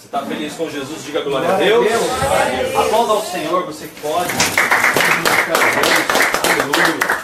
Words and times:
Você 0.00 0.06
está 0.06 0.22
feliz 0.22 0.54
com 0.54 0.70
Jesus? 0.70 1.04
Diga 1.04 1.20
glória, 1.20 1.46
glória 1.46 1.66
a 1.66 1.68
Deus. 1.68 1.86
Deus. 1.86 2.74
Aplauda 2.74 3.12
ao 3.12 3.22
Senhor, 3.22 3.66
você 3.66 3.86
que 3.86 4.00
pode. 4.00 4.30
Aleluia. 6.42 7.20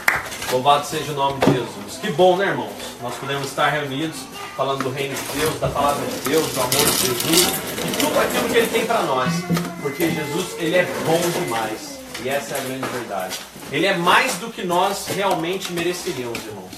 Louvado 0.52 0.86
seja 0.86 1.12
o 1.12 1.14
nome 1.14 1.40
de 1.40 1.52
Jesus. 1.52 1.98
Que 2.02 2.12
bom, 2.12 2.36
né, 2.36 2.48
irmãos? 2.48 2.74
Nós 3.00 3.14
podemos 3.14 3.46
estar 3.46 3.70
reunidos 3.70 4.18
falando 4.54 4.84
do 4.84 4.90
reino 4.90 5.14
de 5.14 5.40
Deus, 5.40 5.58
da 5.58 5.70
palavra 5.70 6.04
de 6.04 6.28
Deus, 6.28 6.46
do 6.52 6.60
amor 6.60 6.70
de 6.70 7.06
Jesus 7.06 7.48
e 7.78 7.98
tudo 7.98 8.20
aquilo 8.20 8.48
que 8.50 8.58
Ele 8.58 8.66
tem 8.66 8.84
para 8.84 9.02
nós. 9.04 9.32
Porque 9.80 10.10
Jesus, 10.10 10.46
Ele 10.58 10.76
é 10.76 10.84
bom 11.06 11.20
demais. 11.30 11.98
E 12.22 12.28
essa 12.28 12.56
é 12.56 12.58
a 12.58 12.60
grande 12.60 12.86
verdade. 12.88 13.38
Ele 13.72 13.86
é 13.86 13.96
mais 13.96 14.34
do 14.34 14.50
que 14.50 14.62
nós 14.66 15.06
realmente 15.06 15.72
mereceríamos, 15.72 16.44
irmãos. 16.44 16.72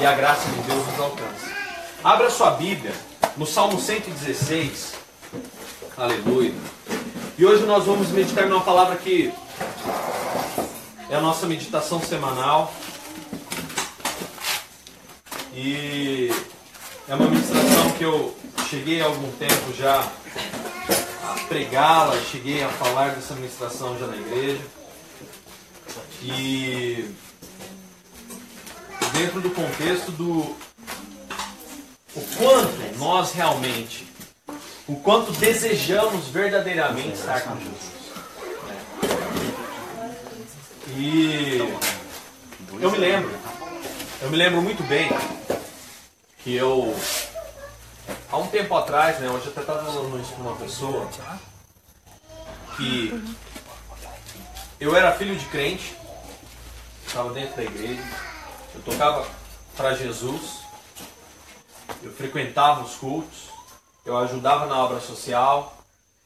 E 0.00 0.04
a 0.04 0.12
graça 0.12 0.48
de 0.48 0.60
Deus 0.62 0.84
nos 0.88 0.98
alcança. 0.98 1.54
Abra 2.02 2.28
sua 2.30 2.50
Bíblia 2.50 2.92
no 3.36 3.46
Salmo 3.46 3.80
116. 3.80 5.03
Aleluia. 5.96 6.52
E 7.38 7.46
hoje 7.46 7.64
nós 7.66 7.84
vamos 7.84 8.08
meditar 8.08 8.48
numa 8.48 8.62
palavra 8.62 8.96
que 8.96 9.32
é 11.08 11.14
a 11.14 11.20
nossa 11.20 11.46
meditação 11.46 12.00
semanal. 12.02 12.74
E 15.54 16.32
é 17.08 17.14
uma 17.14 17.28
ministração 17.28 17.92
que 17.92 18.04
eu 18.04 18.36
cheguei 18.68 19.02
há 19.02 19.04
algum 19.04 19.30
tempo 19.32 19.72
já 19.78 20.00
a 21.22 21.34
pregá-la, 21.46 22.20
cheguei 22.22 22.64
a 22.64 22.68
falar 22.70 23.10
dessa 23.10 23.34
ministração 23.34 23.96
já 23.96 24.08
na 24.08 24.16
igreja. 24.16 24.62
E 26.20 27.08
dentro 29.12 29.40
do 29.40 29.50
contexto 29.50 30.10
do 30.10 30.56
o 32.16 32.20
quanto 32.36 32.98
nós 32.98 33.30
realmente, 33.30 34.08
o 34.86 34.96
quanto 34.96 35.32
desejamos 35.32 36.28
verdadeiramente 36.28 37.14
estar 37.14 37.40
com 37.42 37.58
Jesus. 37.58 37.94
E 40.96 41.58
eu 42.80 42.90
me 42.90 42.98
lembro, 42.98 43.30
eu 44.20 44.30
me 44.30 44.36
lembro 44.36 44.62
muito 44.62 44.82
bem 44.84 45.08
que 46.38 46.54
eu, 46.54 46.94
há 48.30 48.36
um 48.36 48.46
tempo 48.48 48.76
atrás, 48.76 49.18
né, 49.18 49.28
hoje 49.30 49.46
eu 49.46 49.52
até 49.52 49.62
estava 49.62 49.84
falando 49.84 50.20
isso 50.20 50.32
com 50.34 50.42
uma 50.42 50.56
pessoa, 50.56 51.08
que 52.76 53.24
eu 54.78 54.94
era 54.94 55.12
filho 55.12 55.34
de 55.34 55.46
crente, 55.46 55.96
estava 57.06 57.32
dentro 57.32 57.56
da 57.56 57.64
igreja, 57.64 58.02
eu 58.74 58.82
tocava 58.82 59.26
para 59.76 59.94
Jesus, 59.94 60.60
eu 62.02 62.12
frequentava 62.12 62.82
os 62.82 62.94
cultos, 62.96 63.53
eu 64.04 64.16
ajudava 64.18 64.66
na 64.66 64.76
obra 64.76 65.00
social, 65.00 65.76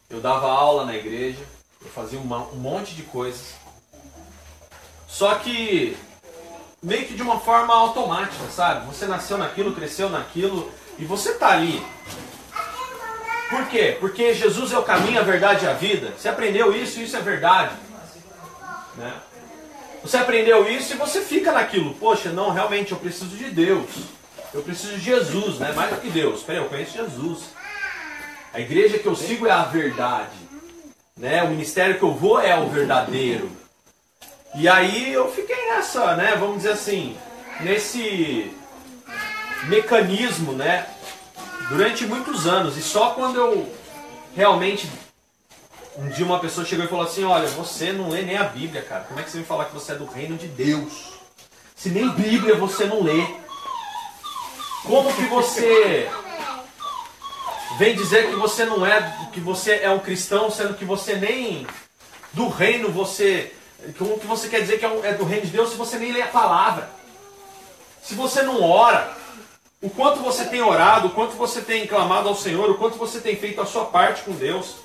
eu 0.09 0.19
dava 0.19 0.51
aula 0.51 0.85
na 0.85 0.95
igreja, 0.95 1.43
eu 1.81 1.89
fazia 1.89 2.19
uma, 2.19 2.39
um 2.49 2.57
monte 2.57 2.93
de 2.93 3.03
coisas. 3.03 3.53
Só 5.07 5.35
que 5.35 5.97
meio 6.81 7.05
que 7.05 7.13
de 7.13 7.21
uma 7.21 7.39
forma 7.39 7.73
automática, 7.73 8.45
sabe? 8.49 8.85
Você 8.87 9.05
nasceu 9.05 9.37
naquilo, 9.37 9.73
cresceu 9.73 10.09
naquilo 10.09 10.71
e 10.97 11.05
você 11.05 11.33
tá 11.33 11.49
ali. 11.51 11.85
Por 13.49 13.67
quê? 13.67 13.97
Porque 13.99 14.33
Jesus 14.33 14.71
é 14.71 14.77
o 14.77 14.83
caminho, 14.83 15.19
a 15.19 15.23
verdade 15.23 15.65
e 15.65 15.67
a 15.67 15.73
vida. 15.73 16.13
Você 16.17 16.29
aprendeu 16.29 16.75
isso, 16.75 16.99
isso 16.99 17.17
é 17.17 17.21
verdade. 17.21 17.73
Né? 18.95 19.13
Você 20.03 20.17
aprendeu 20.17 20.69
isso 20.69 20.93
e 20.93 20.97
você 20.97 21.21
fica 21.21 21.51
naquilo. 21.51 21.95
Poxa, 21.95 22.29
não, 22.29 22.51
realmente 22.51 22.91
eu 22.91 22.99
preciso 22.99 23.35
de 23.35 23.49
Deus. 23.49 23.89
Eu 24.53 24.61
preciso 24.61 24.93
de 24.93 25.01
Jesus, 25.01 25.59
né? 25.59 25.71
Mais 25.73 25.89
do 25.89 26.01
que 26.01 26.09
Deus. 26.09 26.43
Peraí, 26.43 26.61
eu 26.61 26.69
conheço 26.69 26.93
Jesus. 26.93 27.49
A 28.53 28.59
igreja 28.59 28.97
que 28.97 29.05
eu 29.05 29.15
sigo 29.15 29.47
é 29.47 29.51
a 29.51 29.63
verdade. 29.63 30.35
Né? 31.15 31.43
O 31.43 31.49
ministério 31.49 31.97
que 31.97 32.03
eu 32.03 32.13
vou 32.13 32.39
é 32.39 32.57
o 32.59 32.69
verdadeiro. 32.69 33.51
E 34.55 34.67
aí 34.67 35.13
eu 35.13 35.31
fiquei 35.31 35.67
nessa, 35.67 36.15
né, 36.15 36.35
vamos 36.35 36.57
dizer 36.57 36.71
assim, 36.71 37.15
nesse 37.59 38.51
mecanismo, 39.65 40.53
né, 40.53 40.87
durante 41.69 42.05
muitos 42.07 42.47
anos. 42.47 42.75
E 42.75 42.81
só 42.81 43.11
quando 43.11 43.35
eu 43.37 43.71
realmente 44.35 44.89
um 45.97 46.07
dia 46.09 46.25
uma 46.25 46.39
pessoa 46.39 46.65
chegou 46.65 46.85
e 46.85 46.87
falou 46.87 47.05
assim: 47.05 47.25
Olha, 47.25 47.47
você 47.49 47.91
não 47.91 48.09
lê 48.09 48.21
nem 48.21 48.37
a 48.37 48.45
Bíblia, 48.45 48.81
cara. 48.81 49.03
Como 49.03 49.19
é 49.19 49.23
que 49.23 49.29
você 49.29 49.39
me 49.39 49.43
falar 49.43 49.65
que 49.65 49.73
você 49.73 49.91
é 49.91 49.95
do 49.95 50.05
reino 50.05 50.37
de 50.37 50.47
Deus? 50.47 51.13
Se 51.75 51.89
nem 51.89 52.09
Bíblia 52.09 52.55
você 52.55 52.85
não 52.85 53.03
lê. 53.03 53.25
Como 54.83 55.13
que 55.13 55.23
você 55.23 56.09
vem 57.79 57.95
dizer 57.95 58.29
que 58.29 58.35
você 58.35 58.65
não 58.65 58.85
é, 58.85 59.29
que 59.31 59.39
você 59.39 59.79
é 59.81 59.89
um 59.89 59.99
cristão, 59.99 60.51
sendo 60.51 60.73
que 60.73 60.83
você 60.83 61.15
nem 61.15 61.65
do 62.33 62.49
reino 62.49 62.91
você 62.91 63.53
como 63.97 64.19
que 64.19 64.27
você 64.27 64.49
quer 64.49 64.59
dizer 64.59 64.77
que 64.77 64.85
é, 64.85 64.99
é 65.03 65.13
do 65.13 65.23
reino 65.23 65.45
de 65.45 65.53
Deus 65.53 65.69
se 65.69 65.77
você 65.77 65.97
nem 65.97 66.11
lê 66.11 66.21
a 66.21 66.27
palavra? 66.27 66.89
Se 68.03 68.13
você 68.15 68.43
não 68.43 68.61
ora, 68.61 69.15
o 69.81 69.89
quanto 69.89 70.19
você 70.19 70.43
tem 70.43 70.61
orado, 70.61 71.07
o 71.07 71.11
quanto 71.11 71.37
você 71.37 71.61
tem 71.61 71.87
clamado 71.87 72.27
ao 72.27 72.35
Senhor, 72.35 72.69
o 72.69 72.77
quanto 72.77 72.97
você 72.97 73.21
tem 73.21 73.37
feito 73.37 73.61
a 73.61 73.65
sua 73.65 73.85
parte 73.85 74.23
com 74.23 74.33
Deus. 74.33 74.75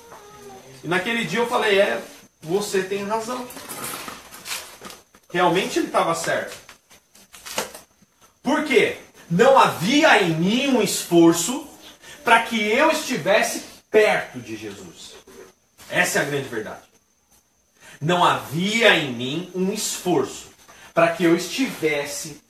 E 0.81 0.87
naquele 0.87 1.25
dia 1.25 1.39
eu 1.39 1.47
falei, 1.47 1.77
é, 1.77 2.01
você 2.41 2.81
tem 2.81 3.03
razão. 3.03 3.45
Realmente 5.33 5.79
ele 5.79 5.87
estava 5.87 6.15
certo. 6.15 6.55
Por 8.41 8.63
quê? 8.63 8.99
Não 9.29 9.59
havia 9.59 10.21
em 10.21 10.29
mim 10.29 10.67
um 10.69 10.81
esforço 10.81 11.67
para 12.25 12.41
que 12.41 12.61
eu 12.61 12.91
estivesse 12.91 13.63
perto 13.89 14.39
de 14.39 14.57
Jesus. 14.57 15.13
Essa 15.89 16.19
é 16.19 16.21
a 16.23 16.25
grande 16.25 16.49
verdade 16.49 16.95
não 18.01 18.23
havia 18.23 18.95
em 18.95 19.11
mim 19.11 19.51
um 19.53 19.71
esforço 19.71 20.49
para 20.93 21.09
que 21.09 21.23
eu 21.23 21.35
estivesse 21.35 22.41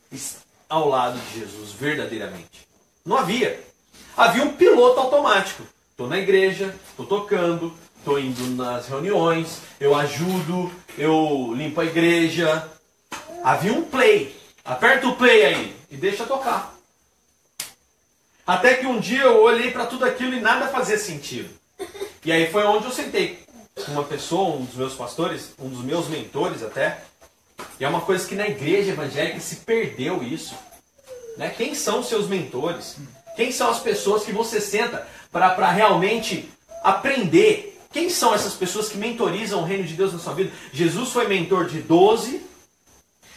ao 0.70 0.90
lado 0.90 1.20
de 1.20 1.40
Jesus 1.40 1.72
verdadeiramente. 1.72 2.68
Não 3.06 3.18
havia. 3.18 3.60
Havia 4.16 4.44
um 4.44 4.54
piloto 4.54 5.00
automático. 5.00 5.64
Estou 5.92 6.08
na 6.08 6.18
igreja, 6.18 6.76
estou 6.90 7.06
tocando, 7.06 7.74
estou 7.98 8.20
indo 8.20 8.44
nas 8.56 8.88
reuniões, 8.88 9.62
eu 9.80 9.96
ajudo, 9.96 10.72
eu 10.98 11.54
limpo 11.56 11.82
a 11.82 11.86
igreja. 11.86 12.70
Havia 13.44 13.74
um 13.74 13.84
play. 13.84 14.36
Aperta 14.64 15.08
o 15.08 15.16
play 15.16 15.46
aí 15.46 15.76
e 15.90 15.96
deixa 15.96 16.26
tocar. 16.26 16.75
Até 18.46 18.76
que 18.76 18.86
um 18.86 19.00
dia 19.00 19.24
eu 19.24 19.42
olhei 19.42 19.72
para 19.72 19.86
tudo 19.86 20.06
aquilo 20.06 20.36
e 20.36 20.40
nada 20.40 20.68
fazia 20.68 20.98
sentido. 20.98 21.50
E 22.24 22.32
aí 22.32 22.52
foi 22.52 22.64
onde 22.64 22.86
eu 22.86 22.92
sentei 22.92 23.44
uma 23.88 24.04
pessoa, 24.04 24.56
um 24.56 24.66
dos 24.66 24.76
meus 24.76 24.94
pastores, 24.94 25.54
um 25.60 25.68
dos 25.68 25.84
meus 25.84 26.08
mentores 26.08 26.64
até, 26.64 27.02
e 27.80 27.84
é 27.84 27.88
uma 27.88 28.02
coisa 28.02 28.28
que 28.28 28.36
na 28.36 28.48
igreja 28.48 28.92
evangélica 28.92 29.40
se 29.40 29.58
perdeu 29.58 30.24
isso. 30.24 30.56
Né? 31.38 31.50
Quem 31.50 31.76
são 31.76 32.04
seus 32.04 32.28
mentores? 32.28 32.98
Quem 33.36 33.52
são 33.52 33.70
as 33.70 33.80
pessoas 33.80 34.24
que 34.24 34.32
você 34.32 34.62
senta 34.62 35.08
para 35.32 35.72
realmente 35.72 36.50
aprender? 36.84 37.78
Quem 37.92 38.10
são 38.10 38.34
essas 38.34 38.54
pessoas 38.54 38.90
que 38.90 38.98
mentorizam 38.98 39.62
o 39.62 39.66
reino 39.66 39.84
de 39.84 39.94
Deus 39.94 40.14
na 40.14 40.20
sua 40.20 40.34
vida? 40.34 40.52
Jesus 40.72 41.10
foi 41.10 41.28
mentor 41.28 41.66
de 41.66 41.82
12, 41.82 42.42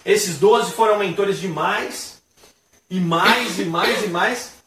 esses 0.05 0.39
12 0.39 0.73
foram 0.73 0.99
mentores 0.99 1.41
de 1.41 1.49
mais, 1.49 2.23
e 2.89 3.01
mais, 3.01 3.59
e 3.59 3.65
mais, 3.65 4.05
e 4.05 4.09
mais. 4.09 4.58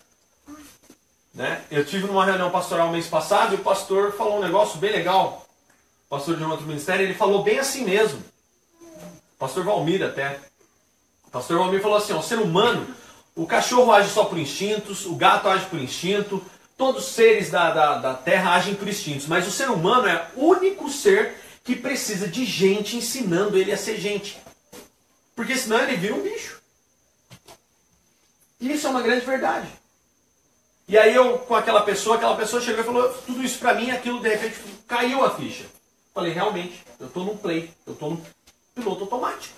Né? 1.41 1.62
Eu 1.72 1.84
tive 1.84 2.06
numa 2.06 2.24
reunião 2.24 2.52
pastoral 2.52 2.91
mês 2.91 3.07
passado 3.07 3.53
e 3.53 3.56
o 3.56 3.63
pastor 3.63 4.12
falou 4.13 4.38
um 4.38 4.41
negócio 4.41 4.78
bem 4.78 4.91
legal 4.91 5.41
pastor 6.12 6.35
de 6.35 6.44
um 6.44 6.50
outro 6.50 6.68
ministério, 6.68 7.06
ele 7.06 7.13
falou 7.13 7.41
bem 7.41 7.57
assim 7.57 7.85
mesmo. 7.85 8.22
Pastor 9.40 9.63
Valmir 9.63 10.03
até. 10.03 10.41
Pastor 11.31 11.57
Valmir 11.57 11.81
falou 11.81 11.96
assim: 11.96 12.12
o 12.12 12.22
ser 12.22 12.38
humano, 12.38 12.85
o 13.34 13.47
cachorro 13.47 13.94
age 13.94 14.09
só 14.09 14.25
por 14.25 14.38
instintos, 14.38 15.06
o 15.06 15.16
gato 15.16 15.47
age 15.47 15.66
por 15.68 15.79
instinto, 15.79 16.44
todos 16.78 17.07
os 17.07 17.13
seres 17.13 17.50
da, 17.50 17.72
da, 17.72 17.97
da 17.97 18.13
terra 18.13 18.53
agem 18.56 18.76
por 18.76 18.90
instintos, 18.90 19.26
mas 19.26 19.47
o 19.47 19.52
ser 19.52 19.70
humano 19.70 20.05
é 20.05 20.28
o 20.35 20.47
único 20.47 20.90
ser 20.90 21.37
que 21.64 21.78
precisa 21.78 22.28
de 22.28 22.44
gente 22.44 22.97
ensinando 22.97 23.58
ele 23.58 23.72
a 23.72 23.78
ser 23.78 23.97
gente. 23.97 24.37
Porque 25.34 25.55
senão 25.55 25.79
ele 25.79 25.96
vira 25.96 26.14
um 26.14 26.22
bicho. 26.22 26.59
E 28.59 28.73
isso 28.73 28.85
é 28.85 28.90
uma 28.90 29.02
grande 29.02 29.26
verdade. 29.26 29.80
E 30.91 30.97
aí 30.97 31.16
eu, 31.16 31.40
com 31.40 31.55
aquela 31.55 31.84
pessoa, 31.84 32.17
aquela 32.17 32.35
pessoa 32.35 32.61
chegou 32.61 32.82
e 32.82 32.85
falou 32.85 33.08
tudo 33.26 33.41
isso 33.41 33.58
pra 33.59 33.73
mim, 33.73 33.90
aquilo 33.91 34.20
de 34.20 34.28
repente 34.28 34.59
caiu 34.85 35.23
a 35.23 35.34
ficha. 35.34 35.64
Falei, 36.14 36.34
realmente, 36.34 36.84
eu 36.99 37.08
estou 37.08 37.23
no 37.23 37.38
play, 37.38 37.72
eu 37.88 37.93
estou 37.93 38.09
no 38.09 38.26
piloto 38.76 39.03
automático. 39.05 39.55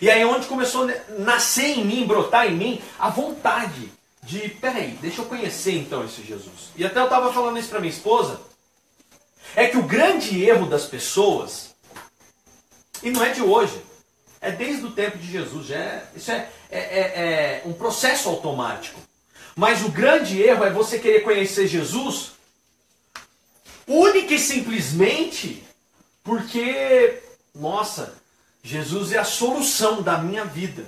E 0.00 0.10
aí 0.10 0.24
onde 0.24 0.48
começou 0.48 0.88
a 0.88 1.20
nascer 1.20 1.78
em 1.78 1.84
mim, 1.84 2.04
brotar 2.04 2.48
em 2.48 2.56
mim, 2.56 2.82
a 2.98 3.08
vontade 3.08 3.92
de, 4.20 4.48
peraí, 4.48 4.98
deixa 5.00 5.20
eu 5.20 5.26
conhecer 5.26 5.78
então 5.78 6.04
esse 6.04 6.24
Jesus. 6.24 6.72
E 6.74 6.84
até 6.84 6.98
eu 6.98 7.04
estava 7.04 7.32
falando 7.32 7.56
isso 7.56 7.68
para 7.68 7.78
minha 7.78 7.92
esposa, 7.92 8.40
é 9.54 9.68
que 9.68 9.78
o 9.78 9.84
grande 9.84 10.42
erro 10.42 10.66
das 10.66 10.86
pessoas, 10.86 11.72
e 13.00 13.12
não 13.12 13.22
é 13.22 13.28
de 13.28 13.42
hoje, 13.42 13.80
é 14.40 14.50
desde 14.50 14.84
o 14.86 14.90
tempo 14.90 15.18
de 15.18 15.30
Jesus, 15.30 15.70
é, 15.70 16.04
isso 16.16 16.32
é, 16.32 16.48
é, 16.68 16.80
é, 16.80 17.00
é 17.20 17.62
um 17.64 17.72
processo 17.72 18.28
automático. 18.28 18.98
Mas 19.54 19.84
o 19.84 19.90
grande 19.90 20.40
erro 20.40 20.64
é 20.64 20.70
você 20.70 20.98
querer 20.98 21.20
conhecer 21.20 21.66
Jesus 21.66 22.32
única 23.86 24.34
e 24.34 24.38
simplesmente 24.38 25.62
porque, 26.22 27.20
nossa, 27.54 28.14
Jesus 28.62 29.12
é 29.12 29.18
a 29.18 29.24
solução 29.24 30.02
da 30.02 30.18
minha 30.18 30.44
vida. 30.44 30.86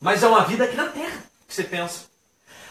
Mas 0.00 0.22
é 0.22 0.28
uma 0.28 0.44
vida 0.44 0.64
aqui 0.64 0.76
na 0.76 0.88
terra 0.88 1.24
que 1.46 1.54
você 1.54 1.64
pensa. 1.64 2.10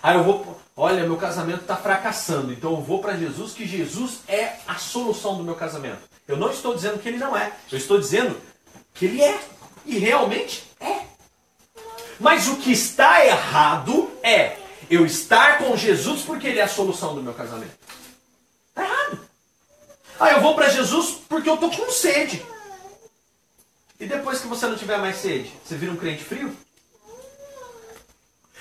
Aí 0.01 0.15
eu 0.15 0.23
vou, 0.23 0.59
olha, 0.75 1.05
meu 1.05 1.17
casamento 1.17 1.61
está 1.61 1.75
fracassando, 1.75 2.53
então 2.53 2.71
eu 2.71 2.81
vou 2.81 2.99
para 2.99 3.17
Jesus, 3.17 3.53
que 3.53 3.67
Jesus 3.67 4.19
é 4.27 4.57
a 4.67 4.75
solução 4.75 5.37
do 5.37 5.43
meu 5.43 5.55
casamento. 5.55 6.01
Eu 6.27 6.37
não 6.37 6.51
estou 6.51 6.73
dizendo 6.73 6.99
que 6.99 7.07
ele 7.07 7.17
não 7.17 7.35
é, 7.35 7.53
eu 7.71 7.77
estou 7.77 7.99
dizendo 7.99 8.39
que 8.93 9.05
ele 9.05 9.21
é. 9.21 9.39
E 9.85 9.97
realmente. 9.97 10.69
Mas 12.19 12.48
o 12.48 12.57
que 12.57 12.71
está 12.71 13.25
errado 13.25 14.12
é 14.21 14.57
eu 14.89 15.06
estar 15.06 15.60
com 15.60 15.77
Jesus 15.77 16.21
porque 16.21 16.48
ele 16.48 16.60
é 16.60 16.63
a 16.63 16.68
solução 16.68 17.16
do 17.16 17.24
meu 17.24 17.33
casamento. 17.33 17.71
Está 18.69 18.83
errado. 18.83 19.19
Ah, 20.19 20.31
eu 20.31 20.42
vou 20.42 20.56
para 20.56 20.69
Jesus 20.69 21.18
porque 21.30 21.50
eu 21.50 21.54
estou 21.56 21.71
com 21.71 21.89
sede. 21.92 22.45
E 24.00 24.06
depois 24.06 24.39
que 24.39 24.48
você 24.48 24.66
não 24.68 24.77
tiver 24.77 24.98
mais 24.98 25.18
sede, 25.18 25.51
você 25.63 25.75
vira 25.75 25.92
um 25.92 25.98
crente 25.98 26.24
frio? 26.24 26.56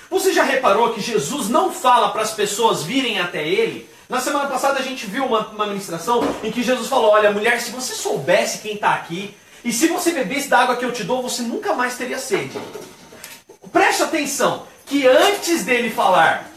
Você 0.09 0.33
já 0.33 0.43
reparou 0.43 0.93
que 0.93 1.01
Jesus 1.01 1.49
não 1.49 1.71
fala 1.71 2.11
para 2.11 2.21
as 2.21 2.33
pessoas 2.33 2.83
virem 2.83 3.19
até 3.19 3.47
ele? 3.47 3.89
Na 4.07 4.19
semana 4.19 4.49
passada 4.49 4.79
a 4.79 4.81
gente 4.81 5.05
viu 5.05 5.23
uma, 5.25 5.47
uma 5.49 5.67
ministração 5.67 6.21
em 6.43 6.51
que 6.51 6.63
Jesus 6.63 6.87
falou: 6.87 7.11
Olha, 7.11 7.31
mulher, 7.31 7.61
se 7.61 7.71
você 7.71 7.93
soubesse 7.93 8.59
quem 8.59 8.75
está 8.75 8.95
aqui, 8.95 9.35
e 9.63 9.71
se 9.71 9.87
você 9.87 10.11
bebesse 10.11 10.47
da 10.47 10.59
água 10.59 10.77
que 10.77 10.85
eu 10.85 10.91
te 10.91 11.03
dou, 11.03 11.21
você 11.21 11.41
nunca 11.43 11.73
mais 11.73 11.95
teria 11.95 12.17
sede. 12.17 12.59
Preste 13.71 14.03
atenção, 14.03 14.65
que 14.85 15.07
antes 15.07 15.63
dele 15.63 15.89
falar 15.89 16.49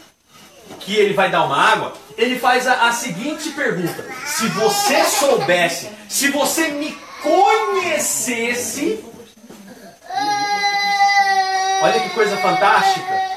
que 0.79 0.95
ele 0.95 1.13
vai 1.13 1.29
dar 1.29 1.45
uma 1.45 1.57
água, 1.57 1.93
ele 2.17 2.39
faz 2.39 2.67
a, 2.67 2.87
a 2.87 2.91
seguinte 2.91 3.49
pergunta: 3.51 4.05
Se 4.25 4.47
você 4.49 5.03
soubesse, 5.05 5.89
se 6.09 6.29
você 6.29 6.69
me 6.69 6.97
conhecesse. 7.21 9.03
Olha 11.81 11.99
que 11.99 12.09
coisa 12.09 12.37
fantástica. 12.37 13.33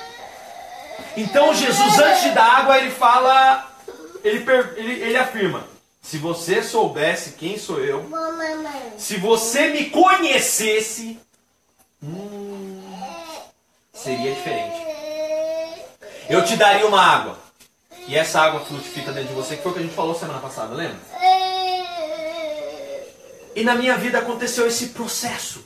Então 1.16 1.54
Jesus, 1.54 1.98
antes 1.98 2.34
dar 2.34 2.58
água, 2.58 2.78
ele 2.78 2.90
fala, 2.90 3.74
ele, 4.22 4.44
ele, 4.76 4.92
ele 5.02 5.16
afirma: 5.16 5.64
se 6.02 6.18
você 6.18 6.62
soubesse 6.62 7.32
quem 7.32 7.58
sou 7.58 7.80
eu, 7.80 8.06
se 8.98 9.16
você 9.16 9.68
me 9.68 9.90
conhecesse, 9.90 11.18
hum, 12.02 12.75
seria 13.96 14.34
diferente. 14.34 14.86
Eu 16.28 16.44
te 16.44 16.56
daria 16.56 16.86
uma 16.86 17.00
água. 17.00 17.38
E 18.06 18.16
essa 18.16 18.40
água 18.40 18.60
frutifica 18.60 19.10
dentro 19.12 19.30
de 19.30 19.34
você, 19.34 19.56
que 19.56 19.62
foi 19.62 19.72
o 19.72 19.74
que 19.74 19.80
a 19.80 19.82
gente 19.82 19.94
falou 19.94 20.14
semana 20.14 20.38
passada, 20.38 20.74
lembra? 20.74 20.98
E 23.54 23.64
na 23.64 23.74
minha 23.74 23.96
vida 23.96 24.18
aconteceu 24.18 24.66
esse 24.66 24.88
processo. 24.88 25.64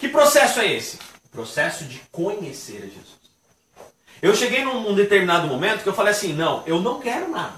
Que 0.00 0.08
processo 0.08 0.58
é 0.58 0.72
esse? 0.72 0.98
O 1.26 1.28
processo 1.30 1.84
de 1.84 2.00
conhecer 2.10 2.78
a 2.78 2.86
Jesus. 2.86 3.16
Eu 4.22 4.34
cheguei 4.34 4.64
num, 4.64 4.94
determinado 4.94 5.46
momento 5.46 5.82
que 5.82 5.88
eu 5.88 5.94
falei 5.94 6.12
assim: 6.12 6.32
não, 6.32 6.62
eu 6.66 6.80
não 6.80 6.98
quero 6.98 7.30
nada. 7.30 7.54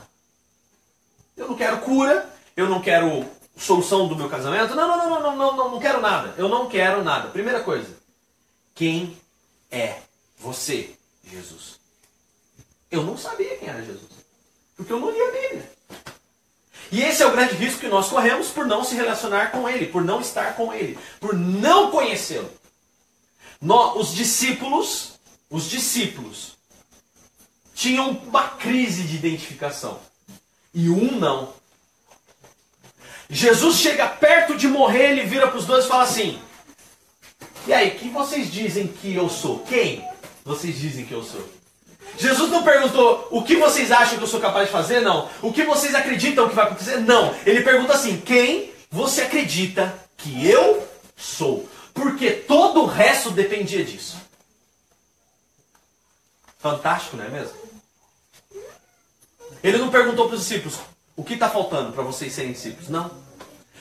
Eu 1.36 1.48
não 1.48 1.54
quero 1.54 1.78
cura, 1.78 2.28
eu 2.56 2.68
não 2.68 2.80
quero 2.80 3.24
solução 3.56 4.08
do 4.08 4.16
meu 4.16 4.28
casamento. 4.28 4.74
Não, 4.74 4.88
não, 4.88 4.96
não, 4.96 5.20
não, 5.20 5.36
não, 5.36 5.56
não, 5.56 5.70
não 5.70 5.80
quero 5.80 6.00
nada. 6.00 6.34
Eu 6.36 6.48
não 6.48 6.68
quero 6.68 7.04
nada. 7.04 7.28
Primeira 7.28 7.60
coisa, 7.60 7.96
quem 8.74 9.16
é 9.70 10.00
você, 10.38 10.94
Jesus? 11.24 11.78
Eu 12.90 13.02
não 13.02 13.16
sabia 13.16 13.56
quem 13.56 13.68
era 13.68 13.84
Jesus, 13.84 14.10
porque 14.76 14.92
eu 14.92 15.00
não 15.00 15.10
li 15.10 15.20
a 15.20 15.30
Bíblia. 15.30 15.72
E 16.90 17.02
esse 17.02 17.22
é 17.22 17.26
o 17.26 17.32
grande 17.32 17.54
risco 17.54 17.80
que 17.80 17.88
nós 17.88 18.08
corremos 18.08 18.48
por 18.48 18.66
não 18.66 18.82
se 18.82 18.94
relacionar 18.94 19.50
com 19.50 19.68
Ele, 19.68 19.86
por 19.86 20.02
não 20.02 20.20
estar 20.20 20.56
com 20.56 20.72
Ele, 20.72 20.98
por 21.20 21.34
não 21.34 21.90
conhecê-lo. 21.90 22.50
Os 23.96 24.14
discípulos 24.14 25.18
os 25.50 25.68
discípulos 25.68 26.58
tinham 27.74 28.10
uma 28.10 28.48
crise 28.48 29.04
de 29.04 29.16
identificação 29.16 29.98
e 30.74 30.90
um 30.90 31.18
não. 31.18 31.54
Jesus 33.30 33.76
chega 33.76 34.06
perto 34.06 34.56
de 34.56 34.68
morrer, 34.68 35.12
ele 35.12 35.24
vira 35.24 35.48
para 35.48 35.58
os 35.58 35.66
dois 35.66 35.84
e 35.84 35.88
fala 35.88 36.02
assim: 36.02 36.40
E 37.66 37.72
aí, 37.72 37.92
que 37.92 38.08
vocês 38.10 38.52
dizem 38.52 38.88
que 38.88 39.14
eu 39.14 39.28
sou? 39.28 39.60
Quem 39.60 40.06
vocês 40.48 40.78
dizem 40.78 41.04
que 41.04 41.12
eu 41.12 41.22
sou? 41.22 41.46
Jesus 42.16 42.50
não 42.50 42.64
perguntou 42.64 43.28
o 43.30 43.42
que 43.42 43.56
vocês 43.56 43.92
acham 43.92 44.16
que 44.16 44.24
eu 44.24 44.28
sou 44.28 44.40
capaz 44.40 44.66
de 44.66 44.72
fazer, 44.72 45.00
não. 45.00 45.28
O 45.42 45.52
que 45.52 45.62
vocês 45.62 45.94
acreditam 45.94 46.48
que 46.48 46.54
vai 46.54 46.64
acontecer, 46.64 46.96
não. 47.00 47.34
Ele 47.44 47.60
pergunta 47.60 47.92
assim: 47.92 48.18
quem 48.18 48.72
você 48.90 49.20
acredita 49.20 49.94
que 50.16 50.48
eu 50.48 50.88
sou? 51.14 51.68
Porque 51.92 52.30
todo 52.30 52.80
o 52.80 52.86
resto 52.86 53.30
dependia 53.30 53.84
disso. 53.84 54.16
Fantástico, 56.58 57.18
não 57.18 57.24
é 57.24 57.28
mesmo? 57.28 57.54
Ele 59.62 59.76
não 59.76 59.90
perguntou 59.90 60.28
para 60.28 60.36
os 60.36 60.40
discípulos 60.40 60.78
o 61.14 61.22
que 61.22 61.34
está 61.34 61.50
faltando 61.50 61.92
para 61.92 62.02
vocês 62.02 62.32
serem 62.32 62.52
discípulos. 62.52 62.88
Não. 62.88 63.10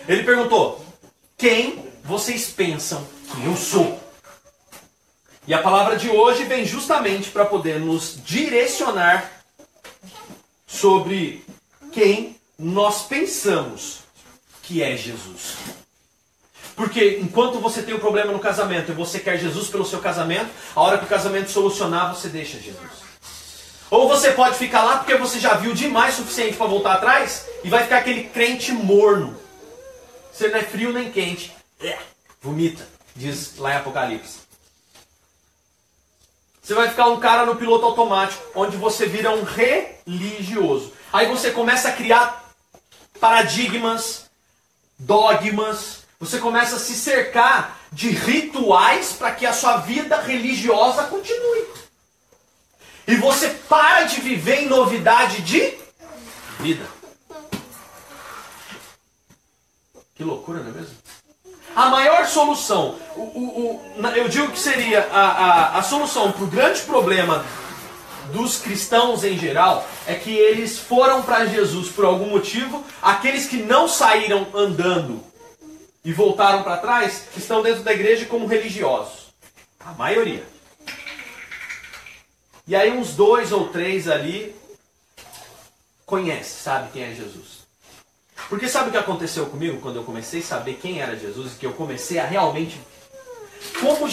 Ele 0.06 0.24
perguntou: 0.24 0.86
quem 1.38 1.88
vocês 2.04 2.50
pensam 2.50 3.08
que 3.32 3.46
eu 3.46 3.56
sou? 3.56 4.07
E 5.48 5.54
a 5.54 5.62
palavra 5.62 5.96
de 5.96 6.10
hoje 6.10 6.44
vem 6.44 6.66
justamente 6.66 7.30
para 7.30 7.46
poder 7.46 7.80
nos 7.80 8.20
direcionar 8.22 9.32
sobre 10.68 11.46
quem 11.94 12.36
nós 12.60 13.04
pensamos 13.04 14.00
que 14.62 14.84
é 14.84 14.98
Jesus. 14.98 15.56
Porque 16.76 17.20
enquanto 17.22 17.60
você 17.60 17.82
tem 17.82 17.96
um 17.96 18.00
problema 18.00 18.34
no 18.34 18.40
casamento 18.40 18.92
e 18.92 18.96
você 18.96 19.20
quer 19.20 19.40
Jesus 19.40 19.70
pelo 19.70 19.86
seu 19.86 20.00
casamento, 20.00 20.50
a 20.76 20.82
hora 20.82 20.98
que 20.98 21.06
o 21.06 21.08
casamento 21.08 21.50
solucionar, 21.50 22.14
você 22.14 22.28
deixa 22.28 22.60
Jesus. 22.60 23.08
Ou 23.90 24.10
você 24.10 24.32
pode 24.32 24.58
ficar 24.58 24.84
lá 24.84 24.98
porque 24.98 25.16
você 25.16 25.40
já 25.40 25.54
viu 25.54 25.74
demais 25.74 26.16
o 26.16 26.24
suficiente 26.24 26.58
para 26.58 26.68
voltar 26.68 26.96
atrás 26.96 27.48
e 27.64 27.70
vai 27.70 27.84
ficar 27.84 28.00
aquele 28.00 28.26
crente 28.26 28.74
morno. 28.74 29.40
Você 30.30 30.50
não 30.50 30.60
é 30.60 30.64
frio 30.64 30.92
nem 30.92 31.10
quente. 31.10 31.56
É, 31.80 31.98
vomita, 32.42 32.86
diz 33.16 33.58
lá 33.58 33.74
em 33.74 33.78
Apocalipse. 33.78 34.47
Você 36.68 36.74
vai 36.74 36.90
ficar 36.90 37.08
um 37.08 37.18
cara 37.18 37.46
no 37.46 37.56
piloto 37.56 37.86
automático, 37.86 38.44
onde 38.54 38.76
você 38.76 39.06
vira 39.06 39.32
um 39.32 39.46
religioso. 39.46 40.92
Aí 41.14 41.26
você 41.30 41.50
começa 41.50 41.88
a 41.88 41.94
criar 41.94 42.44
paradigmas, 43.22 44.26
dogmas, 45.00 46.04
você 46.20 46.40
começa 46.40 46.76
a 46.76 46.80
se 46.80 46.94
cercar 46.94 47.80
de 47.90 48.10
rituais 48.10 49.14
para 49.14 49.32
que 49.32 49.46
a 49.46 49.54
sua 49.54 49.78
vida 49.78 50.20
religiosa 50.20 51.06
continue. 51.06 51.68
E 53.08 53.16
você 53.16 53.48
para 53.70 54.04
de 54.04 54.20
viver 54.20 54.64
em 54.64 54.68
novidade 54.68 55.44
de 55.44 55.74
vida. 56.60 56.86
Que 60.16 60.24
loucura, 60.26 60.60
não 60.60 60.72
é 60.72 60.74
mesmo? 60.74 60.98
A 61.78 61.92
maior 61.92 62.26
solução, 62.26 62.96
o, 63.16 63.22
o, 63.22 64.02
o 64.02 64.08
eu 64.16 64.28
digo 64.28 64.52
que 64.52 64.58
seria 64.58 65.08
a, 65.12 65.22
a, 65.22 65.78
a 65.78 65.84
solução 65.84 66.32
para 66.32 66.44
o 66.44 66.48
grande 66.48 66.82
problema 66.82 67.46
dos 68.34 68.58
cristãos 68.58 69.24
em 69.24 69.38
geral 69.38 69.88
é 70.08 70.16
que 70.16 70.36
eles 70.36 70.80
foram 70.80 71.22
para 71.22 71.46
Jesus 71.46 71.90
por 71.90 72.04
algum 72.04 72.32
motivo, 72.32 72.84
aqueles 73.00 73.46
que 73.46 73.58
não 73.58 73.88
saíram 73.88 74.48
andando 74.56 75.24
e 76.04 76.12
voltaram 76.12 76.64
para 76.64 76.78
trás 76.78 77.28
estão 77.38 77.62
dentro 77.62 77.84
da 77.84 77.94
igreja 77.94 78.26
como 78.26 78.48
religiosos. 78.48 79.28
A 79.80 79.92
maioria. 79.92 80.44
E 82.66 82.76
aí 82.76 82.92
uns 82.92 83.14
dois 83.14 83.52
ou 83.52 83.68
três 83.68 84.08
ali 84.08 84.56
conhece, 86.08 86.60
sabe 86.60 86.90
quem 86.92 87.04
é 87.04 87.14
Jesus. 87.14 87.67
Porque 88.50 88.70
sabe 88.70 88.90
o 88.90 88.92
que 88.92 88.98
aconteceu 88.98 89.46
comigo 89.48 89.80
quando 89.82 89.98
eu 89.98 90.04
comecei 90.04 90.40
a 90.40 90.44
saber 90.44 90.80
quem 90.82 91.02
era 91.02 91.18
Jesus 91.18 91.54
e 91.54 91.56
que 91.56 91.66
eu 91.66 91.74
comecei 91.74 92.18
a 92.18 92.26
realmente 92.26 92.80
como 93.80 94.08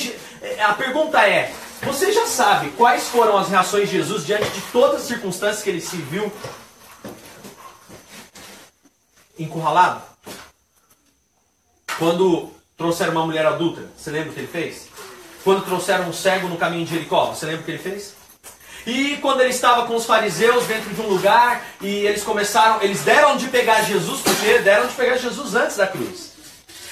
a 0.61 0.75
pergunta 0.75 1.21
é, 1.26 1.53
você 1.83 2.12
já 2.12 2.26
sabe 2.26 2.71
quais 2.71 3.09
foram 3.09 3.37
as 3.37 3.49
reações 3.49 3.88
de 3.88 3.97
Jesus 3.97 4.26
diante 4.26 4.49
de 4.50 4.61
todas 4.73 5.03
as 5.03 5.07
circunstâncias 5.07 5.62
que 5.62 5.71
ele 5.71 5.81
se 5.81 5.97
viu 5.97 6.33
encurralado? 9.38 10.03
Quando 11.99 12.50
trouxeram 12.76 13.12
uma 13.12 13.26
mulher 13.26 13.47
adulta, 13.47 13.88
você 13.97 14.11
lembra 14.11 14.31
o 14.31 14.35
que 14.35 14.41
ele 14.41 14.49
fez? 14.49 14.88
Quando 15.43 15.64
trouxeram 15.64 16.09
um 16.09 16.12
cego 16.12 16.49
no 16.49 16.57
caminho 16.57 16.85
de 16.85 16.93
Jericó, 16.93 17.26
você 17.26 17.47
lembra 17.47 17.62
o 17.62 17.64
que 17.64 17.71
ele 17.71 17.79
fez? 17.79 18.14
E 18.87 19.17
quando 19.19 19.41
ele 19.41 19.50
estava 19.50 19.87
com 19.87 19.97
os 19.97 20.05
fariseus 20.05 20.67
dentro 20.67 20.93
de 20.93 21.00
um 21.00 21.07
lugar 21.07 21.64
e 21.81 21.88
eles 21.88 22.23
começaram, 22.23 22.83
eles 22.83 23.00
deram 23.00 23.37
de 23.37 23.49
pegar 23.49 23.83
Jesus, 23.83 24.21
porque 24.21 24.59
deram 24.59 24.87
de 24.87 24.95
pegar 24.95 25.17
Jesus 25.17 25.55
antes 25.55 25.76
da 25.76 25.87
cruz, 25.87 26.33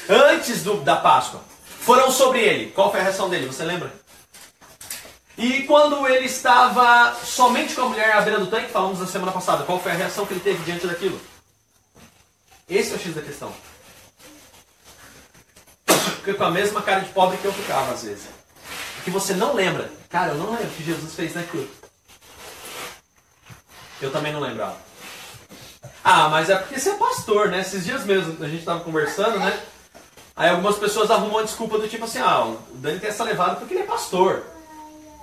antes 0.08 0.62
do, 0.62 0.76
da 0.76 0.96
Páscoa. 0.96 1.40
Foram 1.80 2.10
sobre 2.10 2.40
ele. 2.40 2.70
Qual 2.70 2.90
foi 2.90 3.00
a 3.00 3.02
reação 3.02 3.28
dele? 3.28 3.46
Você 3.46 3.64
lembra? 3.64 3.92
E 5.36 5.64
quando 5.64 6.06
ele 6.06 6.26
estava 6.26 7.14
somente 7.24 7.74
com 7.74 7.82
a 7.82 7.88
mulher 7.88 8.12
à 8.12 8.20
beira 8.20 8.38
do 8.38 8.46
tanque, 8.46 8.70
falamos 8.70 9.00
na 9.00 9.06
semana 9.06 9.32
passada, 9.32 9.64
qual 9.64 9.80
foi 9.80 9.92
a 9.92 9.94
reação 9.94 10.24
que 10.24 10.32
ele 10.34 10.40
teve 10.40 10.62
diante 10.64 10.86
daquilo? 10.86 11.20
Esse 12.68 12.92
é 12.92 12.96
o 12.96 12.98
X 12.98 13.14
da 13.14 13.20
questão. 13.20 13.52
Fica 16.16 16.34
com 16.34 16.44
a 16.44 16.50
mesma 16.50 16.80
cara 16.80 17.00
de 17.00 17.10
pobre 17.10 17.36
que 17.38 17.44
eu 17.44 17.52
ficava 17.52 17.92
às 17.92 18.04
vezes. 18.04 18.24
Que 19.04 19.10
você 19.10 19.34
não 19.34 19.54
lembra. 19.54 19.90
Cara, 20.08 20.32
eu 20.32 20.38
não 20.38 20.52
lembro 20.52 20.68
o 20.68 20.70
que 20.70 20.84
Jesus 20.84 21.14
fez 21.14 21.34
naquilo. 21.34 21.68
Eu 24.02 24.10
também 24.10 24.32
não 24.32 24.40
lembrava. 24.40 24.76
Ah, 26.02 26.28
mas 26.28 26.50
é 26.50 26.56
porque 26.56 26.78
você 26.78 26.90
é 26.90 26.94
pastor, 26.94 27.48
né? 27.48 27.60
Esses 27.60 27.84
dias 27.84 28.04
mesmo 28.04 28.44
a 28.44 28.48
gente 28.48 28.60
estava 28.60 28.80
conversando, 28.80 29.38
né? 29.38 29.62
Aí 30.34 30.50
algumas 30.50 30.76
pessoas 30.76 31.10
arrumam 31.10 31.38
a 31.38 31.44
desculpa 31.44 31.78
do 31.78 31.88
tipo 31.88 32.04
assim, 32.04 32.18
ah, 32.18 32.46
o 32.46 32.58
Dani 32.74 32.98
tem 32.98 33.10
essa 33.10 33.22
levada 33.22 33.56
porque 33.56 33.74
ele 33.74 33.84
é 33.84 33.86
pastor. 33.86 34.44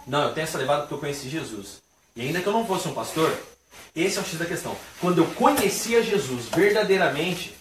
Não, 0.08 0.24
eu 0.24 0.34
tenho 0.34 0.46
essa 0.46 0.58
levada 0.58 0.82
porque 0.82 0.94
eu 0.94 1.00
conheci 1.00 1.30
Jesus. 1.30 1.82
E 2.16 2.22
ainda 2.22 2.40
que 2.42 2.48
eu 2.48 2.54
não 2.54 2.66
fosse 2.66 2.88
um 2.88 2.94
pastor, 2.94 3.32
esse 3.96 4.18
é 4.18 4.22
o 4.22 4.26
X 4.26 4.40
da 4.40 4.46
questão. 4.46 4.76
Quando 5.02 5.18
eu 5.18 5.26
conhecia 5.32 6.02
Jesus 6.02 6.46
verdadeiramente, 6.46 7.56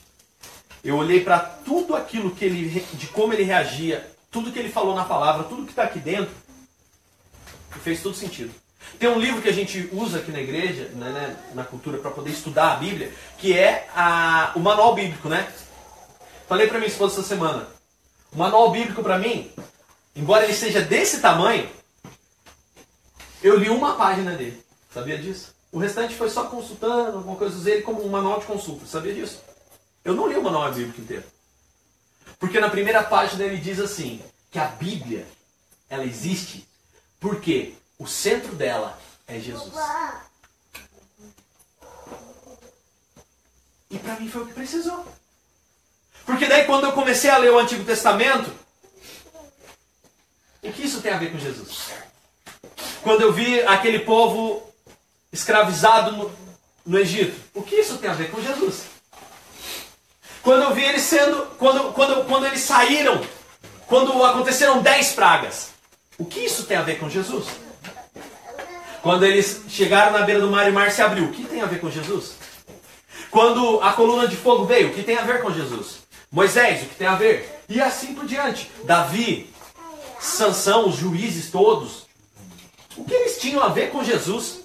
eu 0.84 0.96
olhei 0.96 1.25
para 1.25 1.40
tudo 1.40 1.96
aquilo 1.96 2.30
que 2.30 2.44
ele, 2.44 2.80
de 2.94 3.06
como 3.08 3.32
ele 3.32 3.42
reagia, 3.42 4.08
tudo 4.30 4.52
que 4.52 4.58
ele 4.58 4.70
falou 4.70 4.94
na 4.94 5.04
palavra, 5.04 5.44
tudo 5.44 5.64
que 5.64 5.70
está 5.70 5.82
aqui 5.82 5.98
dentro, 5.98 6.34
e 7.76 7.78
fez 7.80 8.02
todo 8.02 8.14
sentido. 8.14 8.52
Tem 8.99 9.08
um 9.08 9.18
livro 9.18 9.42
que 9.42 9.49
a 9.49 9.52
gente 9.52 9.88
usa 9.92 10.18
aqui 10.18 10.32
na 10.32 10.40
igreja, 10.40 10.90
né, 10.94 11.11
né 11.11 11.37
na 11.54 11.64
cultura, 11.64 11.99
para 11.99 12.11
poder 12.11 12.30
estudar 12.30 12.73
a 12.73 12.76
Bíblia, 12.76 13.12
que 13.38 13.56
é 13.56 13.88
a, 13.94 14.52
o 14.56 14.61
manual 14.61 14.94
bíblico, 14.94 15.28
né? 15.28 15.52
Falei 16.49 16.66
para 16.66 16.78
minha 16.78 16.90
esposa 16.90 17.20
essa 17.20 17.28
semana. 17.28 17.68
O 18.32 18.38
manual 18.38 18.70
bíblico 18.70 19.02
para 19.02 19.18
mim, 19.18 19.50
embora 20.16 20.44
ele 20.44 20.54
seja 20.54 20.80
desse 20.80 21.20
tamanho, 21.20 21.68
eu 23.42 23.56
li 23.56 23.68
uma 23.68 23.94
página 23.94 24.32
dele. 24.32 24.62
Sabia 24.92 25.18
disso? 25.18 25.54
O 25.70 25.78
restante 25.78 26.14
foi 26.14 26.30
só 26.30 26.44
consultando, 26.44 27.18
alguma 27.18 27.37
coisa, 27.37 27.56
usei 27.56 27.75
ele 27.75 27.82
como 27.82 28.04
um 28.04 28.08
manual 28.08 28.40
de 28.40 28.47
consulta. 28.47 28.87
Sabia 28.87 29.14
disso? 29.14 29.42
Eu 30.04 30.14
não 30.14 30.26
li 30.26 30.37
o 30.37 30.42
manual 30.42 30.73
bíblico 30.73 31.00
inteiro. 31.00 31.25
Porque 32.38 32.58
na 32.58 32.70
primeira 32.70 33.02
página 33.02 33.44
ele 33.44 33.58
diz 33.58 33.78
assim, 33.78 34.20
que 34.50 34.58
a 34.58 34.66
Bíblia, 34.66 35.26
ela 35.88 36.04
existe 36.04 36.66
porque 37.20 37.75
o 37.99 38.07
centro 38.07 38.55
dela 38.55 38.99
é 39.26 39.38
Jesus. 39.38 39.73
E 43.90 43.99
para 43.99 44.21
mim 44.21 44.28
foi 44.28 44.43
o 44.43 44.47
que 44.47 44.52
precisou. 44.52 45.07
Porque 46.25 46.47
daí 46.47 46.64
quando 46.67 46.85
eu 46.85 46.93
comecei 46.93 47.31
a 47.31 47.38
ler 47.38 47.52
o 47.52 47.59
Antigo 47.59 47.85
Testamento, 47.85 48.52
o 50.62 50.73
que 50.73 50.83
isso 50.83 51.00
tem 51.00 51.12
a 51.12 51.19
ver 51.19 51.33
com 51.33 51.38
Jesus? 51.38 51.88
quando 53.09 53.23
eu 53.23 53.33
vi 53.33 53.61
aquele 53.62 54.00
povo 54.00 54.62
escravizado 55.33 56.12
no, 56.12 56.33
no 56.85 56.99
Egito. 56.99 57.40
O 57.55 57.62
que 57.62 57.76
isso 57.76 57.97
tem 57.97 58.11
a 58.11 58.14
ver 58.14 58.31
com 58.31 58.38
Jesus? 58.38 58.83
Quando 60.43 60.62
eu 60.62 60.75
vi 60.75 60.85
eles 60.85 61.02
sendo. 61.02 61.47
Quando, 61.59 61.93
quando, 61.93 62.25
quando 62.26 62.47
eles 62.47 62.61
saíram, 62.61 63.21
quando 63.87 64.23
aconteceram 64.25 64.83
dez 64.83 65.12
pragas. 65.12 65.71
O 66.19 66.25
que 66.25 66.40
isso 66.40 66.64
tem 66.64 66.76
a 66.76 66.83
ver 66.83 66.99
com 66.99 67.09
Jesus? 67.09 67.47
Quando 69.02 69.25
eles 69.25 69.62
chegaram 69.69 70.12
na 70.12 70.25
beira 70.25 70.40
do 70.40 70.50
mar 70.50 70.67
e 70.67 70.71
o 70.71 70.75
mar 70.75 70.90
se 70.90 71.02
abriu. 71.02 71.26
O 71.26 71.33
que 71.33 71.45
tem 71.45 71.61
a 71.61 71.67
ver 71.67 71.81
com 71.81 71.90
Jesus? 71.90 72.35
Quando 73.31 73.81
a 73.81 73.93
coluna 73.93 74.26
de 74.26 74.37
fogo 74.37 74.64
veio, 74.64 74.88
o 74.88 74.95
que 74.95 75.02
tem 75.02 75.17
a 75.17 75.25
ver 75.25 75.43
com 75.43 75.52
Jesus? 75.52 75.99
Moisés, 76.31 76.83
o 76.83 76.87
que 76.87 76.95
tem 76.95 77.07
a 77.07 77.14
ver? 77.14 77.62
E 77.69 77.81
assim 77.81 78.14
por 78.14 78.26
diante. 78.26 78.71
Davi, 78.85 79.50
Sansão, 80.19 80.88
os 80.88 80.97
juízes 80.97 81.50
todos, 81.50 82.07
o 82.97 83.05
que 83.05 83.14
eles 83.14 83.38
tinham 83.38 83.62
a 83.62 83.69
ver 83.69 83.90
com 83.90 84.02
Jesus? 84.02 84.61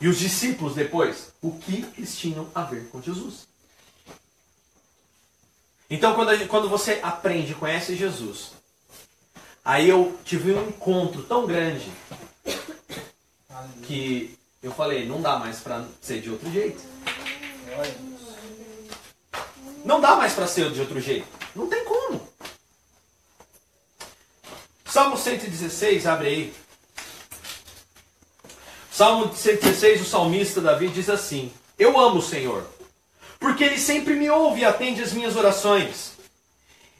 E 0.00 0.08
os 0.08 0.18
discípulos 0.18 0.74
depois? 0.74 1.32
O 1.40 1.52
que 1.52 1.86
eles 1.96 2.16
tinham 2.16 2.48
a 2.54 2.62
ver 2.62 2.88
com 2.90 3.00
Jesus? 3.00 3.46
Então, 5.88 6.14
quando, 6.14 6.34
gente, 6.36 6.48
quando 6.48 6.68
você 6.68 6.98
aprende, 7.02 7.54
conhece 7.54 7.94
Jesus, 7.94 8.52
aí 9.64 9.88
eu 9.88 10.18
tive 10.24 10.52
um 10.52 10.68
encontro 10.68 11.22
tão 11.22 11.46
grande 11.46 11.92
que 13.82 14.36
eu 14.62 14.72
falei, 14.72 15.06
não 15.06 15.20
dá 15.20 15.38
mais 15.38 15.58
para 15.58 15.84
ser 16.00 16.20
de 16.20 16.30
outro 16.30 16.50
jeito. 16.52 16.80
Não 19.84 20.00
dá 20.00 20.16
mais 20.16 20.32
para 20.32 20.46
ser 20.46 20.70
de 20.70 20.80
outro 20.80 21.00
jeito. 21.00 21.26
Não 21.54 21.66
tem 21.66 21.84
como. 21.84 22.28
Salmo 24.84 25.16
116, 25.16 26.06
abre 26.06 26.28
aí. 26.28 26.54
Salmo 28.92 29.34
116, 29.34 30.02
o 30.02 30.04
salmista 30.04 30.60
Davi 30.60 30.88
diz 30.88 31.08
assim: 31.08 31.50
Eu 31.78 31.98
amo 31.98 32.18
o 32.18 32.22
Senhor, 32.22 32.64
porque 33.40 33.64
Ele 33.64 33.78
sempre 33.78 34.14
me 34.14 34.30
ouve 34.30 34.60
e 34.60 34.64
atende 34.64 35.02
as 35.02 35.12
minhas 35.12 35.34
orações. 35.34 36.12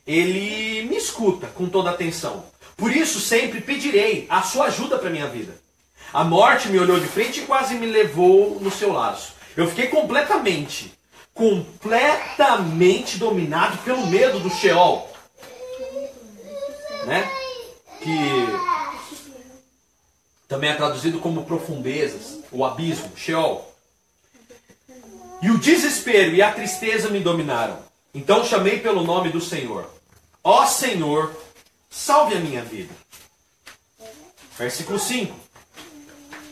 Ele 0.05 0.83
me 0.89 0.97
escuta 0.97 1.47
com 1.49 1.69
toda 1.69 1.91
atenção. 1.91 2.45
Por 2.77 2.91
isso 2.91 3.21
sempre 3.21 3.61
pedirei 3.61 4.27
a 4.29 4.43
sua 4.43 4.67
ajuda 4.67 4.99
para 4.99 5.11
minha 5.11 5.29
vida. 5.29 5.62
A 6.13 6.25
morte 6.25 6.69
me 6.69 6.79
olhou 6.79 7.01
de 7.01 7.07
frente 7.07 7.41
e 7.41 7.47
quase 7.47 7.75
me 7.75 7.87
levou 7.87 8.61
no 8.61 8.71
seu 8.71 8.93
laço. 8.93 9.33
Eu 9.57 9.67
fiquei 9.67 9.89
completamente, 9.89 10.93
completamente 11.33 13.17
dominado 13.17 13.79
pelo 13.79 14.07
medo 14.07 14.39
do 14.39 14.51
Sheol. 14.51 15.11
Né? 17.07 17.29
Que 18.01 18.13
também 20.47 20.69
é 20.69 20.75
traduzido 20.75 21.19
como 21.19 21.45
profundezas, 21.45 22.41
o 22.53 22.63
abismo, 22.63 23.11
Sheol. 23.17 23.75
E 25.41 25.51
o 25.51 25.57
desespero 25.57 26.35
e 26.35 26.43
a 26.43 26.53
tristeza 26.53 27.09
me 27.09 27.21
dominaram. 27.21 27.79
Então 28.13 28.45
chamei 28.45 28.79
pelo 28.81 29.03
nome 29.03 29.31
do 29.31 29.41
Senhor. 29.41 29.89
Ó 30.45 30.67
Senhor, 30.67 31.35
salve 31.91 32.35
a 32.35 32.41
minha 32.41 32.63
vida. 32.63 32.95
Versículo 34.59 34.99
5. 34.99 35.42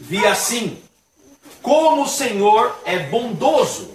Vi 0.00 0.26
assim, 0.26 0.78
como 1.60 2.04
o 2.04 2.08
Senhor 2.08 2.74
é 2.86 2.98
bondoso 3.00 3.90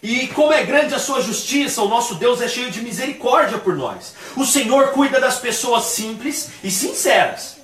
e 0.00 0.28
como 0.28 0.52
é 0.52 0.62
grande 0.62 0.94
a 0.94 1.00
sua 1.00 1.20
justiça, 1.20 1.82
o 1.82 1.88
nosso 1.88 2.14
Deus 2.14 2.40
é 2.40 2.46
cheio 2.46 2.70
de 2.70 2.80
misericórdia 2.80 3.58
por 3.58 3.74
nós. 3.74 4.14
O 4.36 4.46
Senhor 4.46 4.92
cuida 4.92 5.20
das 5.20 5.40
pessoas 5.40 5.84
simples 5.86 6.50
e 6.62 6.70
sinceras. 6.70 7.56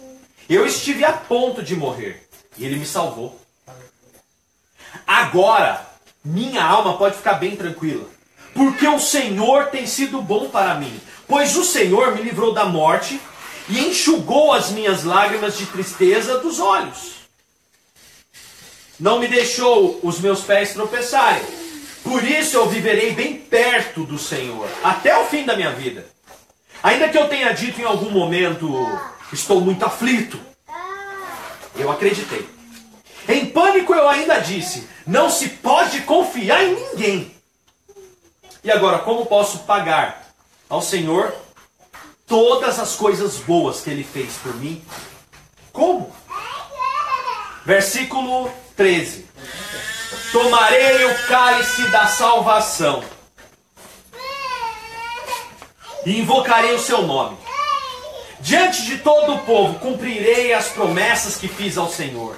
Eu 0.49 0.66
estive 0.66 1.04
a 1.04 1.12
ponto 1.12 1.62
de 1.62 1.76
morrer 1.76 2.26
e 2.59 2.64
ele 2.64 2.76
me 2.76 2.85
salvou. 2.85 3.40
Agora, 5.07 5.87
minha 6.25 6.64
alma 6.64 6.99
pode 6.99 7.16
ficar 7.16 7.35
bem 7.35 7.54
tranquila, 7.54 8.09
porque 8.54 8.88
o 8.88 8.99
Senhor 8.99 9.66
tem 9.66 9.87
sido 9.87 10.21
bom 10.21 10.49
para 10.49 10.75
mim, 10.75 11.00
pois 11.28 11.57
o 11.57 11.64
Senhor 11.64 12.14
me 12.14 12.23
livrou 12.23 12.52
da 12.52 12.64
morte 12.64 13.21
e 13.69 13.78
enxugou 13.78 14.52
as 14.52 14.71
minhas 14.71 15.04
lágrimas 15.04 15.57
de 15.57 15.66
tristeza 15.66 16.38
dos 16.38 16.59
olhos. 16.59 17.22
Não 19.02 19.18
me 19.18 19.28
deixou 19.28 20.00
os 20.02 20.18
meus 20.18 20.40
pés 20.40 20.73
tropeçarem. 20.73 21.42
Por 22.02 22.25
isso 22.25 22.56
eu 22.56 22.68
viverei 22.71 23.12
bem 23.12 23.37
perto 23.37 24.04
do 24.04 24.18
Senhor, 24.18 24.66
até 24.82 25.14
o 25.18 25.26
fim 25.26 25.44
da 25.44 25.54
minha 25.54 25.73
vida. 25.73 26.06
Ainda 26.82 27.11
que 27.11 27.18
eu 27.18 27.28
tenha 27.28 27.52
dito 27.52 27.80
em 27.80 27.85
algum 27.85 28.11
momento, 28.11 28.66
Estou 29.32 29.62
muito 29.62 29.82
aflito. 29.82 30.38
Eu 31.75 31.90
acreditei. 31.90 32.47
Em 33.26 33.47
pânico 33.47 33.94
eu 33.94 34.06
ainda 34.06 34.38
disse: 34.38 34.87
não 35.06 35.30
se 35.30 35.49
pode 35.49 36.02
confiar 36.02 36.62
em 36.62 36.75
ninguém. 36.75 37.35
E 38.62 38.71
agora, 38.71 38.99
como 38.99 39.25
posso 39.25 39.61
pagar 39.61 40.35
ao 40.68 40.82
Senhor 40.82 41.35
todas 42.26 42.78
as 42.78 42.94
coisas 42.94 43.38
boas 43.38 43.80
que 43.80 43.88
Ele 43.88 44.04
fez 44.04 44.35
por 44.35 44.54
mim? 44.56 44.85
Como? 45.73 46.14
Versículo 47.64 48.52
13: 48.76 49.26
Tomarei 50.33 51.05
o 51.05 51.26
cálice 51.26 51.83
da 51.91 52.07
salvação 52.07 53.02
e 56.05 56.19
invocarei 56.19 56.75
o 56.75 56.81
seu 56.81 57.02
nome. 57.02 57.37
Diante 58.41 58.83
de 58.85 58.99
todo 58.99 59.35
o 59.35 59.38
povo, 59.45 59.79
cumprirei 59.79 60.52
as 60.52 60.69
promessas 60.69 61.37
que 61.37 61.47
fiz 61.47 61.79
ao 61.79 61.88
Senhor. 61.88 62.37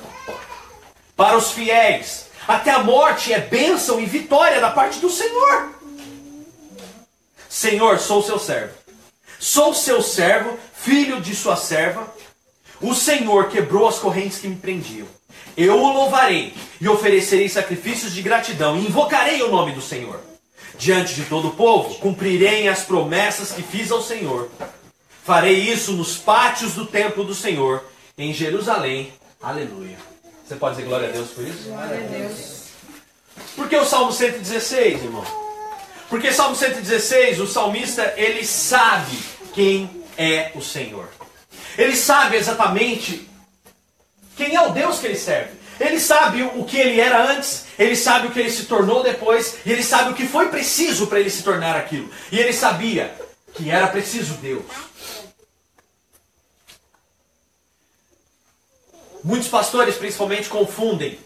Para 1.17 1.37
os 1.37 1.53
fiéis, 1.53 2.27
até 2.47 2.71
a 2.71 2.81
morte 2.83 3.33
é 3.33 3.41
bênção 3.41 3.99
e 3.99 4.05
vitória 4.05 4.61
da 4.61 4.71
parte 4.71 4.99
do 4.99 5.09
Senhor. 5.09 5.73
Senhor, 7.49 7.99
sou 7.99 8.23
seu 8.23 8.39
servo. 8.39 8.75
Sou 9.39 9.73
seu 9.73 10.03
servo, 10.03 10.59
filho 10.75 11.21
de 11.21 11.35
sua 11.35 11.57
serva. 11.57 12.13
O 12.81 12.95
Senhor 12.95 13.49
quebrou 13.49 13.89
as 13.89 13.99
correntes 13.99 14.39
que 14.39 14.49
me 14.49 14.57
prendiam. 14.57 15.07
Eu 15.57 15.81
o 15.81 15.93
louvarei 15.93 16.53
e 16.81 16.89
oferecerei 16.89 17.49
sacrifícios 17.49 18.13
de 18.13 18.23
gratidão 18.23 18.77
e 18.77 18.87
invocarei 18.87 19.43
o 19.43 19.51
nome 19.51 19.73
do 19.73 19.81
Senhor. 19.81 20.21
Diante 20.77 21.15
de 21.15 21.25
todo 21.25 21.49
o 21.49 21.55
povo, 21.55 21.95
cumprirei 21.97 22.69
as 22.69 22.83
promessas 22.83 23.53
que 23.53 23.63
fiz 23.63 23.93
ao 23.93 24.03
Senhor. 24.03 24.51
Farei 25.25 25.55
isso 25.55 25.93
nos 25.93 26.17
pátios 26.17 26.75
do 26.75 26.87
templo 26.87 27.25
do 27.25 27.35
Senhor 27.35 27.85
em 28.19 28.33
Jerusalém. 28.33 29.13
Aleluia. 29.41 29.97
Você 30.45 30.57
pode 30.57 30.77
dizer 30.77 30.89
glória 30.89 31.09
a 31.09 31.13
Deus 31.13 31.31
por 31.31 31.47
isso? 31.47 31.69
Glória 31.69 31.97
a 31.97 32.01
Deus. 32.01 32.65
Por 33.57 33.69
que 33.69 33.77
o 33.77 33.85
Salmo 33.85 34.13
116, 34.13 35.05
irmão? 35.05 35.25
Porque 36.11 36.33
Salmo 36.33 36.55
116, 36.55 37.41
o 37.41 37.47
salmista, 37.47 38.13
ele 38.17 38.45
sabe 38.45 39.19
quem 39.55 39.89
é 40.19 40.53
o 40.55 40.61
Senhor. 40.61 41.09
Ele 41.79 41.97
sabe 41.97 42.37
exatamente 42.37 43.29
quem 44.37 44.55
é 44.55 44.61
o 44.61 44.71
Deus 44.71 44.99
que 44.99 45.07
ele 45.07 45.19
serve. 45.19 45.65
Ele 45.79 45.99
sabe 45.99 46.43
o 46.43 46.65
que 46.65 46.77
ele 46.77 47.01
era 47.01 47.33
antes, 47.33 47.65
ele 47.79 47.97
sabe 47.97 48.29
o 48.29 48.31
que 48.31 48.39
ele 48.39 48.51
se 48.51 48.65
tornou 48.65 49.03
depois, 49.03 49.57
e 49.67 49.73
ele 49.73 49.83
sabe 49.83 50.11
o 50.11 50.15
que 50.15 50.27
foi 50.27 50.49
preciso 50.49 51.09
para 51.09 51.19
ele 51.19 51.31
se 51.31 51.43
tornar 51.43 51.77
aquilo. 51.77 52.09
E 52.31 52.39
ele 52.39 52.53
sabia 52.53 53.13
que 53.55 53.71
era 53.71 53.89
preciso 53.89 54.35
Deus. 54.35 54.65
Muitos 59.23 59.49
pastores, 59.49 59.97
principalmente, 59.97 60.49
confundem 60.49 61.19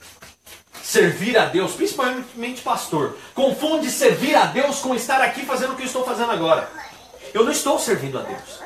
servir 0.83 1.37
a 1.37 1.45
Deus, 1.45 1.73
principalmente 1.73 2.62
pastor, 2.62 3.19
confunde 3.35 3.91
servir 3.91 4.35
a 4.35 4.47
Deus 4.47 4.79
com 4.79 4.95
estar 4.95 5.21
aqui 5.21 5.45
fazendo 5.45 5.75
o 5.75 5.77
que 5.77 5.83
eu 5.83 5.87
estou 5.87 6.05
fazendo 6.05 6.31
agora. 6.31 6.71
Eu 7.35 7.45
não 7.45 7.53
estou 7.53 7.79
servindo 7.79 8.19
a 8.19 8.23
Deus. 8.23 8.61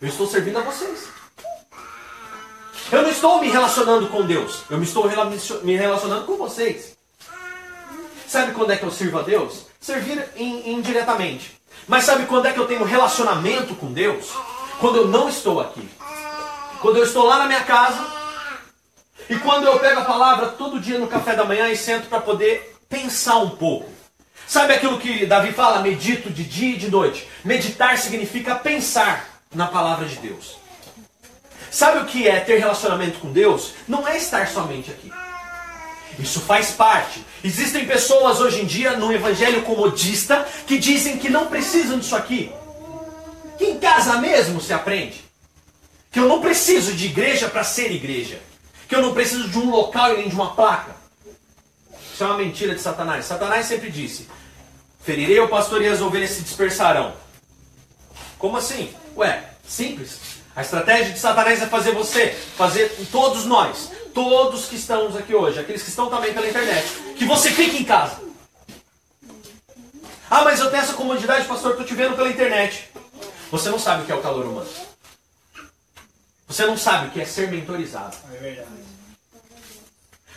Eu 0.00 0.08
estou 0.08 0.28
servindo 0.28 0.58
a 0.58 0.62
vocês. 0.62 1.08
Eu 2.90 3.02
não 3.02 3.10
estou 3.10 3.40
me 3.40 3.48
relacionando 3.48 4.06
com 4.08 4.24
Deus. 4.24 4.62
Eu 4.70 4.78
me 4.78 4.84
estou 4.84 5.10
me 5.62 5.76
relacionando 5.76 6.24
com 6.24 6.36
vocês. 6.36 6.96
Sabe 8.28 8.52
quando 8.52 8.72
é 8.72 8.76
que 8.76 8.84
eu 8.84 8.90
sirvo 8.90 9.18
a 9.18 9.22
Deus? 9.22 9.66
Servir 9.80 10.28
indiretamente. 10.36 11.60
Mas 11.88 12.04
sabe 12.04 12.26
quando 12.26 12.46
é 12.46 12.52
que 12.52 12.60
eu 12.60 12.66
tenho 12.66 12.84
relacionamento 12.84 13.74
com 13.74 13.92
Deus? 13.92 14.30
Quando 14.80 14.96
eu 14.96 15.08
não 15.08 15.28
estou 15.28 15.60
aqui. 15.60 15.88
Quando 16.80 16.98
eu 16.98 17.04
estou 17.04 17.24
lá 17.24 17.38
na 17.38 17.46
minha 17.46 17.64
casa. 17.64 18.04
E 19.28 19.36
quando 19.36 19.66
eu 19.66 19.78
pego 19.80 20.00
a 20.00 20.04
palavra 20.04 20.48
todo 20.48 20.80
dia 20.80 20.98
no 20.98 21.08
café 21.08 21.34
da 21.34 21.44
manhã 21.44 21.68
e 21.68 21.76
sento 21.76 22.08
para 22.08 22.20
poder 22.20 22.76
pensar 22.88 23.38
um 23.38 23.50
pouco. 23.50 23.90
Sabe 24.46 24.74
aquilo 24.74 24.98
que 24.98 25.26
Davi 25.26 25.52
fala? 25.52 25.80
Medito 25.80 26.30
de 26.30 26.44
dia 26.44 26.74
e 26.74 26.78
de 26.78 26.88
noite. 26.88 27.28
Meditar 27.44 27.98
significa 27.98 28.54
pensar 28.54 29.40
na 29.52 29.66
palavra 29.66 30.06
de 30.06 30.16
Deus. 30.16 30.65
Sabe 31.76 31.98
o 31.98 32.06
que 32.06 32.26
é 32.26 32.40
ter 32.40 32.56
relacionamento 32.56 33.18
com 33.18 33.30
Deus? 33.30 33.74
Não 33.86 34.08
é 34.08 34.16
estar 34.16 34.48
somente 34.48 34.90
aqui. 34.90 35.12
Isso 36.18 36.40
faz 36.40 36.70
parte. 36.70 37.22
Existem 37.44 37.84
pessoas 37.84 38.40
hoje 38.40 38.62
em 38.62 38.64
dia 38.64 38.96
no 38.96 39.12
evangelho 39.12 39.60
comodista 39.60 40.48
que 40.66 40.78
dizem 40.78 41.18
que 41.18 41.28
não 41.28 41.48
precisam 41.48 41.98
disso 41.98 42.16
aqui. 42.16 42.50
Que 43.58 43.66
em 43.66 43.78
casa 43.78 44.16
mesmo 44.16 44.58
se 44.58 44.72
aprende. 44.72 45.22
Que 46.10 46.18
eu 46.18 46.26
não 46.26 46.40
preciso 46.40 46.94
de 46.94 47.08
igreja 47.08 47.46
para 47.46 47.62
ser 47.62 47.92
igreja. 47.92 48.40
Que 48.88 48.96
eu 48.96 49.02
não 49.02 49.12
preciso 49.12 49.46
de 49.46 49.58
um 49.58 49.68
local 49.68 50.14
e 50.14 50.16
nem 50.16 50.30
de 50.30 50.34
uma 50.34 50.54
placa. 50.54 50.96
Isso 52.10 52.24
é 52.24 52.26
uma 52.26 52.38
mentira 52.38 52.74
de 52.74 52.80
Satanás. 52.80 53.26
Satanás 53.26 53.66
sempre 53.66 53.90
disse: 53.90 54.26
Ferirei 55.02 55.38
o 55.40 55.48
pastor 55.48 55.82
e 55.82 55.88
as 55.88 56.00
ovelhas 56.00 56.30
se 56.30 56.40
dispersarão. 56.40 57.12
Como 58.38 58.56
assim? 58.56 58.94
Ué, 59.14 59.44
simples. 59.68 60.35
A 60.56 60.62
estratégia 60.62 61.12
de 61.12 61.18
Satanás 61.18 61.60
é 61.60 61.66
fazer 61.66 61.92
você, 61.92 62.30
fazer 62.30 62.88
todos 63.12 63.44
nós, 63.44 63.92
todos 64.14 64.64
que 64.64 64.76
estamos 64.76 65.14
aqui 65.14 65.34
hoje, 65.34 65.60
aqueles 65.60 65.82
que 65.82 65.90
estão 65.90 66.08
também 66.08 66.32
pela 66.32 66.48
internet, 66.48 66.88
que 67.14 67.26
você 67.26 67.50
fique 67.50 67.76
em 67.76 67.84
casa. 67.84 68.18
Ah, 70.30 70.42
mas 70.42 70.58
eu 70.58 70.70
tenho 70.70 70.82
essa 70.82 70.94
comodidade, 70.94 71.46
pastor, 71.46 71.72
estou 71.72 71.84
te 71.84 71.94
vendo 71.94 72.16
pela 72.16 72.30
internet. 72.30 72.88
Você 73.50 73.68
não 73.68 73.78
sabe 73.78 74.02
o 74.02 74.06
que 74.06 74.12
é 74.12 74.14
o 74.14 74.22
calor 74.22 74.46
humano. 74.46 74.68
Você 76.48 76.64
não 76.64 76.78
sabe 76.78 77.08
o 77.08 77.10
que 77.10 77.20
é 77.20 77.26
ser 77.26 77.50
mentorizado. 77.50 78.16
É 78.32 78.36
verdade. 78.38 78.68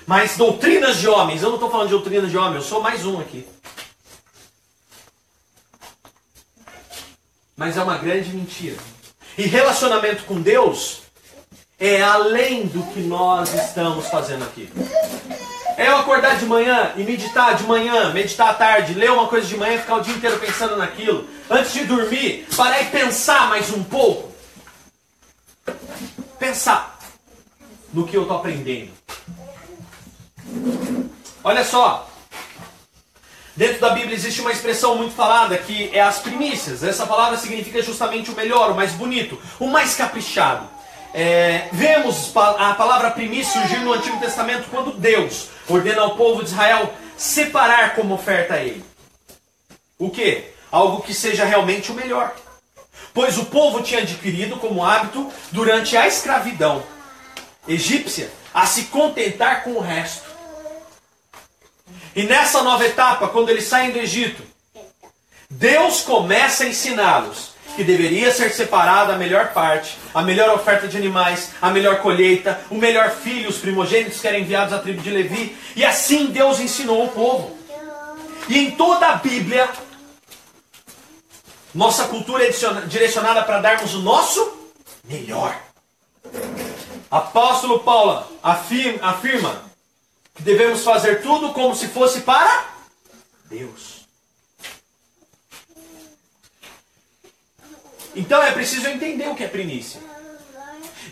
Mas 0.06 0.36
doutrinas 0.36 0.98
de 0.98 1.08
homens, 1.08 1.42
eu 1.42 1.48
não 1.48 1.56
estou 1.56 1.72
falando 1.72 1.88
de 1.88 1.94
doutrinas 1.94 2.30
de 2.30 2.38
homens, 2.38 2.56
eu 2.56 2.70
sou 2.70 2.82
mais 2.82 3.06
um 3.06 3.22
aqui. 3.22 3.48
Mas 7.56 7.78
é 7.78 7.84
uma 7.84 7.98
grande 7.98 8.32
mentira. 8.32 8.78
E 9.40 9.48
relacionamento 9.48 10.26
com 10.26 10.42
Deus 10.42 11.00
é 11.80 12.02
além 12.02 12.68
do 12.68 12.84
que 12.92 13.00
nós 13.00 13.54
estamos 13.54 14.06
fazendo 14.10 14.44
aqui. 14.44 14.70
É 15.78 15.88
eu 15.88 15.96
acordar 15.96 16.38
de 16.38 16.46
manhã 16.46 16.92
e 16.98 17.04
meditar 17.06 17.56
de 17.56 17.64
manhã, 17.64 18.12
meditar 18.12 18.50
à 18.50 18.54
tarde, 18.54 18.96
ler 18.96 19.10
uma 19.10 19.30
coisa 19.30 19.48
de 19.48 19.56
manhã 19.56 19.76
e 19.76 19.80
ficar 19.80 19.96
o 19.96 20.02
dia 20.02 20.14
inteiro 20.14 20.38
pensando 20.40 20.76
naquilo. 20.76 21.26
Antes 21.50 21.72
de 21.72 21.86
dormir, 21.86 22.50
parar 22.54 22.82
e 22.82 22.88
pensar 22.88 23.48
mais 23.48 23.72
um 23.72 23.82
pouco. 23.82 24.30
Pensar 26.38 27.00
no 27.94 28.06
que 28.06 28.18
eu 28.18 28.24
estou 28.24 28.40
aprendendo. 28.40 28.92
Olha 31.46 31.64
só, 31.64 32.09
Dentro 33.60 33.82
da 33.82 33.90
Bíblia 33.90 34.16
existe 34.16 34.40
uma 34.40 34.54
expressão 34.54 34.96
muito 34.96 35.14
falada 35.14 35.58
que 35.58 35.90
é 35.94 36.00
as 36.00 36.20
primícias. 36.20 36.82
Essa 36.82 37.06
palavra 37.06 37.38
significa 37.38 37.82
justamente 37.82 38.32
o 38.32 38.34
melhor, 38.34 38.72
o 38.72 38.74
mais 38.74 38.94
bonito, 38.94 39.38
o 39.60 39.68
mais 39.68 39.96
caprichado. 39.96 40.66
É, 41.14 41.68
vemos 41.74 42.32
a 42.34 42.74
palavra 42.76 43.12
primícia 43.12 43.60
surgir 43.60 43.80
no 43.80 43.92
Antigo 43.92 44.18
Testamento 44.18 44.70
quando 44.72 44.94
Deus 44.94 45.50
ordena 45.68 46.04
ao 46.04 46.16
povo 46.16 46.42
de 46.42 46.52
Israel 46.52 46.94
separar 47.18 47.96
como 47.96 48.14
oferta 48.14 48.54
a 48.54 48.64
ele. 48.64 48.82
O 49.98 50.10
que? 50.10 50.46
Algo 50.72 51.02
que 51.02 51.14
seja 51.14 51.44
realmente 51.44 51.92
o 51.92 51.96
melhor. 51.96 52.34
Pois 53.14 53.38
o 53.38 53.44
povo 53.44 53.84
tinha 53.84 54.04
adquirido 54.04 54.56
como 54.56 54.86
hábito, 54.86 55.30
durante 55.52 55.98
a 55.98 56.08
escravidão 56.08 56.82
egípcia, 57.68 58.32
a 58.54 58.66
se 58.66 58.84
contentar 58.84 59.66
com 59.66 59.72
o 59.72 59.82
resto. 59.82 60.29
E 62.16 62.24
nessa 62.24 62.62
nova 62.62 62.86
etapa, 62.86 63.28
quando 63.28 63.50
eles 63.50 63.66
saem 63.66 63.92
do 63.92 64.00
Egito, 64.00 64.44
Deus 65.50 66.02
começa 66.02 66.64
a 66.64 66.68
ensiná-los 66.68 67.50
que 67.76 67.84
deveria 67.84 68.32
ser 68.32 68.52
separada 68.52 69.14
a 69.14 69.18
melhor 69.18 69.54
parte, 69.54 69.98
a 70.14 70.22
melhor 70.22 70.50
oferta 70.50 70.88
de 70.88 70.98
animais, 70.98 71.52
a 71.62 71.70
melhor 71.70 72.02
colheita, 72.02 72.60
o 72.70 72.76
melhor 72.76 73.12
filho, 73.12 73.50
os 73.50 73.58
primogênitos 73.58 74.20
que 74.20 74.28
eram 74.28 74.40
enviados 74.40 74.74
à 74.74 74.80
tribo 74.80 75.02
de 75.02 75.10
Levi. 75.10 75.58
E 75.76 75.86
assim 75.86 76.28
Deus 76.28 76.60
ensinou 76.60 77.06
o 77.06 77.10
povo. 77.10 77.58
E 78.50 78.58
em 78.58 78.72
toda 78.72 79.08
a 79.08 79.16
Bíblia, 79.16 79.70
nossa 81.74 82.06
cultura 82.06 82.44
é 82.44 82.52
direcionada 82.88 83.44
para 83.44 83.62
darmos 83.62 83.94
o 83.94 84.00
nosso 84.00 84.58
melhor. 85.06 85.56
Apóstolo 87.10 87.80
Paulo 87.80 88.24
afirma, 88.44 89.10
afirma 89.10 89.69
devemos 90.40 90.84
fazer 90.84 91.22
tudo 91.22 91.54
como 91.54 91.76
se 91.76 91.88
fosse 91.88 92.22
para 92.22 92.74
Deus. 93.46 94.00
Então 98.16 98.42
é 98.42 98.52
preciso 98.52 98.88
entender 98.88 99.28
o 99.30 99.36
que 99.36 99.44
é 99.44 99.48
primícia. 99.48 100.02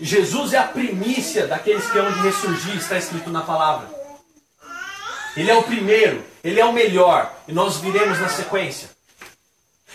Jesus 0.01 0.53
é 0.53 0.57
a 0.57 0.67
primícia 0.67 1.47
daqueles 1.47 1.89
que 1.89 1.97
hão 1.97 2.11
de 2.11 2.19
ressurgir, 2.19 2.75
está 2.75 2.97
escrito 2.97 3.29
na 3.29 3.41
palavra. 3.41 3.89
Ele 5.35 5.49
é 5.51 5.55
o 5.55 5.63
primeiro, 5.63 6.23
ele 6.43 6.59
é 6.59 6.65
o 6.65 6.73
melhor, 6.73 7.33
e 7.47 7.53
nós 7.53 7.77
viremos 7.77 8.19
na 8.19 8.29
sequência. 8.29 8.89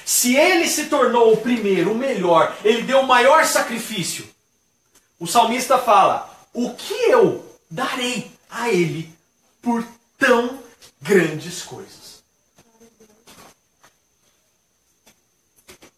Se 0.05 0.37
ele 0.37 0.67
se 0.67 0.87
tornou 0.87 1.33
o 1.33 1.37
primeiro, 1.37 1.93
o 1.93 1.97
melhor, 1.97 2.57
ele 2.65 2.83
deu 2.83 3.01
o 3.01 3.07
maior 3.07 3.45
sacrifício. 3.45 4.29
O 5.19 5.27
salmista 5.27 5.79
fala: 5.79 6.31
O 6.53 6.75
que 6.75 6.95
eu 7.11 7.45
darei 7.71 8.31
a 8.51 8.69
ele 8.69 9.13
por 9.63 9.87
tão 10.19 10.59
grandes 11.01 11.63
coisas. 11.63 12.03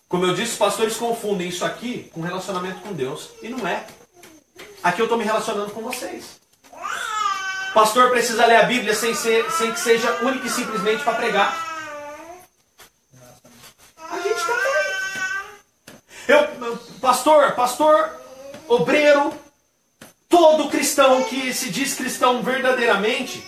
Como 0.08 0.26
eu 0.26 0.34
disse, 0.34 0.52
os 0.52 0.58
pastores 0.58 0.96
confundem 0.96 1.48
isso 1.48 1.64
aqui 1.64 2.08
com 2.14 2.20
relacionamento 2.20 2.80
com 2.82 2.92
Deus. 2.92 3.30
E 3.42 3.48
não 3.48 3.66
é. 3.66 3.84
Aqui 4.80 5.00
eu 5.00 5.06
estou 5.06 5.18
me 5.18 5.24
relacionando 5.24 5.72
com 5.72 5.82
vocês. 5.82 6.38
Pastor 7.74 8.10
precisa 8.10 8.46
ler 8.46 8.56
a 8.56 8.62
Bíblia 8.62 8.94
sem, 8.94 9.12
ser, 9.16 9.50
sem 9.50 9.72
que 9.72 9.80
seja 9.80 10.20
única 10.22 10.46
e 10.46 10.50
simplesmente 10.50 11.02
para 11.02 11.14
pregar. 11.14 11.58
A 14.08 14.20
gente 14.20 14.40
também. 14.46 14.74
Eu, 16.28 16.76
pastor, 17.00 17.52
pastor, 17.52 18.16
obreiro, 18.68 19.34
todo 20.28 20.68
cristão 20.68 21.24
que 21.24 21.52
se 21.52 21.70
diz 21.70 21.94
cristão 21.94 22.40
verdadeiramente, 22.40 23.42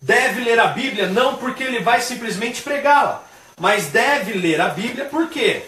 deve 0.00 0.42
ler 0.42 0.58
a 0.58 0.68
Bíblia 0.68 1.08
não 1.08 1.36
porque 1.36 1.62
ele 1.62 1.80
vai 1.80 2.00
simplesmente 2.00 2.62
pregá-la, 2.62 3.24
mas 3.58 3.88
deve 3.88 4.32
ler 4.32 4.60
a 4.60 4.68
Bíblia 4.68 5.04
por 5.04 5.28
quê? 5.28 5.64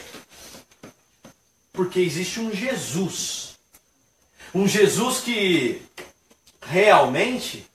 Porque 1.73 2.01
existe 2.01 2.41
um 2.41 2.53
Jesus. 2.53 3.57
Um 4.55 4.67
Jesus 4.67 5.21
que 5.21 5.83
realmente 6.67 7.67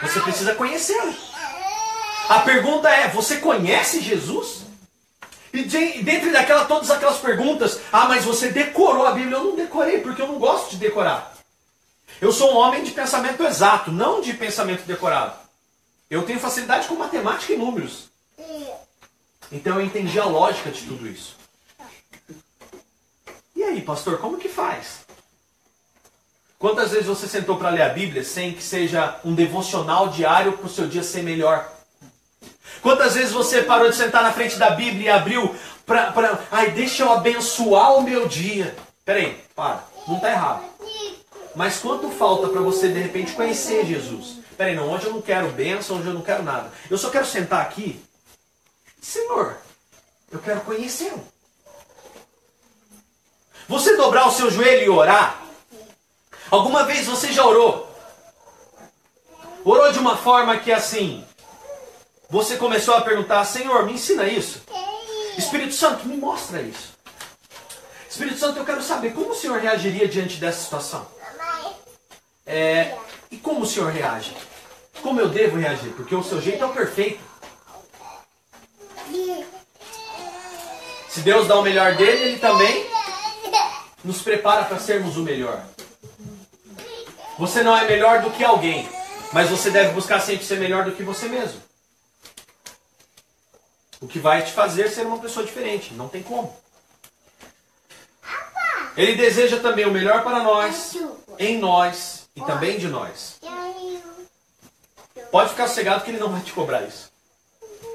você 0.00 0.20
precisa 0.20 0.54
conhecer. 0.54 1.02
A 2.28 2.40
pergunta 2.40 2.88
é: 2.88 3.08
você 3.08 3.36
conhece 3.36 4.00
Jesus? 4.00 4.64
E 5.52 5.62
dentro 6.02 6.32
daquela, 6.32 6.64
todas 6.64 6.90
aquelas 6.90 7.18
perguntas, 7.18 7.80
ah, 7.92 8.08
mas 8.08 8.24
você 8.24 8.48
decorou 8.48 9.06
a 9.06 9.12
Bíblia? 9.12 9.36
Eu 9.36 9.44
não 9.44 9.56
decorei, 9.56 10.00
porque 10.00 10.20
eu 10.20 10.26
não 10.26 10.38
gosto 10.38 10.70
de 10.70 10.78
decorar. 10.78 11.32
Eu 12.20 12.32
sou 12.32 12.52
um 12.52 12.56
homem 12.56 12.82
de 12.82 12.90
pensamento 12.90 13.42
exato, 13.44 13.92
não 13.92 14.20
de 14.20 14.32
pensamento 14.32 14.82
decorado. 14.84 15.43
Eu 16.14 16.22
tenho 16.22 16.38
facilidade 16.38 16.86
com 16.86 16.94
matemática 16.94 17.52
e 17.52 17.56
números. 17.56 18.04
Então 19.50 19.80
eu 19.80 19.84
entendi 19.84 20.20
a 20.20 20.24
lógica 20.24 20.70
de 20.70 20.82
tudo 20.82 21.08
isso. 21.08 21.36
E 23.56 23.64
aí, 23.64 23.80
pastor, 23.80 24.18
como 24.18 24.38
que 24.38 24.48
faz? 24.48 25.00
Quantas 26.56 26.92
vezes 26.92 27.06
você 27.06 27.26
sentou 27.26 27.56
para 27.56 27.70
ler 27.70 27.82
a 27.82 27.88
Bíblia 27.88 28.22
sem 28.22 28.52
que 28.52 28.62
seja 28.62 29.18
um 29.24 29.34
devocional 29.34 30.08
diário 30.08 30.52
para 30.52 30.66
o 30.66 30.70
seu 30.70 30.86
dia 30.86 31.02
ser 31.02 31.24
melhor? 31.24 31.68
Quantas 32.80 33.16
vezes 33.16 33.32
você 33.32 33.62
parou 33.62 33.90
de 33.90 33.96
sentar 33.96 34.22
na 34.22 34.32
frente 34.32 34.56
da 34.56 34.70
Bíblia 34.70 35.06
e 35.06 35.10
abriu 35.10 35.52
para. 35.84 36.46
Ai, 36.52 36.70
deixa 36.70 37.02
eu 37.02 37.12
abençoar 37.12 37.96
o 37.96 38.02
meu 38.02 38.28
dia. 38.28 38.76
Peraí, 39.04 39.42
para. 39.52 39.82
Não 40.06 40.14
está 40.14 40.30
errado. 40.30 40.62
Mas 41.56 41.78
quanto 41.78 42.08
falta 42.10 42.46
para 42.48 42.60
você 42.60 42.86
de 42.86 43.00
repente 43.00 43.32
conhecer 43.32 43.84
Jesus? 43.84 44.43
Peraí, 44.56 44.74
não, 44.74 44.90
hoje 44.90 45.06
eu 45.06 45.12
não 45.12 45.22
quero 45.22 45.50
bênção, 45.50 45.98
hoje 45.98 46.08
eu 46.08 46.14
não 46.14 46.22
quero 46.22 46.42
nada. 46.42 46.70
Eu 46.90 46.96
só 46.96 47.10
quero 47.10 47.26
sentar 47.26 47.62
aqui. 47.62 48.02
Senhor, 49.00 49.56
eu 50.30 50.38
quero 50.38 50.60
conhecê-lo. 50.60 51.26
Você 53.68 53.96
dobrar 53.96 54.28
o 54.28 54.32
seu 54.32 54.50
joelho 54.50 54.84
e 54.84 54.88
orar? 54.88 55.42
Alguma 56.50 56.84
vez 56.84 57.06
você 57.06 57.32
já 57.32 57.44
orou? 57.44 57.90
Orou 59.64 59.90
de 59.90 59.98
uma 59.98 60.16
forma 60.16 60.58
que 60.58 60.70
assim, 60.70 61.24
você 62.28 62.56
começou 62.56 62.94
a 62.94 63.00
perguntar: 63.00 63.44
Senhor, 63.44 63.84
me 63.86 63.94
ensina 63.94 64.26
isso. 64.28 64.62
Espírito 65.36 65.74
Santo, 65.74 66.06
me 66.06 66.16
mostra 66.16 66.60
isso. 66.62 66.94
Espírito 68.08 68.38
Santo, 68.38 68.58
eu 68.58 68.64
quero 68.64 68.82
saber 68.82 69.12
como 69.12 69.30
o 69.30 69.34
Senhor 69.34 69.58
reagiria 69.58 70.06
diante 70.06 70.36
dessa 70.36 70.62
situação. 70.62 71.06
É, 72.46 72.96
e 73.30 73.36
como 73.36 73.62
o 73.62 73.66
Senhor 73.66 73.90
reage? 73.90 74.36
Como 75.02 75.20
eu 75.20 75.28
devo 75.28 75.58
reagir? 75.58 75.92
Porque 75.92 76.14
o 76.14 76.22
seu 76.22 76.40
jeito 76.40 76.62
é 76.62 76.66
o 76.66 76.72
perfeito. 76.72 77.20
Se 81.08 81.20
Deus 81.20 81.46
dá 81.46 81.58
o 81.58 81.62
melhor 81.62 81.94
dele, 81.96 82.22
ele 82.24 82.38
também 82.38 82.86
nos 84.02 84.22
prepara 84.22 84.64
para 84.64 84.78
sermos 84.78 85.16
o 85.16 85.22
melhor. 85.22 85.64
Você 87.38 87.62
não 87.62 87.76
é 87.76 87.86
melhor 87.86 88.22
do 88.22 88.30
que 88.30 88.44
alguém, 88.44 88.88
mas 89.32 89.50
você 89.50 89.70
deve 89.70 89.92
buscar 89.92 90.20
sempre 90.20 90.44
ser 90.44 90.58
melhor 90.58 90.84
do 90.84 90.92
que 90.92 91.02
você 91.02 91.28
mesmo. 91.28 91.60
O 94.00 94.06
que 94.06 94.18
vai 94.18 94.42
te 94.42 94.52
fazer 94.52 94.88
ser 94.88 95.06
uma 95.06 95.18
pessoa 95.18 95.44
diferente, 95.44 95.94
não 95.94 96.08
tem 96.08 96.22
como. 96.22 96.54
Ele 98.96 99.16
deseja 99.16 99.58
também 99.58 99.86
o 99.86 99.90
melhor 99.90 100.22
para 100.22 100.40
nós, 100.40 100.96
em 101.38 101.58
nós 101.58 102.13
e 102.36 102.40
também 102.42 102.78
de 102.78 102.88
nós. 102.88 103.40
Pode 105.30 105.50
ficar 105.50 105.68
sossegado 105.68 106.04
que 106.04 106.10
ele 106.10 106.18
não 106.18 106.30
vai 106.30 106.40
te 106.42 106.52
cobrar 106.52 106.82
isso. 106.82 107.10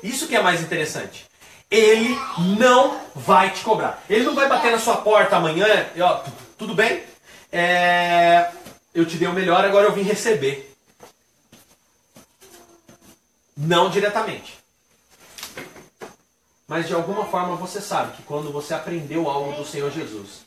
Isso 0.01 0.27
que 0.27 0.35
é 0.35 0.41
mais 0.41 0.61
interessante. 0.61 1.27
Ele 1.69 2.17
não 2.57 2.99
vai 3.13 3.51
te 3.51 3.63
cobrar. 3.63 4.03
Ele 4.09 4.23
não 4.23 4.33
vai 4.33 4.47
bater 4.47 4.71
na 4.71 4.79
sua 4.79 4.97
porta 4.97 5.35
amanhã 5.35 5.89
e 5.95 6.01
ó, 6.01 6.23
tudo 6.57 6.73
bem? 6.73 7.03
É, 7.51 8.51
eu 8.93 9.05
te 9.05 9.17
dei 9.17 9.27
o 9.27 9.33
melhor, 9.33 9.63
agora 9.63 9.87
eu 9.87 9.93
vim 9.93 10.01
receber. 10.01 10.75
Não 13.55 13.89
diretamente. 13.89 14.57
Mas 16.67 16.87
de 16.87 16.93
alguma 16.93 17.25
forma 17.25 17.55
você 17.55 17.81
sabe 17.81 18.15
que 18.15 18.23
quando 18.23 18.51
você 18.51 18.73
aprendeu 18.73 19.29
algo 19.29 19.53
do 19.53 19.65
Senhor 19.65 19.91
Jesus, 19.91 20.45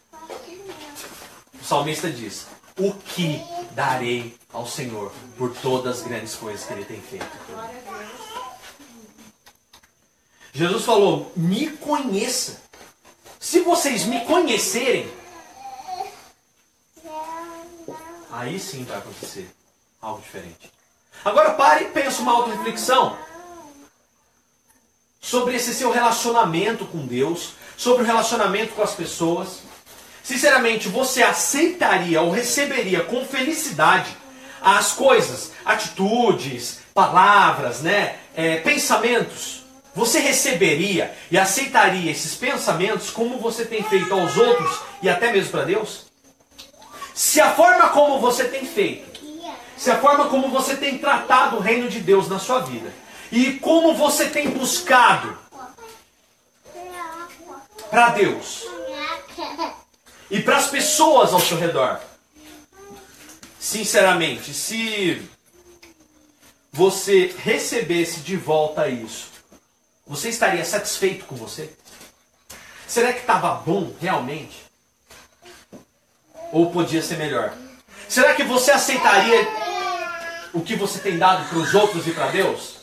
o 1.60 1.64
salmista 1.64 2.08
diz: 2.08 2.46
O 2.78 2.92
que 2.92 3.42
darei 3.72 4.36
ao 4.52 4.66
Senhor 4.66 5.12
por 5.36 5.54
todas 5.54 6.00
as 6.00 6.06
grandes 6.06 6.34
coisas 6.34 6.66
que 6.66 6.72
ele 6.72 6.84
tem 6.84 7.00
feito? 7.00 7.26
Jesus 10.52 10.84
falou: 10.84 11.32
Me 11.36 11.70
conheça. 11.70 12.60
Se 13.38 13.60
vocês 13.60 14.04
me 14.04 14.24
conhecerem, 14.24 15.10
aí 18.30 18.58
sim 18.58 18.84
vai 18.84 18.98
acontecer 18.98 19.50
algo 20.00 20.20
diferente. 20.20 20.72
Agora 21.24 21.54
pare 21.54 21.84
e 21.84 21.88
pense 21.90 22.20
uma 22.20 22.32
auto-reflexão 22.32 23.16
sobre 25.20 25.54
esse 25.54 25.72
seu 25.72 25.92
relacionamento 25.92 26.84
com 26.86 27.06
Deus, 27.06 27.54
sobre 27.76 28.02
o 28.02 28.06
relacionamento 28.06 28.74
com 28.74 28.82
as 28.82 28.94
pessoas. 28.94 29.60
Sinceramente, 30.22 30.88
você 30.88 31.22
aceitaria 31.22 32.20
ou 32.20 32.30
receberia 32.30 33.00
com 33.00 33.24
felicidade 33.24 34.16
as 34.60 34.92
coisas, 34.92 35.52
atitudes, 35.64 36.78
palavras, 36.94 37.80
né, 37.82 38.16
é, 38.34 38.58
pensamentos 38.58 39.62
você 39.94 40.20
receberia 40.20 41.14
e 41.30 41.38
aceitaria 41.38 42.10
esses 42.10 42.34
pensamentos 42.34 43.10
como 43.10 43.38
você 43.38 43.64
tem 43.64 43.82
feito 43.82 44.12
aos 44.14 44.36
outros 44.36 44.80
e 45.02 45.08
até 45.08 45.30
mesmo 45.30 45.50
para 45.50 45.64
Deus? 45.64 46.06
Se 47.14 47.40
a 47.40 47.50
forma 47.52 47.90
como 47.90 48.18
você 48.18 48.44
tem 48.44 48.64
feito, 48.64 49.20
se 49.76 49.90
a 49.90 49.98
forma 49.98 50.28
como 50.28 50.48
você 50.48 50.76
tem 50.76 50.96
tratado 50.96 51.56
o 51.56 51.60
reino 51.60 51.90
de 51.90 52.00
Deus 52.00 52.26
na 52.26 52.38
sua 52.38 52.60
vida 52.60 52.90
e 53.30 53.52
como 53.54 53.94
você 53.94 54.26
tem 54.26 54.48
buscado 54.48 55.36
para 57.90 58.10
Deus 58.10 58.71
e 60.32 60.40
para 60.40 60.56
as 60.56 60.66
pessoas 60.68 61.34
ao 61.34 61.40
seu 61.40 61.58
redor, 61.58 62.00
sinceramente, 63.60 64.54
se 64.54 65.20
você 66.72 67.34
recebesse 67.36 68.20
de 68.20 68.34
volta 68.34 68.88
isso, 68.88 69.28
você 70.06 70.30
estaria 70.30 70.64
satisfeito 70.64 71.26
com 71.26 71.36
você? 71.36 71.70
Será 72.88 73.12
que 73.12 73.20
estava 73.20 73.56
bom 73.56 73.94
realmente? 74.00 74.56
Ou 76.50 76.72
podia 76.72 77.02
ser 77.02 77.18
melhor? 77.18 77.54
Será 78.08 78.34
que 78.34 78.42
você 78.42 78.70
aceitaria 78.70 79.46
o 80.54 80.62
que 80.62 80.76
você 80.76 80.98
tem 80.98 81.18
dado 81.18 81.46
para 81.46 81.58
os 81.58 81.74
outros 81.74 82.06
e 82.06 82.10
para 82.10 82.28
Deus? 82.28 82.78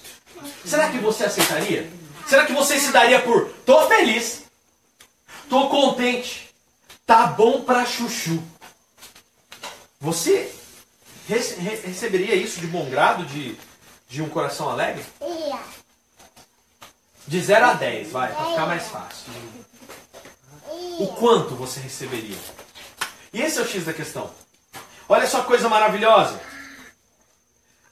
Será 0.63 0.91
que 0.91 0.99
você 0.99 1.25
aceitaria? 1.25 1.89
Será 2.27 2.45
que 2.45 2.53
você 2.53 2.79
se 2.79 2.91
daria 2.91 3.23
por 3.23 3.49
tô 3.65 3.88
feliz, 3.88 4.43
tô 5.49 5.67
contente, 5.67 6.48
tá 7.10 7.26
bom 7.26 7.62
para 7.62 7.88
chuchu? 7.88 8.39
Você 10.00 10.54
receberia 11.28 12.36
isso 12.36 12.60
de 12.60 12.67
bom 12.67 12.88
grado, 12.88 13.26
de, 13.26 13.58
de 14.08 14.22
um 14.22 14.30
coração 14.30 14.69
alegre? 14.69 15.04
De 17.28 17.41
0 17.41 17.65
a 17.65 17.74
10, 17.74 18.12
vai, 18.12 18.32
para 18.32 18.45
ficar 18.45 18.65
mais 18.67 18.88
fácil. 18.89 19.34
O 21.00 21.08
quanto 21.15 21.56
você 21.56 21.80
receberia? 21.80 22.38
E 23.34 23.41
esse 23.41 23.58
é 23.58 23.63
o 23.63 23.67
X 23.67 23.86
da 23.86 23.93
questão. 23.93 24.30
Olha 25.08 25.26
só 25.26 25.41
coisa 25.41 25.67
maravilhosa. 25.67 26.39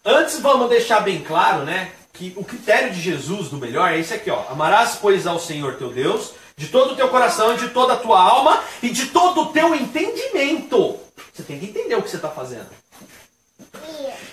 Antes 0.06 0.39
vamos 0.39 0.69
deixar 0.69 0.99
bem 0.99 1.23
claro, 1.23 1.63
né, 1.63 1.91
que 2.13 2.34
o 2.36 2.45
critério 2.45 2.93
de 2.93 3.01
Jesus 3.01 3.49
do 3.49 3.58
melhor 3.58 3.91
é 3.91 3.99
esse 3.99 4.13
aqui, 4.13 4.30
ó. 4.30 4.47
Amarás, 4.47 4.95
pois, 5.01 5.25
ao 5.25 5.39
Senhor 5.39 5.77
teu 5.77 5.91
Deus 5.91 6.36
de 6.57 6.67
todo 6.69 6.93
o 6.93 6.95
teu 6.95 7.07
coração, 7.09 7.55
de 7.55 7.69
toda 7.69 7.93
a 7.93 7.97
tua 7.97 8.19
alma 8.19 8.63
e 8.81 8.89
de 8.89 9.07
todo 9.07 9.41
o 9.41 9.53
teu 9.53 9.75
entendimento. 9.75 10.99
Você 11.31 11.43
tem 11.43 11.59
que 11.59 11.67
entender 11.67 11.95
o 11.95 12.01
que 12.01 12.09
você 12.09 12.15
está 12.15 12.29
fazendo. 12.29 12.67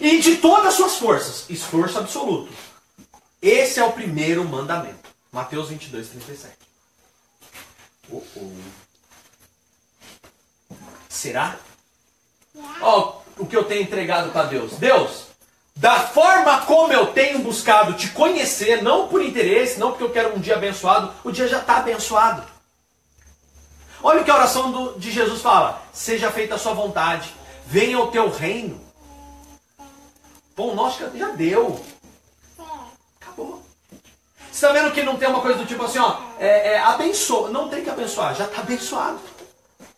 E 0.00 0.20
de 0.20 0.37
todas 0.37 0.68
as 0.68 0.74
suas 0.74 0.96
forças. 0.96 1.44
Esforço 1.50 1.98
absoluto. 1.98 2.50
Esse 3.42 3.78
é 3.78 3.84
o 3.84 3.92
primeiro 3.92 4.42
mandamento. 4.42 5.10
Mateus 5.30 5.68
22, 5.68 6.08
37. 6.08 6.54
Oh, 8.10 8.22
oh. 8.37 8.50
Será? 11.10 11.58
Ó, 12.80 13.20
oh, 13.38 13.42
o 13.42 13.46
que 13.46 13.56
eu 13.56 13.64
tenho 13.64 13.82
entregado 13.82 14.32
para 14.32 14.46
Deus. 14.46 14.72
Deus, 14.78 15.26
da 15.76 16.00
forma 16.00 16.62
como 16.62 16.92
eu 16.92 17.08
tenho 17.08 17.40
buscado 17.40 17.94
te 17.94 18.08
conhecer, 18.10 18.82
não 18.82 19.08
por 19.08 19.22
interesse, 19.22 19.78
não 19.78 19.90
porque 19.90 20.04
eu 20.04 20.10
quero 20.10 20.37
um 20.37 20.40
dia 20.40 20.54
abençoado, 20.54 21.12
o 21.24 21.32
dia 21.32 21.48
já 21.48 21.58
está 21.58 21.78
abençoado. 21.78 22.44
Olha 24.02 24.20
o 24.20 24.24
que 24.24 24.30
a 24.30 24.37
oração 24.37 24.70
do, 24.70 24.98
de 24.98 25.10
Jesus 25.10 25.40
fala: 25.40 25.82
Seja 25.92 26.30
feita 26.30 26.54
a 26.54 26.58
sua 26.58 26.74
vontade, 26.74 27.34
venha 27.66 27.98
o 27.98 28.08
teu 28.08 28.30
reino. 28.30 28.80
Pão 30.54 30.74
nosso 30.74 31.02
já 31.16 31.30
deu. 31.30 31.84
Você 34.54 34.66
está 34.66 34.72
vendo 34.72 34.92
que 34.92 35.02
não 35.02 35.16
tem 35.16 35.28
uma 35.28 35.40
coisa 35.40 35.58
do 35.58 35.66
tipo 35.66 35.82
assim, 35.84 35.98
ó, 35.98 36.16
é, 36.38 36.74
é, 36.74 36.78
abençoa. 36.78 37.50
Não 37.50 37.68
tem 37.68 37.82
que 37.82 37.90
abençoar, 37.90 38.37
já 38.37 38.44
está 38.44 38.60
abençoado. 38.60 39.18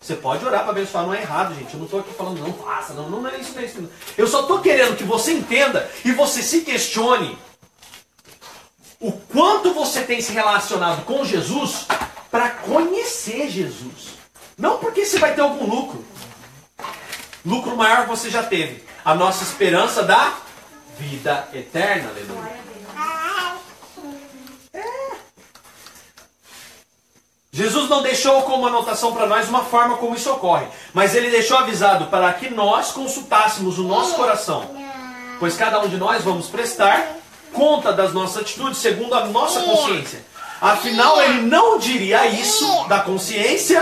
Você 0.06 0.14
pode 0.14 0.44
orar 0.46 0.62
para 0.62 0.70
abençoar, 0.70 1.04
não 1.04 1.12
é 1.12 1.22
errado, 1.22 1.52
gente. 1.56 1.74
Eu 1.74 1.78
não 1.78 1.86
estou 1.86 1.98
aqui 1.98 2.14
falando, 2.14 2.38
não 2.38 2.52
faça, 2.52 2.94
não, 2.94 3.10
não 3.10 3.28
é 3.28 3.38
isso, 3.38 3.52
não 3.54 3.60
é 3.60 3.64
isso. 3.64 3.90
Eu 4.16 4.28
só 4.28 4.42
estou 4.42 4.60
querendo 4.60 4.96
que 4.96 5.02
você 5.02 5.32
entenda 5.32 5.90
e 6.04 6.12
você 6.12 6.44
se 6.44 6.60
questione 6.60 7.36
o 9.00 9.10
quanto 9.10 9.74
você 9.74 10.02
tem 10.02 10.20
se 10.20 10.30
relacionado 10.30 11.04
com 11.04 11.24
Jesus 11.24 11.88
para 12.30 12.50
conhecer 12.50 13.50
Jesus. 13.50 14.14
Não 14.56 14.78
porque 14.78 15.04
você 15.04 15.18
vai 15.18 15.34
ter 15.34 15.40
algum 15.40 15.66
lucro. 15.66 16.04
Lucro 17.44 17.76
maior 17.76 18.06
você 18.06 18.30
já 18.30 18.44
teve. 18.44 18.84
A 19.04 19.12
nossa 19.12 19.42
esperança 19.42 20.04
da 20.04 20.34
vida 21.00 21.48
eterna, 21.52 22.10
aleluia. 22.10 22.65
Jesus 27.56 27.88
não 27.88 28.02
deixou 28.02 28.42
como 28.42 28.66
anotação 28.66 29.14
para 29.14 29.26
nós 29.26 29.48
uma 29.48 29.64
forma 29.64 29.96
como 29.96 30.14
isso 30.14 30.30
ocorre, 30.30 30.66
mas 30.92 31.14
ele 31.14 31.30
deixou 31.30 31.56
avisado 31.56 32.04
para 32.08 32.30
que 32.34 32.50
nós 32.50 32.92
consultássemos 32.92 33.78
o 33.78 33.82
nosso 33.84 34.14
coração, 34.14 34.70
pois 35.40 35.56
cada 35.56 35.80
um 35.80 35.88
de 35.88 35.96
nós 35.96 36.22
vamos 36.22 36.48
prestar 36.48 37.14
conta 37.54 37.94
das 37.94 38.12
nossas 38.12 38.42
atitudes 38.42 38.76
segundo 38.76 39.14
a 39.14 39.24
nossa 39.24 39.62
consciência. 39.62 40.22
Afinal, 40.60 41.18
ele 41.22 41.46
não 41.46 41.78
diria 41.78 42.26
isso 42.26 42.84
da 42.88 43.00
consciência, 43.00 43.80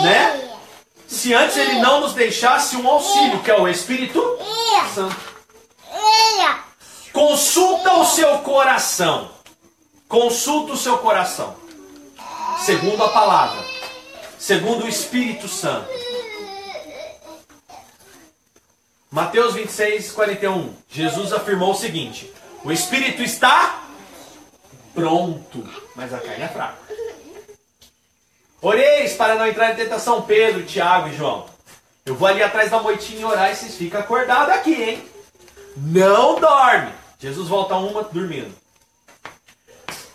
né? 0.00 0.50
Se 1.08 1.32
antes 1.32 1.56
ele 1.56 1.80
não 1.80 2.02
nos 2.02 2.12
deixasse 2.12 2.76
um 2.76 2.86
auxílio, 2.86 3.40
que 3.40 3.50
é 3.50 3.58
o 3.58 3.66
Espírito 3.68 4.22
Santo. 4.94 5.16
Consulta 7.10 7.94
o 7.94 8.04
seu 8.04 8.40
coração. 8.40 9.30
Consulta 10.06 10.74
o 10.74 10.76
seu 10.76 10.98
coração 10.98 11.61
segundo 12.60 13.02
a 13.02 13.08
palavra, 13.08 13.64
segundo 14.38 14.84
o 14.84 14.88
Espírito 14.88 15.48
Santo. 15.48 15.88
Mateus 19.10 19.54
26, 19.54 20.12
41. 20.12 20.74
Jesus 20.88 21.32
afirmou 21.32 21.72
o 21.72 21.76
seguinte: 21.76 22.32
O 22.64 22.72
Espírito 22.72 23.22
está 23.22 23.84
pronto, 24.94 25.68
mas 25.94 26.12
a 26.14 26.18
carne 26.18 26.44
é 26.44 26.48
fraca. 26.48 26.78
Oreis 28.60 29.14
para 29.14 29.34
não 29.34 29.46
entrar 29.46 29.72
em 29.72 29.76
tentação, 29.76 30.22
Pedro, 30.22 30.64
Tiago 30.64 31.08
e 31.08 31.16
João. 31.16 31.46
Eu 32.06 32.14
vou 32.14 32.28
ali 32.28 32.42
atrás 32.42 32.70
da 32.70 32.80
moitinha 32.80 33.26
orar 33.26 33.50
e 33.50 33.56
vocês 33.56 33.74
ficam 33.74 34.00
acordados 34.00 34.54
aqui, 34.54 34.74
hein? 34.74 35.04
Não 35.76 36.38
dorme. 36.38 36.92
Jesus 37.18 37.48
volta 37.48 37.74
uma 37.76 38.02
dormindo. 38.04 38.61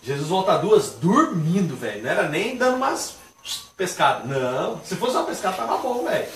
Jesus 0.08 0.30
volta 0.30 0.58
duas 0.58 0.92
dormindo, 0.92 1.76
velho. 1.76 2.02
Não 2.02 2.10
era 2.10 2.30
nem 2.30 2.56
dando 2.56 2.78
umas 2.78 3.18
pescadas. 3.76 4.26
Não. 4.26 4.82
Se 4.82 4.96
fosse 4.96 5.18
uma 5.18 5.26
pescada, 5.26 5.58
tava 5.58 5.80
bom, 5.80 6.06
velho. 6.06 6.32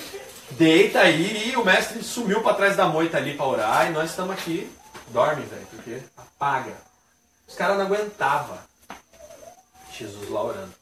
Deita 0.51 0.99
aí 0.99 1.51
e 1.51 1.55
o 1.55 1.63
mestre 1.63 2.03
sumiu 2.03 2.41
para 2.43 2.55
trás 2.55 2.75
da 2.75 2.85
moita 2.85 3.15
ali 3.15 3.33
para 3.33 3.45
orar 3.45 3.87
e 3.87 3.93
nós 3.93 4.09
estamos 4.09 4.33
aqui. 4.33 4.69
Dorme, 5.07 5.45
velho, 5.45 5.65
porque 5.67 5.99
apaga. 6.17 6.73
Os 7.47 7.55
caras 7.55 7.77
não 7.77 7.85
aguentavam. 7.85 8.57
Jesus 9.97 10.29
lá 10.29 10.43
orando. 10.43 10.73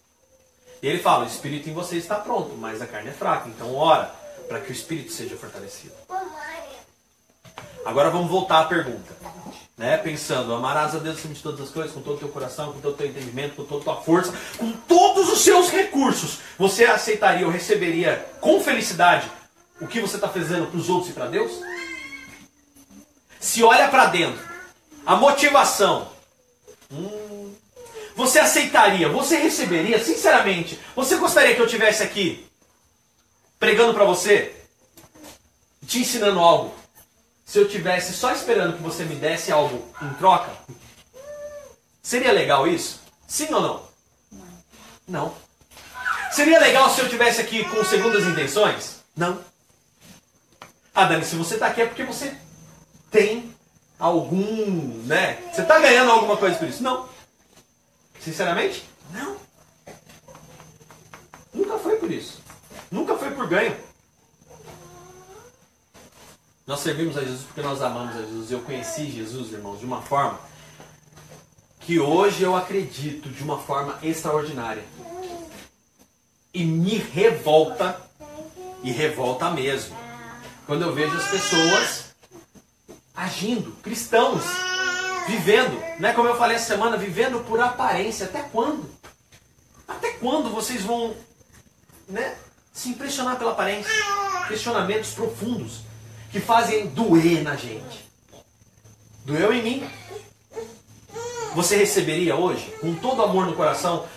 E 0.81 0.87
ele 0.87 0.97
fala: 0.97 1.25
o 1.25 1.27
espírito 1.27 1.69
em 1.69 1.73
você 1.73 1.97
está 1.97 2.15
pronto, 2.15 2.57
mas 2.57 2.81
a 2.81 2.87
carne 2.87 3.09
é 3.09 3.13
fraca. 3.13 3.47
Então 3.49 3.75
ora 3.75 4.11
para 4.47 4.61
que 4.61 4.71
o 4.71 4.73
espírito 4.73 5.11
seja 5.11 5.37
fortalecido. 5.37 5.93
Agora 7.85 8.09
vamos 8.09 8.31
voltar 8.31 8.61
à 8.61 8.65
pergunta 8.65 9.13
né? 9.79 9.95
Pensando, 9.95 10.53
amarás 10.53 10.93
a 10.93 10.99
Deus 10.99 11.17
acima 11.17 11.33
de 11.33 11.41
todas 11.41 11.61
as 11.61 11.69
coisas, 11.69 11.93
com 11.93 12.01
todo 12.01 12.17
o 12.17 12.19
teu 12.19 12.27
coração, 12.27 12.73
com 12.73 12.81
todo 12.81 12.93
o 12.93 12.97
teu 12.97 13.07
entendimento, 13.07 13.55
com 13.55 13.63
toda 13.63 13.79
a 13.79 13.83
tua 13.85 14.03
força, 14.03 14.33
com 14.57 14.73
todos 14.73 15.31
os 15.31 15.39
seus 15.39 15.69
recursos. 15.69 16.39
Você 16.57 16.83
aceitaria 16.83 17.45
ou 17.45 17.51
receberia 17.51 18.29
com 18.41 18.59
felicidade 18.59 19.31
o 19.79 19.87
que 19.87 20.01
você 20.01 20.17
está 20.17 20.27
fazendo 20.27 20.67
para 20.67 20.77
os 20.77 20.89
outros 20.89 21.09
e 21.09 21.13
para 21.13 21.27
Deus? 21.27 21.61
Se 23.39 23.63
olha 23.63 23.87
para 23.87 24.07
dentro, 24.07 24.43
a 25.05 25.15
motivação. 25.15 26.11
Hum, 26.91 27.53
você 28.17 28.37
aceitaria, 28.37 29.07
você 29.07 29.37
receberia, 29.37 30.03
sinceramente, 30.03 30.77
você 30.93 31.15
gostaria 31.15 31.55
que 31.55 31.61
eu 31.61 31.67
tivesse 31.67 32.03
aqui 32.03 32.45
pregando 33.57 33.93
para 33.93 34.03
você, 34.03 34.53
te 35.87 35.99
ensinando 35.99 36.39
algo 36.41 36.78
se 37.49 37.57
eu 37.57 37.67
tivesse 37.67 38.13
só 38.13 38.31
esperando 38.31 38.77
que 38.77 38.83
você 38.83 39.03
me 39.03 39.15
desse 39.15 39.51
algo 39.51 39.83
em 40.03 40.13
troca? 40.19 40.51
Seria 41.99 42.31
legal 42.31 42.67
isso? 42.67 43.01
Sim 43.27 43.51
ou 43.51 43.59
não? 43.59 43.89
Não. 45.07 45.33
Seria 46.31 46.59
legal 46.59 46.91
se 46.91 47.01
eu 47.01 47.09
tivesse 47.09 47.41
aqui 47.41 47.67
com 47.67 47.83
segundas 47.83 48.23
intenções? 48.27 48.97
Não. 49.17 49.43
Ah, 50.93 51.05
Dani, 51.05 51.25
se 51.25 51.35
você 51.35 51.55
está 51.55 51.65
aqui 51.65 51.81
é 51.81 51.87
porque 51.87 52.03
você 52.03 52.37
tem 53.09 53.51
algum, 53.97 55.03
né? 55.07 55.41
Você 55.51 55.63
está 55.63 55.79
ganhando 55.79 56.11
alguma 56.11 56.37
coisa 56.37 56.55
por 56.55 56.67
isso? 56.67 56.83
Não. 56.83 57.09
Sinceramente? 58.19 58.87
Não. 59.11 59.35
Nunca 61.51 61.79
foi 61.79 61.95
por 61.95 62.11
isso. 62.11 62.43
Nunca 62.91 63.17
foi 63.17 63.31
por 63.31 63.47
ganho. 63.47 63.75
Nós 66.69 66.81
servimos 66.81 67.17
a 67.17 67.21
Jesus 67.21 67.41
porque 67.41 67.63
nós 67.63 67.81
amamos 67.81 68.15
a 68.15 68.19
Jesus. 68.19 68.51
Eu 68.51 68.59
conheci 68.59 69.09
Jesus, 69.09 69.51
irmãos, 69.51 69.79
de 69.79 69.85
uma 69.85 70.03
forma 70.03 70.39
que 71.79 71.99
hoje 71.99 72.43
eu 72.43 72.55
acredito 72.55 73.27
de 73.27 73.43
uma 73.43 73.57
forma 73.57 73.97
extraordinária. 74.03 74.83
E 76.53 76.63
me 76.63 76.95
revolta, 76.95 77.99
e 78.83 78.91
revolta 78.91 79.49
mesmo, 79.49 79.97
quando 80.67 80.83
eu 80.83 80.93
vejo 80.93 81.17
as 81.17 81.27
pessoas 81.29 82.13
agindo, 83.15 83.71
cristãos, 83.81 84.43
vivendo, 85.25 85.75
né, 85.99 86.13
como 86.13 86.27
eu 86.27 86.37
falei 86.37 86.55
essa 86.55 86.67
semana, 86.67 86.97
vivendo 86.97 87.43
por 87.47 87.59
aparência. 87.59 88.27
Até 88.27 88.43
quando? 88.43 88.87
Até 89.87 90.11
quando 90.11 90.51
vocês 90.51 90.83
vão 90.83 91.15
né, 92.07 92.37
se 92.71 92.89
impressionar 92.89 93.39
pela 93.39 93.53
aparência? 93.53 93.91
Questionamentos 94.47 95.13
profundos 95.13 95.88
que 96.31 96.39
fazem 96.39 96.87
doer 96.87 97.43
na 97.43 97.55
gente. 97.55 98.09
Doeu 99.25 99.53
em 99.53 99.63
mim. 99.63 99.89
Você 101.55 101.75
receberia 101.75 102.35
hoje, 102.35 102.71
com 102.79 102.95
todo 102.95 103.23
amor 103.23 103.45
no 103.45 103.55
coração, 103.55 104.07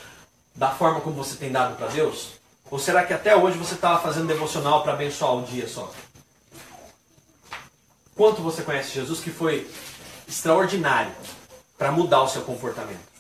da 0.55 0.71
forma 0.71 1.01
como 1.01 1.17
você 1.17 1.37
tem 1.37 1.51
dado 1.51 1.77
para 1.77 1.89
Deus? 1.89 2.33
Ou 2.71 2.79
será 2.79 3.05
que 3.05 3.13
até 3.13 3.35
hoje 3.37 3.59
você 3.59 3.75
estava 3.75 4.01
fazendo 4.01 4.27
devocional 4.27 4.83
para 4.83 4.93
abençoar 4.93 5.35
um 5.35 5.43
dia 5.43 5.67
só? 5.67 5.93
Quanto 8.15 8.43
você 8.43 8.63
conhece 8.63 8.93
Jesus 8.93 9.21
que 9.21 9.31
foi 9.31 9.69
extraordinário 10.29 11.13
para 11.79 11.91
mudar 11.91 12.23
o 12.23 12.29
seu 12.29 12.43
comportamento? 12.43 13.13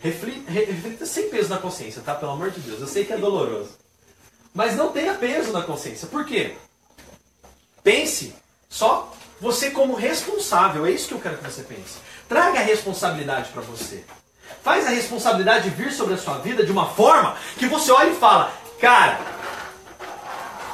Reflita, 0.00 0.50
reflita 0.50 1.04
sem 1.04 1.28
peso 1.28 1.48
na 1.48 1.58
consciência, 1.58 2.00
tá? 2.02 2.14
Pelo 2.14 2.32
amor 2.32 2.50
de 2.50 2.60
Deus. 2.60 2.80
Eu 2.80 2.86
sei 2.86 3.04
que 3.04 3.12
é 3.12 3.18
doloroso. 3.18 3.76
Mas 4.58 4.74
não 4.74 4.90
tenha 4.90 5.14
peso 5.14 5.52
na 5.52 5.62
consciência. 5.62 6.08
Por 6.08 6.24
quê? 6.24 6.56
Pense 7.80 8.34
só 8.68 9.12
você 9.40 9.70
como 9.70 9.94
responsável. 9.94 10.84
É 10.84 10.90
isso 10.90 11.06
que 11.06 11.14
eu 11.14 11.20
quero 11.20 11.38
que 11.38 11.48
você 11.48 11.62
pense. 11.62 11.98
Traga 12.28 12.58
a 12.58 12.62
responsabilidade 12.64 13.50
para 13.50 13.62
você. 13.62 14.02
Faz 14.60 14.84
a 14.84 14.90
responsabilidade 14.90 15.70
vir 15.70 15.92
sobre 15.92 16.14
a 16.14 16.18
sua 16.18 16.38
vida 16.38 16.66
de 16.66 16.72
uma 16.72 16.86
forma 16.86 17.36
que 17.56 17.68
você 17.68 17.92
olha 17.92 18.10
e 18.10 18.16
fala: 18.16 18.52
Cara, 18.80 19.20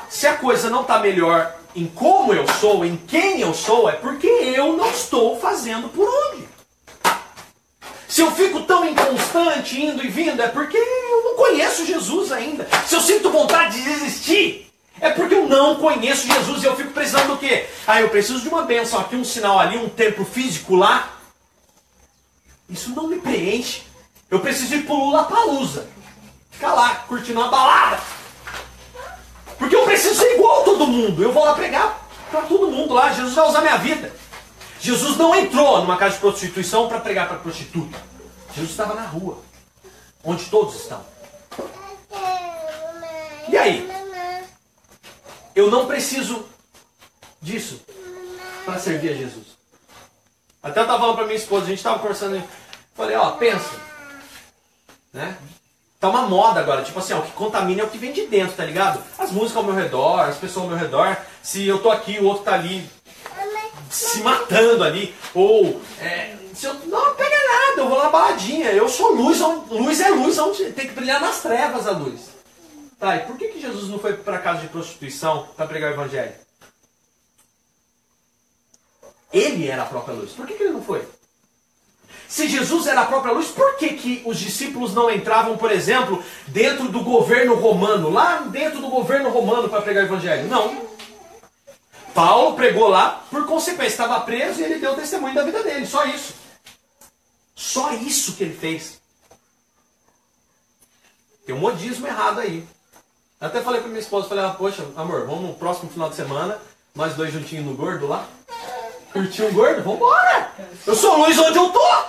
se 0.09 0.27
a 0.27 0.35
coisa 0.38 0.70
não 0.70 0.81
está 0.81 0.99
melhor 0.99 1.55
em 1.77 1.87
como 1.87 2.33
eu 2.33 2.49
sou, 2.55 2.87
em 2.87 2.97
quem 2.97 3.42
eu 3.42 3.53
sou, 3.53 3.87
é 3.90 3.92
porque 3.92 4.27
eu 4.27 4.79
não 4.79 4.88
estou 4.88 5.38
fazendo 5.38 5.90
por 5.90 6.09
onde. 6.09 6.49
Se 8.09 8.23
eu 8.23 8.31
fico 8.31 8.62
tão 8.62 8.88
inconstante, 8.88 9.79
indo 9.79 10.03
e 10.03 10.09
vindo, 10.09 10.40
é 10.40 10.49
porque 10.49 10.79
conheço 11.44 11.85
Jesus 11.85 12.33
ainda. 12.33 12.66
Se 12.87 12.94
eu 12.94 13.00
sinto 13.00 13.30
vontade 13.30 13.83
de 13.83 13.85
desistir, 13.85 14.72
é 15.00 15.11
porque 15.11 15.35
eu 15.35 15.46
não 15.46 15.76
conheço 15.76 16.26
Jesus 16.26 16.62
e 16.62 16.66
eu 16.66 16.74
fico 16.74 16.92
precisando 16.92 17.28
do 17.28 17.38
quê? 17.38 17.66
Ah, 17.87 18.00
eu 18.00 18.09
preciso 18.09 18.40
de 18.40 18.48
uma 18.48 18.62
bênção 18.62 18.98
aqui, 18.98 19.14
um 19.14 19.24
sinal 19.24 19.59
ali, 19.59 19.76
um 19.76 19.88
templo 19.88 20.24
físico 20.24 20.74
lá. 20.74 21.11
Isso 22.68 22.90
não 22.90 23.09
me 23.09 23.20
preenche. 23.20 23.83
Eu 24.30 24.40
preciso 24.40 24.74
ir 24.74 24.87
pro 24.87 24.94
Lula 24.94 25.24
Palusa. 25.24 25.87
Ficar 26.50 26.72
lá, 26.72 26.94
curtindo 27.07 27.38
uma 27.38 27.50
balada. 27.50 28.00
Porque 29.59 29.76
eu 29.76 29.85
preciso 29.85 30.14
ser 30.14 30.35
igual 30.35 30.62
a 30.62 30.64
todo 30.64 30.87
mundo. 30.87 31.22
Eu 31.22 31.33
vou 31.33 31.44
lá 31.44 31.54
pregar 31.54 32.09
para 32.30 32.42
todo 32.42 32.70
mundo 32.70 32.94
lá. 32.94 33.12
Jesus 33.12 33.35
vai 33.35 33.48
usar 33.48 33.61
minha 33.61 33.76
vida. 33.76 34.12
Jesus 34.80 35.16
não 35.16 35.35
entrou 35.35 35.80
numa 35.80 35.96
casa 35.96 36.14
de 36.14 36.20
prostituição 36.20 36.88
para 36.88 37.00
pregar 37.00 37.28
para 37.28 37.38
prostituta. 37.38 37.98
Jesus 38.54 38.70
estava 38.70 38.94
na 38.94 39.07
rua, 39.07 39.38
onde 40.24 40.44
todos 40.46 40.76
estão. 40.76 41.13
E 43.48 43.57
aí? 43.57 43.88
Eu 45.54 45.70
não 45.70 45.87
preciso 45.87 46.46
disso 47.40 47.80
para 48.64 48.78
servir 48.78 49.11
a 49.11 49.14
Jesus. 49.14 49.46
Até 50.62 50.80
eu 50.80 50.85
estava 50.85 51.00
falando 51.00 51.16
para 51.16 51.26
minha 51.26 51.37
esposa, 51.37 51.64
a 51.64 51.68
gente 51.68 51.78
estava 51.78 51.98
conversando, 51.98 52.42
falei, 52.94 53.16
ó, 53.16 53.33
pensa, 53.33 53.70
né? 55.12 55.37
Tá 56.00 56.09
uma 56.09 56.22
moda 56.22 56.61
agora, 56.61 56.83
tipo 56.83 56.98
assim, 56.98 57.12
ó, 57.12 57.18
o 57.18 57.22
que 57.22 57.33
contamina 57.33 57.83
é 57.83 57.85
o 57.85 57.88
que 57.88 57.98
vem 57.98 58.12
de 58.12 58.26
dentro, 58.26 58.57
tá 58.57 58.64
ligado? 58.64 59.02
As 59.18 59.30
músicas 59.30 59.59
ao 59.59 59.62
meu 59.64 59.74
redor, 59.74 60.20
as 60.20 60.37
pessoas 60.37 60.64
ao 60.64 60.70
meu 60.70 60.78
redor. 60.78 61.16
Se 61.42 61.66
eu 61.66 61.83
tô 61.83 61.90
aqui, 61.90 62.18
o 62.18 62.24
outro 62.24 62.44
tá 62.44 62.54
ali 62.54 62.88
se 63.90 64.20
matando 64.20 64.85
ali. 64.85 65.14
Ou, 65.35 65.80
é, 66.00 66.35
se 66.54 66.66
eu, 66.66 66.74
não 66.87 67.14
pega 67.14 67.37
nada, 67.37 67.80
eu 67.80 67.88
vou 67.88 68.02
na 68.02 68.11
baladinha. 68.11 68.70
Eu 68.72 68.88
sou 68.88 69.14
luz, 69.14 69.40
luz 69.70 70.00
é 70.00 70.11
luz, 70.11 70.37
tem 70.74 70.88
que 70.88 70.94
brilhar 70.94 71.20
nas 71.20 71.40
trevas 71.40 71.87
a 71.87 71.92
luz. 71.92 72.34
Tá, 72.98 73.16
e 73.16 73.26
por 73.26 73.37
que, 73.37 73.48
que 73.48 73.61
Jesus 73.61 73.88
não 73.88 73.98
foi 73.98 74.14
para 74.14 74.38
casa 74.38 74.61
de 74.62 74.68
prostituição 74.68 75.48
para 75.57 75.66
pregar 75.66 75.90
o 75.90 75.94
evangelho? 75.94 76.35
Ele 79.33 79.68
era 79.68 79.83
a 79.83 79.87
própria 79.87 80.14
luz. 80.14 80.33
Por 80.33 80.46
que, 80.46 80.54
que 80.54 80.62
ele 80.62 80.72
não 80.72 80.83
foi? 80.83 81.07
Se 82.28 82.48
Jesus 82.48 82.87
era 82.87 83.02
a 83.02 83.07
própria 83.07 83.33
luz, 83.33 83.48
por 83.48 83.76
que, 83.76 83.94
que 83.94 84.22
os 84.24 84.38
discípulos 84.38 84.94
não 84.94 85.11
entravam, 85.11 85.57
por 85.57 85.70
exemplo, 85.70 86.22
dentro 86.48 86.88
do 86.88 87.02
governo 87.02 87.54
romano, 87.54 88.11
lá 88.11 88.38
dentro 88.42 88.80
do 88.80 88.88
governo 88.88 89.30
romano 89.30 89.68
para 89.68 89.83
pregar 89.83 90.04
o 90.04 90.07
evangelho? 90.07 90.48
Não. 90.48 90.88
Paulo 92.14 92.54
pregou 92.54 92.88
lá, 92.88 93.24
por 93.28 93.44
consequência, 93.44 93.94
estava 93.94 94.20
preso 94.20 94.61
e 94.61 94.64
ele 94.64 94.78
deu 94.78 94.94
testemunho 94.94 95.35
da 95.35 95.42
vida 95.42 95.62
dele, 95.62 95.85
só 95.85 96.04
isso. 96.07 96.35
Só 97.54 97.92
isso 97.94 98.35
que 98.35 98.44
ele 98.44 98.57
fez. 98.57 99.00
Tem 101.44 101.54
um 101.54 101.59
modismo 101.59 102.07
errado 102.07 102.40
aí. 102.40 102.66
Até 103.40 103.61
falei 103.61 103.81
para 103.81 103.88
minha 103.88 104.01
esposa, 104.01 104.29
falei, 104.29 104.44
ah, 104.44 104.51
poxa, 104.51 104.85
amor, 104.97 105.27
vamos 105.27 105.42
no 105.42 105.55
próximo 105.55 105.90
final 105.90 106.09
de 106.09 106.16
semana, 106.16 106.59
nós 106.94 107.14
dois 107.14 107.33
juntinhos 107.33 107.66
no 107.66 107.75
gordo 107.75 108.07
lá. 108.07 108.27
Curtir 109.12 109.42
um 109.42 109.53
gordo? 109.53 109.83
Vambora! 109.83 110.53
Eu 110.87 110.94
sou 110.94 111.18
luz 111.18 111.38
onde 111.38 111.59
eu 111.59 111.70
tô! 111.70 112.05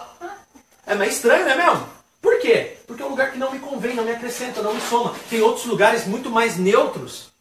É 0.85 0.95
meio 0.95 1.11
estranho, 1.11 1.45
né 1.45 1.55
mesmo? 1.55 1.87
Por 2.21 2.39
quê? 2.39 2.77
Porque 2.87 3.01
é 3.01 3.05
um 3.05 3.09
lugar 3.09 3.31
que 3.31 3.37
não 3.37 3.51
me 3.51 3.59
convém, 3.59 3.95
não 3.95 4.03
me 4.03 4.11
acrescenta, 4.11 4.61
não 4.61 4.73
me 4.73 4.81
soma. 4.81 5.13
Tem 5.29 5.41
outros 5.41 5.65
lugares 5.65 6.05
muito 6.05 6.29
mais 6.29 6.57
neutros, 6.57 7.31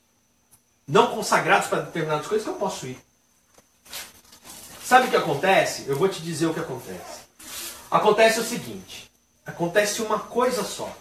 não 0.87 1.09
consagrados 1.09 1.69
para 1.69 1.83
determinadas 1.83 2.27
coisas 2.27 2.47
que 2.47 2.53
eu 2.53 2.59
posso 2.59 2.87
ir. 2.87 2.99
Sabe 4.85 5.07
o 5.07 5.11
que 5.11 5.17
acontece? 5.17 5.87
Eu 5.89 5.97
vou 5.97 6.09
te 6.09 6.21
dizer 6.21 6.47
o 6.47 6.53
que 6.53 6.61
acontece. 6.61 7.23
Acontece 7.91 8.41
o 8.41 8.45
seguinte: 8.45 9.11
acontece 9.47 10.03
uma 10.03 10.19
coisa 10.19 10.63
só. 10.63 10.95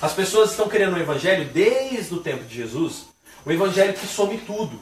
As 0.00 0.12
pessoas 0.12 0.50
estão 0.50 0.68
querendo 0.68 0.94
um 0.94 1.00
evangelho 1.00 1.46
desde 1.46 2.12
o 2.14 2.20
tempo 2.20 2.44
de 2.44 2.54
Jesus, 2.54 3.06
um 3.46 3.50
evangelho 3.50 3.94
que 3.94 4.06
some 4.06 4.36
tudo. 4.38 4.78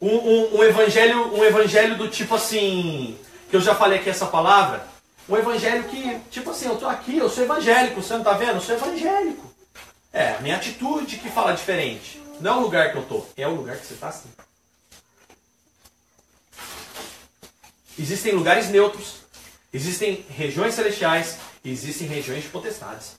Um, 0.00 0.14
um, 0.14 0.58
um, 0.58 0.62
evangelho, 0.62 1.34
um 1.34 1.44
evangelho 1.44 1.98
do 1.98 2.08
tipo 2.08 2.36
assim, 2.36 3.18
que 3.50 3.56
eu 3.56 3.60
já 3.60 3.74
falei 3.74 3.98
aqui 3.98 4.08
essa 4.08 4.26
palavra, 4.26 4.86
um 5.28 5.36
evangelho 5.36 5.84
que, 5.84 6.20
tipo 6.30 6.50
assim, 6.50 6.66
eu 6.66 6.74
estou 6.74 6.88
aqui, 6.88 7.18
eu 7.18 7.28
sou 7.28 7.42
evangélico, 7.42 8.00
você 8.00 8.12
não 8.12 8.20
está 8.20 8.32
vendo? 8.32 8.54
Eu 8.54 8.60
sou 8.60 8.76
evangélico. 8.76 9.52
É, 10.12 10.34
a 10.34 10.40
minha 10.40 10.56
atitude 10.56 11.16
que 11.16 11.28
fala 11.28 11.52
diferente. 11.52 12.22
Não 12.40 12.52
é 12.52 12.56
o 12.58 12.60
lugar 12.60 12.92
que 12.92 12.98
eu 12.98 13.02
estou, 13.02 13.28
é 13.36 13.48
o 13.48 13.54
lugar 13.54 13.76
que 13.76 13.86
você 13.86 13.94
está 13.94 14.08
assim. 14.08 14.28
Existem 17.98 18.32
lugares 18.32 18.68
neutros, 18.68 19.16
existem 19.72 20.24
regiões 20.30 20.74
celestiais, 20.74 21.38
existem 21.64 22.06
regiões 22.06 22.44
de 22.44 22.48
potestades. 22.48 23.17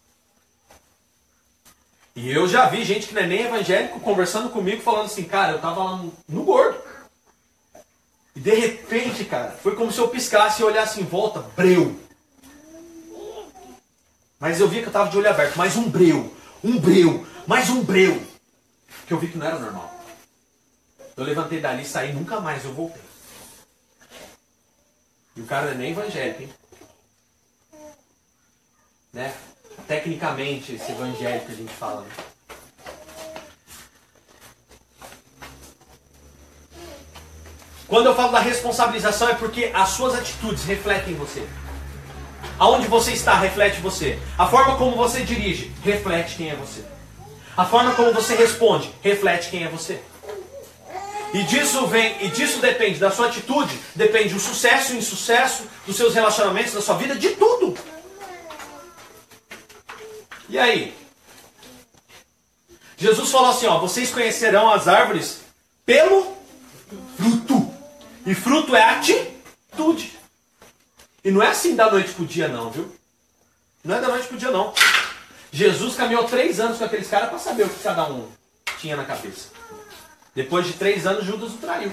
E 2.20 2.30
eu 2.30 2.50
já 2.50 2.68
vi 2.68 2.84
gente 2.84 3.08
que 3.08 3.14
não 3.14 3.22
é 3.22 3.28
nem 3.28 3.44
evangélico 3.44 3.98
conversando 4.02 4.50
comigo, 4.50 4.82
falando 4.82 5.06
assim, 5.06 5.24
cara, 5.24 5.54
eu 5.54 5.56
estava 5.56 5.82
lá 5.82 5.96
no, 5.96 6.14
no 6.28 6.44
gordo. 6.44 6.78
E 8.36 8.42
de 8.42 8.54
repente, 8.54 9.24
cara, 9.24 9.52
foi 9.52 9.74
como 9.74 9.90
se 9.90 10.00
eu 10.00 10.10
piscasse 10.10 10.62
e 10.62 10.66
olhasse 10.66 11.00
em 11.00 11.06
volta, 11.06 11.40
breu. 11.56 11.98
Mas 14.38 14.60
eu 14.60 14.68
vi 14.68 14.82
que 14.82 14.88
eu 14.88 14.92
tava 14.92 15.10
de 15.10 15.18
olho 15.18 15.30
aberto, 15.30 15.56
mais 15.56 15.78
um 15.78 15.90
breu, 15.90 16.36
um 16.62 16.78
breu, 16.78 17.26
mais 17.48 17.70
um 17.70 17.82
breu. 17.86 18.22
Que 19.08 19.14
eu 19.14 19.18
vi 19.18 19.30
que 19.30 19.38
não 19.38 19.48
era 19.48 19.58
normal. 19.58 19.90
Eu 21.16 21.24
levantei 21.24 21.62
dali, 21.62 21.86
saí, 21.86 22.12
nunca 22.12 22.42
mais 22.42 22.66
eu 22.66 22.74
voltei. 22.74 23.02
E 25.38 25.42
o 25.42 25.46
cara 25.46 25.68
não 25.68 25.72
é 25.72 25.76
nem 25.76 25.92
evangélico, 25.92 26.42
hein? 26.42 26.54
Né? 29.14 29.34
Tecnicamente, 29.88 30.76
esse 30.76 30.92
evangélico 30.92 31.48
que 31.48 31.52
a 31.52 31.56
gente 31.56 31.74
fala. 31.74 32.02
Né? 32.02 32.08
Quando 37.90 38.06
eu 38.06 38.16
falo 38.16 38.32
da 38.32 38.40
responsabilização 38.40 39.30
é 39.30 39.34
porque 39.34 39.72
as 39.74 39.90
suas 39.90 40.14
atitudes 40.14 40.64
refletem 40.64 41.16
você. 41.16 41.44
Aonde 42.60 42.88
você 42.88 43.14
está 43.14 43.34
reflete 43.34 43.82
você. 43.82 44.20
A 44.38 44.46
forma 44.46 44.78
como 44.78 44.96
você 44.96 45.24
dirige 45.24 45.72
reflete 45.84 46.36
quem 46.36 46.52
é 46.52 46.56
você. 46.56 46.86
A 47.58 47.66
forma 47.66 47.94
como 47.96 48.14
você 48.14 48.36
responde 48.36 48.94
reflete 49.02 49.50
quem 49.50 49.64
é 49.64 49.68
você. 49.68 50.00
E 51.34 51.44
disso 51.44 51.86
vem, 51.88 52.16
e 52.22 52.28
disso 52.30 52.60
depende 52.60 53.00
da 53.00 53.12
sua 53.12 53.28
atitude, 53.28 53.78
depende 53.96 54.36
o 54.36 54.40
sucesso 54.40 54.94
e 54.94 54.96
o 54.96 55.00
insucesso 55.00 55.64
dos 55.86 55.96
seus 55.96 56.14
relacionamentos, 56.14 56.74
da 56.74 56.82
sua 56.82 56.96
vida, 56.96 57.16
de 57.16 57.30
tudo. 57.30 57.76
E 60.50 60.58
aí? 60.58 60.98
Jesus 62.98 63.32
falou 63.32 63.52
assim, 63.52 63.68
ó, 63.68 63.80
vocês 63.80 64.12
conhecerão 64.12 64.70
as 64.70 64.88
árvores 64.88 65.42
pelo 65.86 66.36
fruto. 67.16 67.74
E 68.26 68.36
fruto 68.36 68.76
é 68.76 68.84
atitude. 68.84 70.18
E 71.24 71.32
não 71.32 71.42
é 71.42 71.48
assim 71.48 71.76
da 71.76 71.90
noite 71.90 72.12
pro 72.12 72.26
dia, 72.26 72.48
não, 72.48 72.70
viu? 72.72 72.94
Não 73.84 73.96
é 73.96 74.02
da 74.02 74.10
noite 74.10 74.28
pro 74.28 74.38
dia, 74.38 74.52
não. 74.52 74.74
Jesus 75.52 75.96
caminhou 75.96 76.26
três 76.26 76.60
anos 76.60 76.78
com 76.78 76.84
aqueles 76.84 77.10
caras 77.10 77.30
para 77.30 77.40
saber 77.40 77.64
o 77.64 77.70
que 77.70 77.82
cada 77.82 78.06
um 78.06 78.30
tinha 78.80 78.96
na 78.96 79.06
cabeça. 79.06 79.50
Depois 80.36 80.66
de 80.66 80.74
três 80.74 81.08
anos, 81.08 81.26
Judas 81.26 81.54
o 81.54 81.58
traiu. 81.58 81.92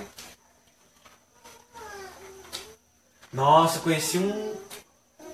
Nossa, 3.32 3.80
conheci 3.80 4.18
um, 4.18 4.56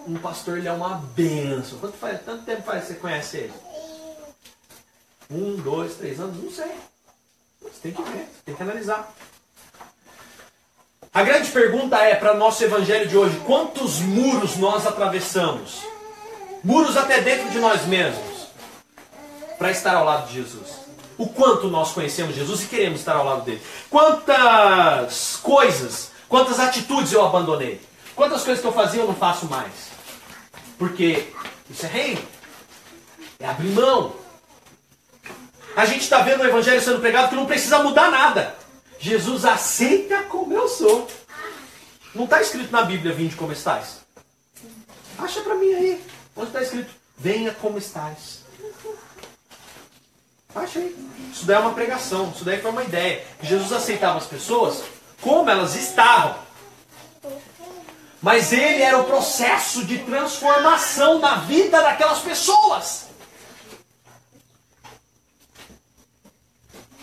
um 0.07 0.17
pastor, 0.17 0.59
ele 0.59 0.69
é 0.69 0.73
uma 0.73 0.97
benção. 1.15 1.79
Quanto, 1.79 1.97
faz, 1.97 2.21
tanto 2.25 2.45
tempo 2.45 2.63
faz 2.63 2.83
que 2.83 2.89
você 2.89 2.95
conhece 2.95 3.37
ele? 3.37 3.53
Um, 5.31 5.57
dois, 5.57 5.95
três 5.95 6.21
anos? 6.21 6.43
Não 6.43 6.51
sei. 6.51 6.73
Você 7.61 7.81
tem 7.83 7.93
que 7.93 8.03
ver, 8.03 8.29
tem 8.45 8.55
que 8.55 8.63
analisar. 8.63 9.13
A 11.15 11.23
grande 11.23 11.51
pergunta 11.51 11.97
é 11.99 12.15
para 12.15 12.35
nosso 12.35 12.65
evangelho 12.65 13.09
de 13.09 13.17
hoje: 13.17 13.41
quantos 13.47 14.01
muros 14.01 14.57
nós 14.57 14.87
atravessamos? 14.87 15.83
Muros 16.65 16.97
até 16.97 17.21
dentro 17.21 17.51
de 17.51 17.59
nós 17.59 17.85
mesmos, 17.87 18.47
para 19.59 19.71
estar 19.71 19.95
ao 19.95 20.05
lado 20.05 20.29
de 20.29 20.35
Jesus. 20.35 20.83
O 21.19 21.29
quanto 21.29 21.69
nós 21.69 21.93
conhecemos 21.93 22.35
Jesus 22.35 22.63
e 22.63 22.67
queremos 22.67 23.01
estar 23.01 23.17
ao 23.17 23.25
lado 23.25 23.43
dele. 23.43 23.63
Quantas 23.91 25.37
coisas, 25.37 26.11
quantas 26.29 26.59
atitudes 26.59 27.13
eu 27.13 27.25
abandonei. 27.25 27.81
Quantas 28.15 28.43
coisas 28.43 28.61
que 28.61 28.67
eu 28.67 28.73
fazia 28.73 29.03
eu 29.03 29.07
não 29.07 29.15
faço 29.15 29.47
mais. 29.47 29.92
Porque 30.83 31.29
isso 31.71 31.87
é 31.87 31.89
reino. 31.89 32.21
É 33.39 33.47
abrir 33.47 33.69
mão. 33.69 34.17
A 35.77 35.87
gente 35.87 36.01
está 36.01 36.23
vendo 36.23 36.41
o 36.41 36.45
evangelho 36.45 36.83
sendo 36.83 36.99
pregado 36.99 37.29
que 37.29 37.37
não 37.37 37.47
precisa 37.47 37.85
mudar 37.85 38.11
nada. 38.11 38.57
Jesus 38.99 39.45
aceita 39.45 40.25
como 40.25 40.53
eu 40.53 40.67
sou. 40.67 41.07
Não 42.13 42.25
está 42.25 42.43
escrito 42.43 42.73
na 42.73 42.83
Bíblia, 42.83 43.15
vinde 43.15 43.37
como 43.37 43.53
estás? 43.53 44.01
Acha 45.17 45.41
para 45.43 45.55
mim 45.55 45.73
aí. 45.73 46.05
Onde 46.35 46.49
está 46.49 46.61
escrito? 46.61 46.91
Venha 47.17 47.53
como 47.53 47.79
estás. 47.79 48.41
Acha 50.53 50.81
aí. 50.81 50.97
Isso 51.33 51.47
daí 51.47 51.59
é 51.59 51.61
uma 51.61 51.75
pregação. 51.75 52.33
Isso 52.35 52.45
daí 52.45 52.61
foi 52.61 52.73
uma 52.73 52.83
ideia. 52.83 53.25
Jesus 53.41 53.73
aceitava 53.73 54.19
as 54.19 54.27
pessoas 54.27 54.83
como 55.21 55.49
elas 55.49 55.77
estavam. 55.77 56.43
Mas 58.23 58.53
ele 58.53 58.81
era 58.81 58.99
o 58.99 59.05
processo 59.05 59.85
de 59.85 59.99
transformação 59.99 61.19
na 61.19 61.37
vida 61.37 61.83
daquelas 61.83 62.21
pessoas. 62.21 63.07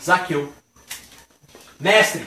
Zaqueu. 0.02 0.54
Mestre, 1.78 2.26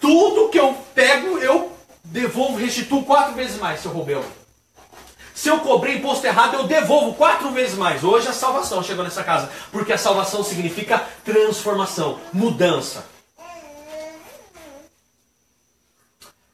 tudo 0.00 0.48
que 0.48 0.58
eu 0.58 0.74
pego, 0.94 1.38
eu 1.38 1.76
devolvo, 2.04 2.56
restituo 2.56 3.04
quatro 3.04 3.34
vezes 3.34 3.58
mais 3.58 3.80
se 3.80 3.86
eu 3.86 3.92
roubei. 3.92 4.20
Se 5.34 5.48
eu 5.48 5.60
cobrei 5.60 5.96
imposto 5.96 6.26
errado, 6.26 6.54
eu 6.54 6.64
devolvo 6.64 7.14
quatro 7.14 7.50
vezes 7.50 7.76
mais. 7.76 8.04
Hoje 8.04 8.28
a 8.28 8.32
salvação 8.32 8.82
chegou 8.82 9.02
nessa 9.02 9.24
casa. 9.24 9.50
Porque 9.72 9.92
a 9.92 9.98
salvação 9.98 10.44
significa 10.44 11.02
transformação, 11.24 12.20
mudança. 12.32 13.06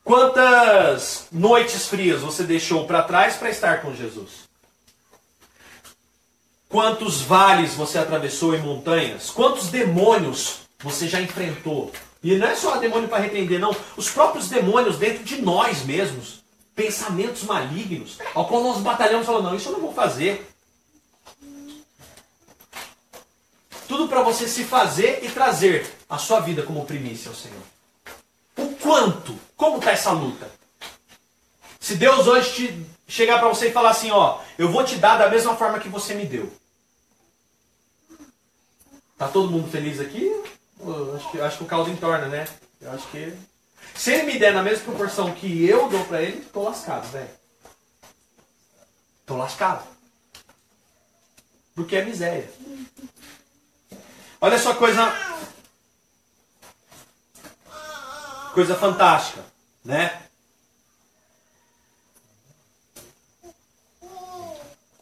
Quantas 0.07 1.27
noites 1.33 1.89
frias 1.89 2.21
você 2.21 2.45
deixou 2.45 2.87
para 2.87 3.03
trás 3.03 3.35
para 3.35 3.51
estar 3.51 3.83
com 3.83 3.93
Jesus? 3.93 4.47
Quantos 6.69 7.23
vales 7.23 7.75
você 7.75 7.99
atravessou 7.99 8.55
em 8.55 8.61
montanhas? 8.63 9.31
Quantos 9.31 9.67
demônios 9.67 10.61
você 10.79 11.09
já 11.09 11.21
enfrentou. 11.21 11.91
E 12.23 12.37
não 12.37 12.47
é 12.47 12.55
só 12.55 12.77
demônio 12.77 13.09
para 13.09 13.19
repreender, 13.19 13.59
não. 13.59 13.75
Os 13.97 14.09
próprios 14.09 14.49
demônios 14.49 14.97
dentro 14.97 15.25
de 15.25 15.43
nós 15.43 15.85
mesmos. 15.85 16.45
Pensamentos 16.73 17.43
malignos. 17.43 18.19
Ao 18.33 18.47
qual 18.47 18.63
nós 18.63 18.79
batalhamos 18.79 19.27
falando, 19.27 19.47
não, 19.47 19.57
isso 19.57 19.71
eu 19.71 19.73
não 19.73 19.81
vou 19.81 19.93
fazer. 19.93 20.49
Tudo 23.89 24.07
para 24.07 24.23
você 24.23 24.47
se 24.47 24.63
fazer 24.63 25.25
e 25.25 25.31
trazer 25.33 25.85
a 26.09 26.17
sua 26.17 26.39
vida 26.39 26.63
como 26.63 26.87
primícia 26.87 27.29
ao 27.29 27.35
Senhor. 27.35 27.76
Quanto? 28.81 29.39
Como 29.57 29.79
está 29.79 29.93
essa 29.93 30.11
luta? 30.11 30.51
Se 31.81 31.97
Deus 31.97 32.27
hoje 32.27 32.53
te 32.53 32.87
chegar 33.07 33.39
para 33.39 33.49
você 33.49 33.69
e 33.69 33.73
falar 33.73 33.91
assim, 33.91 34.11
ó, 34.11 34.41
eu 34.59 34.71
vou 34.71 34.83
te 34.83 34.97
dar 34.97 35.19
da 35.19 35.29
mesma 35.29 35.57
forma 35.57 35.79
que 35.79 35.89
você 35.89 36.15
me 36.15 36.27
deu. 36.27 36.53
Tá 39.17 39.29
todo 39.29 39.51
mundo 39.51 39.71
feliz 39.71 40.01
aqui? 40.01 40.31
Eu 40.81 41.17
acho 41.17 41.31
que, 41.31 41.41
acho 41.41 41.59
que 41.59 41.65
o 41.65 41.67
caldo 41.67 41.91
entorna, 41.91 42.27
né? 42.27 42.47
Eu 42.81 42.93
acho 42.93 43.07
que. 43.09 43.33
Se 43.95 44.13
ele 44.13 44.25
me 44.25 44.39
der 44.39 44.53
na 44.53 44.63
mesma 44.63 44.85
proporção 44.85 45.33
que 45.33 45.65
eu 45.67 45.89
dou 45.89 46.05
pra 46.05 46.23
ele, 46.23 46.45
tô 46.53 46.63
lascado, 46.63 47.09
velho. 47.11 47.31
Tô 49.25 49.37
lascado. 49.37 49.87
Porque 51.75 51.97
é 51.97 52.05
miséria. 52.05 52.51
Olha 54.41 54.59
só 54.59 54.75
coisa. 54.75 55.03
Coisa 58.57 58.75
fantástica, 58.75 59.45
né? 59.85 60.19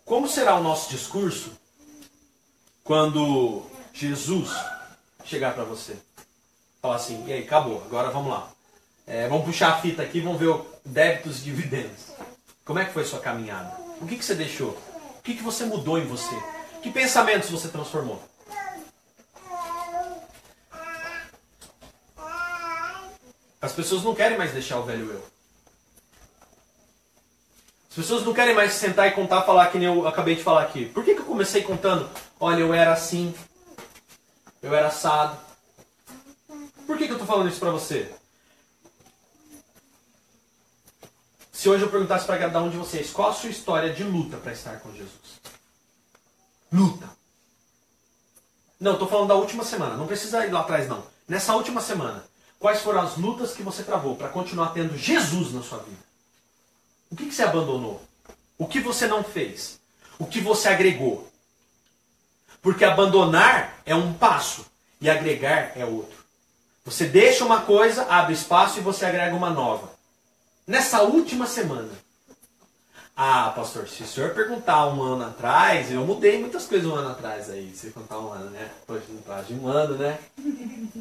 Como 0.04 0.28
será 0.28 0.56
o 0.56 0.60
nosso 0.60 0.90
discurso 0.90 1.52
quando 2.82 3.62
Jesus 3.92 4.50
chegar 5.24 5.54
para 5.54 5.62
você? 5.62 5.96
Falar 6.82 6.96
assim, 6.96 7.24
e 7.28 7.32
aí, 7.32 7.44
acabou, 7.44 7.80
agora 7.84 8.10
vamos 8.10 8.32
lá. 8.32 8.50
É, 9.06 9.28
vamos 9.28 9.44
puxar 9.44 9.74
a 9.74 9.80
fita 9.80 10.02
aqui, 10.02 10.20
vamos 10.20 10.40
ver 10.40 10.48
o 10.48 10.66
débitos 10.84 11.38
e 11.38 11.44
dividendos. 11.44 12.08
Como 12.64 12.80
é 12.80 12.84
que 12.84 12.92
foi 12.92 13.04
sua 13.04 13.20
caminhada? 13.20 13.72
O 14.00 14.06
que, 14.08 14.16
que 14.16 14.24
você 14.24 14.34
deixou? 14.34 14.70
O 14.70 15.22
que, 15.22 15.36
que 15.36 15.44
você 15.44 15.64
mudou 15.64 15.96
em 15.96 16.06
você? 16.08 16.34
Que 16.82 16.90
pensamentos 16.90 17.50
você 17.50 17.68
transformou? 17.68 18.20
As 23.64 23.72
pessoas 23.72 24.02
não 24.02 24.14
querem 24.14 24.36
mais 24.36 24.52
deixar 24.52 24.78
o 24.78 24.84
velho 24.84 25.10
eu. 25.10 25.26
As 27.88 27.96
pessoas 27.96 28.22
não 28.22 28.34
querem 28.34 28.54
mais 28.54 28.74
sentar 28.74 29.08
e 29.08 29.12
contar, 29.12 29.40
falar 29.40 29.68
que 29.68 29.78
nem 29.78 29.88
eu 29.88 30.06
acabei 30.06 30.36
de 30.36 30.42
falar 30.42 30.64
aqui. 30.64 30.84
Por 30.84 31.02
que, 31.02 31.14
que 31.14 31.22
eu 31.22 31.24
comecei 31.24 31.62
contando? 31.62 32.10
Olha, 32.38 32.60
eu 32.60 32.74
era 32.74 32.92
assim, 32.92 33.34
eu 34.60 34.74
era 34.74 34.88
assado. 34.88 35.38
Por 36.86 36.98
que, 36.98 37.06
que 37.06 37.12
eu 37.12 37.16
estou 37.16 37.26
falando 37.26 37.48
isso 37.48 37.58
para 37.58 37.70
você? 37.70 38.14
Se 41.50 41.66
hoje 41.66 41.84
eu 41.84 41.90
perguntasse 41.90 42.26
para 42.26 42.38
cada 42.38 42.60
um 42.60 42.68
de 42.68 42.76
vocês, 42.76 43.10
qual 43.10 43.30
a 43.30 43.32
sua 43.32 43.48
história 43.48 43.94
de 43.94 44.04
luta 44.04 44.36
para 44.36 44.52
estar 44.52 44.78
com 44.80 44.92
Jesus? 44.92 45.40
Luta. 46.70 47.08
Não, 48.78 48.92
estou 48.92 49.08
falando 49.08 49.28
da 49.28 49.36
última 49.36 49.64
semana. 49.64 49.96
Não 49.96 50.06
precisa 50.06 50.44
ir 50.44 50.52
lá 50.52 50.60
atrás, 50.60 50.86
não. 50.86 51.02
Nessa 51.26 51.54
última 51.54 51.80
semana, 51.80 52.22
quais 52.64 52.80
foram 52.80 53.02
as 53.02 53.18
lutas 53.18 53.52
que 53.52 53.62
você 53.62 53.82
travou 53.82 54.16
para 54.16 54.30
continuar 54.30 54.70
tendo 54.70 54.96
Jesus 54.96 55.52
na 55.52 55.60
sua 55.60 55.80
vida? 55.80 56.00
O 57.10 57.14
que, 57.14 57.26
que 57.26 57.34
você 57.34 57.42
abandonou? 57.42 58.02
O 58.56 58.66
que 58.66 58.80
você 58.80 59.06
não 59.06 59.22
fez? 59.22 59.78
O 60.18 60.24
que 60.24 60.40
você 60.40 60.70
agregou? 60.70 61.30
Porque 62.62 62.82
abandonar 62.82 63.82
é 63.84 63.94
um 63.94 64.14
passo 64.14 64.64
e 64.98 65.10
agregar 65.10 65.72
é 65.76 65.84
outro. 65.84 66.16
Você 66.86 67.04
deixa 67.04 67.44
uma 67.44 67.60
coisa, 67.60 68.06
abre 68.06 68.32
espaço 68.32 68.78
e 68.78 68.82
você 68.82 69.04
agrega 69.04 69.36
uma 69.36 69.50
nova. 69.50 69.90
Nessa 70.66 71.02
última 71.02 71.46
semana. 71.46 71.92
Ah, 73.14 73.52
pastor, 73.54 73.86
se 73.86 74.04
o 74.04 74.06
senhor 74.06 74.30
perguntar 74.30 74.86
um 74.86 75.02
ano 75.02 75.26
atrás, 75.26 75.92
eu 75.92 76.00
mudei 76.06 76.40
muitas 76.40 76.66
coisas 76.66 76.90
um 76.90 76.94
ano 76.94 77.10
atrás 77.10 77.50
aí. 77.50 77.76
Se 77.76 77.90
contar 77.90 78.18
um 78.18 78.32
ano, 78.32 78.48
né? 78.48 78.70
Não 78.88 79.20
tá 79.20 79.42
de 79.42 79.52
um 79.52 79.68
ano, 79.68 79.98
né? 79.98 80.18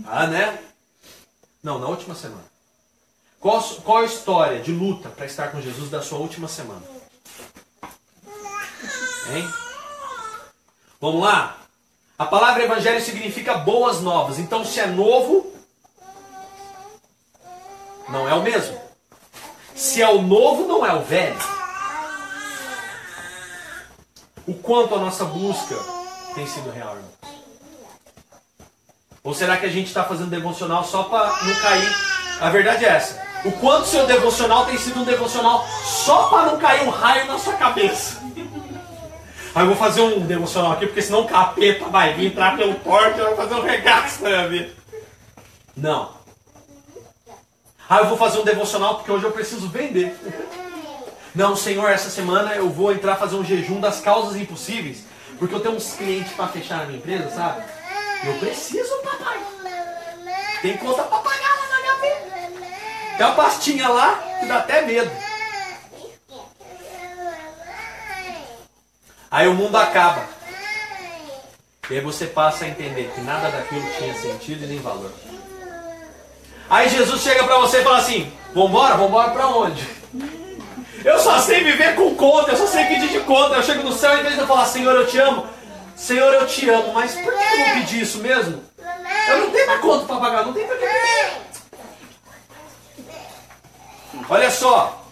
Ah, 0.06 0.28
né? 0.28 0.60
Não, 1.64 1.80
na 1.80 1.88
última 1.88 2.14
semana. 2.14 2.44
Qual, 3.40 3.62
qual 3.86 4.00
a 4.00 4.06
história 4.06 4.62
de 4.62 4.72
luta 4.74 5.10
para 5.10 5.26
estar 5.26 5.50
com 5.50 5.62
Jesus 5.62 5.90
da 5.90 6.02
sua 6.02 6.20
última 6.20 6.50
semana? 6.50 6.84
Hein? 9.32 9.50
Vamos 11.00 11.22
lá? 11.22 11.58
A 12.20 12.26
palavra 12.26 12.64
evangelho 12.64 13.02
significa 13.02 13.56
boas 13.56 14.02
novas. 14.02 14.40
Então, 14.40 14.66
se 14.66 14.80
é 14.80 14.88
novo, 14.88 15.54
não 18.10 18.28
é 18.28 18.34
o 18.34 18.44
mesmo. 18.44 18.80
Se 19.74 20.02
é 20.02 20.10
o 20.10 20.22
novo, 20.22 20.68
não 20.68 20.86
é 20.86 20.94
o 20.94 21.02
velho. 21.02 21.40
O 24.46 24.54
quanto 24.56 24.96
a 24.96 25.00
nossa 25.00 25.24
busca 25.24 25.76
tem 26.36 26.46
sido 26.46 26.70
real, 26.70 26.96
irmãos? 26.96 27.33
Ou 29.24 29.34
será 29.34 29.56
que 29.56 29.66
a 29.66 29.70
gente 29.70 29.88
está 29.88 30.04
fazendo 30.04 30.30
devocional 30.30 30.84
só 30.84 31.04
para 31.04 31.28
não 31.44 31.56
cair? 31.56 31.90
A 32.42 32.50
verdade 32.50 32.84
é 32.84 32.90
essa. 32.90 33.24
O 33.46 33.54
quanto 33.54 33.88
seu 33.88 34.06
devocional 34.06 34.66
tem 34.66 34.78
sido 34.78 35.00
um 35.00 35.06
devocional 35.06 35.66
só 35.84 36.28
para 36.28 36.52
não 36.52 36.58
cair 36.58 36.86
um 36.86 36.90
raio 36.90 37.26
na 37.26 37.40
sua 37.40 37.54
cabeça. 37.54 38.22
Aí 39.56 39.64
eu 39.64 39.68
vou 39.68 39.78
fazer 39.78 40.02
um 40.02 40.26
devocional 40.26 40.74
aqui, 40.74 40.88
porque 40.88 41.02
senão 41.02 41.22
o 41.22 41.28
capeta 41.28 41.86
vai 41.86 42.14
vir 42.16 42.28
entrar 42.28 42.58
pelo 42.58 42.76
porte 42.76 43.18
e 43.18 43.24
vai 43.24 43.36
fazer 43.36 43.56
um 43.56 43.62
regaço 43.62 44.24
na 44.24 44.30
minha 44.30 44.48
vida. 44.50 44.74
Não. 45.78 46.10
Aí 47.90 48.00
eu 48.00 48.10
vou 48.10 48.18
fazer 48.18 48.40
um 48.40 48.44
devocional 48.44 48.96
porque 48.96 49.12
hoje 49.12 49.24
eu 49.24 49.32
preciso 49.32 49.70
vender. 49.70 50.14
Não, 51.34 51.56
Senhor, 51.56 51.90
essa 51.90 52.10
semana 52.10 52.56
eu 52.56 52.70
vou 52.70 52.92
entrar 52.92 53.16
fazer 53.16 53.36
um 53.36 53.44
jejum 53.44 53.80
das 53.80 54.02
causas 54.02 54.36
impossíveis, 54.36 55.06
porque 55.40 55.56
eu 55.56 55.62
tenho 55.62 55.76
uns 55.76 55.94
clientes 55.94 56.34
para 56.34 56.48
fechar 56.48 56.80
na 56.80 56.86
minha 56.86 56.98
empresa, 56.98 57.30
sabe? 57.30 57.64
Eu 58.26 58.40
preciso, 58.40 58.96
papai. 59.04 59.40
Tem 60.62 60.78
conta 60.78 61.04
para 61.04 61.18
pagar. 61.20 61.54
Tem 63.18 63.26
uma 63.28 63.36
pastinha 63.36 63.90
lá 63.90 64.24
que 64.40 64.46
dá 64.46 64.58
até 64.58 64.82
medo. 64.82 65.12
Aí 69.30 69.48
o 69.48 69.54
mundo 69.54 69.76
acaba. 69.76 70.28
E 71.90 71.96
aí 71.96 72.02
você 72.02 72.26
passa 72.26 72.66
a 72.66 72.68
entender 72.68 73.12
que 73.14 73.22
nada 73.22 73.50
daquilo 73.50 73.86
tinha 73.98 74.14
sentido 74.16 74.64
e 74.64 74.68
nem 74.68 74.80
valor. 74.80 75.12
Aí 76.70 76.90
Jesus 76.90 77.22
chega 77.22 77.44
para 77.44 77.60
você 77.60 77.80
e 77.80 77.84
fala 77.84 77.98
assim: 77.98 78.32
Vambora, 78.54 78.96
vambora 78.96 79.32
para 79.32 79.48
onde? 79.48 79.88
Eu 81.04 81.20
só 81.20 81.40
sei 81.40 81.64
viver 81.64 81.96
com 81.96 82.16
conta, 82.16 82.52
eu 82.52 82.58
só 82.58 82.66
sei 82.66 82.86
pedir 82.86 83.10
de 83.10 83.20
conta. 83.22 83.56
Eu 83.56 83.64
chego 83.64 83.84
no 83.84 83.92
céu 83.92 84.16
e 84.16 84.20
em 84.22 84.24
vez 84.24 84.36
de 84.36 84.42
eu 84.42 84.48
falar, 84.48 84.66
Senhor, 84.66 84.96
eu 84.96 85.06
te 85.06 85.20
amo, 85.20 85.46
Senhor, 85.96 86.34
eu 86.34 86.48
te 86.48 86.70
amo, 86.70 86.94
mas 86.94 87.14
por 87.14 87.34
que 87.34 87.44
eu 87.54 87.60
não 87.60 87.74
pedi 87.76 88.02
isso 88.02 88.18
mesmo? 88.20 88.64
Eu 89.30 89.38
não 89.40 89.52
tenho 89.52 89.68
mais 89.68 89.82
conta 89.82 90.06
para 90.06 90.20
pagar, 90.20 90.46
não 90.46 90.54
tem 90.54 90.68
para 90.68 90.76
pedir. 90.76 91.44
Olha 94.30 94.52
só. 94.52 95.06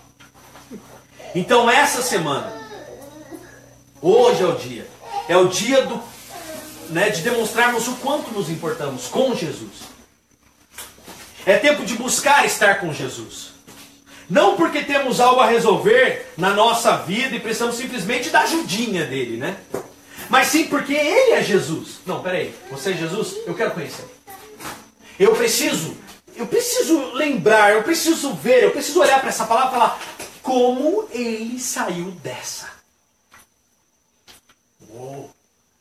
Então 1.34 1.70
essa 1.70 2.02
semana, 2.02 2.52
hoje 4.02 4.44
é 4.44 4.46
o 4.46 4.56
dia, 4.56 4.88
é 5.30 5.38
o 5.38 5.48
dia 5.48 5.86
do, 5.86 6.02
né, 6.90 7.10
de 7.10 7.22
demonstrarmos 7.22 7.88
o 7.88 7.96
quanto 7.96 8.32
nos 8.32 8.50
importamos 8.50 9.08
com 9.08 9.34
Jesus. 9.36 9.92
É 11.46 11.58
tempo 11.58 11.86
de 11.86 11.96
buscar 11.96 12.46
estar 12.46 12.80
com 12.80 12.94
Jesus. 12.94 13.52
Não 14.30 14.56
porque 14.56 14.84
temos 14.84 15.20
algo 15.20 15.42
a 15.42 15.46
resolver 15.46 16.32
na 16.38 16.52
nossa 16.52 16.98
vida 16.98 17.36
e 17.36 17.40
precisamos 17.40 17.76
simplesmente 17.76 18.30
da 18.30 18.42
ajudinha 18.42 19.06
dele, 19.06 19.38
né? 19.38 19.58
Mas 20.32 20.48
sim 20.48 20.68
porque 20.68 20.94
ele 20.94 21.34
é 21.34 21.44
Jesus. 21.44 22.00
Não, 22.06 22.24
peraí, 22.24 22.56
você 22.72 22.92
é 22.92 22.94
Jesus? 22.94 23.40
Eu 23.46 23.54
quero 23.54 23.72
conhecer. 23.72 24.06
Eu 25.20 25.36
preciso 25.36 25.98
eu 26.38 26.48
preciso 26.48 27.12
lembrar, 27.12 27.74
eu 27.74 27.84
preciso 27.84 28.34
ver, 28.34 28.64
eu 28.64 28.72
preciso 28.72 29.02
olhar 29.02 29.20
para 29.20 29.28
essa 29.28 29.46
palavra 29.46 29.70
e 29.70 29.74
falar 29.74 30.02
como 30.42 31.08
ele 31.12 31.60
saiu 31.60 32.12
dessa. 32.12 32.70
Uou, 34.90 35.30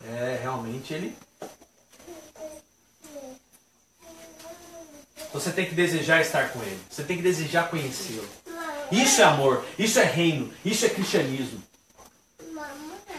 é, 0.05 0.40
realmente 0.42 0.92
ele. 0.92 1.16
Você 5.32 5.53
tem 5.53 5.66
que 5.66 5.76
desejar 5.76 6.20
estar 6.20 6.51
com 6.51 6.61
ele. 6.61 6.80
Você 6.90 7.05
tem 7.05 7.16
que 7.16 7.22
desejar 7.22 7.70
conhecê-lo. 7.70 8.28
Isso 8.90 9.20
é 9.20 9.24
amor, 9.24 9.64
isso 9.78 10.01
é 10.01 10.05
reino, 10.05 10.53
isso 10.64 10.84
é 10.84 10.88
cristianismo. 10.88 11.62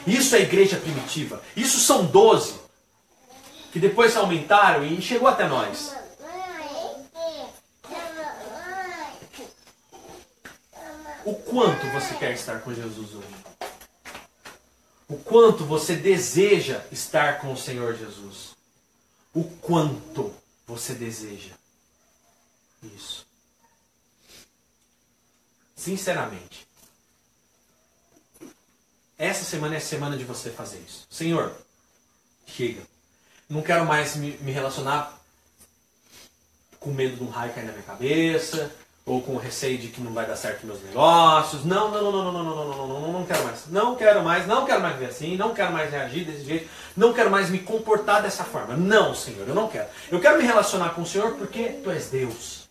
Isso 0.05 0.35
é 0.35 0.41
igreja 0.41 0.77
primitiva. 0.77 1.41
Isso 1.55 1.79
são 1.79 2.05
doze 2.05 2.59
que 3.71 3.79
depois 3.79 4.15
aumentaram 4.15 4.85
e 4.85 5.01
chegou 5.01 5.27
até 5.27 5.47
nós. 5.47 5.95
O 11.23 11.35
quanto 11.35 11.85
você 11.91 12.15
quer 12.15 12.33
estar 12.33 12.61
com 12.61 12.73
Jesus 12.73 13.13
hoje? 13.13 13.35
O 15.07 15.17
quanto 15.17 15.65
você 15.65 15.95
deseja 15.95 16.83
estar 16.91 17.39
com 17.39 17.53
o 17.53 17.57
Senhor 17.57 17.95
Jesus? 17.95 18.55
O 19.33 19.43
quanto 19.43 20.33
você 20.65 20.93
deseja 20.93 21.53
isso? 22.81 23.27
Sinceramente. 25.75 26.70
Essa 29.21 29.43
semana 29.43 29.75
é 29.75 29.77
a 29.77 29.81
semana 29.81 30.17
de 30.17 30.23
você 30.23 30.49
fazer 30.49 30.79
isso. 30.79 31.05
Senhor, 31.07 31.53
chega. 32.47 32.81
Não 33.47 33.61
quero 33.61 33.85
mais 33.85 34.15
me, 34.15 34.35
me 34.41 34.51
relacionar 34.51 35.15
com 36.79 36.89
medo 36.89 37.17
de 37.17 37.23
um 37.23 37.29
raio 37.29 37.53
cair 37.53 37.65
na 37.65 37.71
minha 37.71 37.83
cabeça, 37.83 38.71
ou 39.05 39.21
com 39.21 39.37
receio 39.37 39.77
de 39.77 39.89
que 39.89 40.01
não 40.01 40.11
vai 40.11 40.25
dar 40.25 40.35
certo 40.35 40.65
meus 40.65 40.81
negócios. 40.81 41.63
Não, 41.63 41.91
não, 41.91 42.01
não, 42.01 42.11
não, 42.11 42.23
não, 42.23 42.33
não, 42.33 42.55
não, 42.55 42.67
não, 42.67 42.87
não, 42.87 42.99
não, 42.99 43.13
não 43.13 43.25
quero 43.27 43.43
mais. 43.43 43.67
Não 43.67 43.95
quero 43.95 44.23
mais, 44.23 44.47
não 44.47 44.65
quero 44.65 44.81
mais 44.81 44.97
ver 44.97 45.05
assim, 45.05 45.37
não 45.37 45.53
quero 45.53 45.71
mais 45.71 45.91
reagir 45.91 46.25
desse 46.25 46.43
jeito, 46.43 46.67
não 46.97 47.13
quero 47.13 47.29
mais 47.29 47.47
me 47.47 47.59
comportar 47.59 48.23
dessa 48.23 48.43
forma. 48.43 48.75
Não, 48.75 49.13
Senhor, 49.13 49.47
eu 49.47 49.53
não 49.53 49.67
quero. 49.67 49.87
Eu 50.09 50.19
quero 50.19 50.39
me 50.39 50.43
relacionar 50.45 50.95
com 50.95 51.03
o 51.03 51.05
Senhor 51.05 51.35
porque 51.35 51.79
Tu 51.83 51.91
és 51.91 52.07
Deus, 52.07 52.67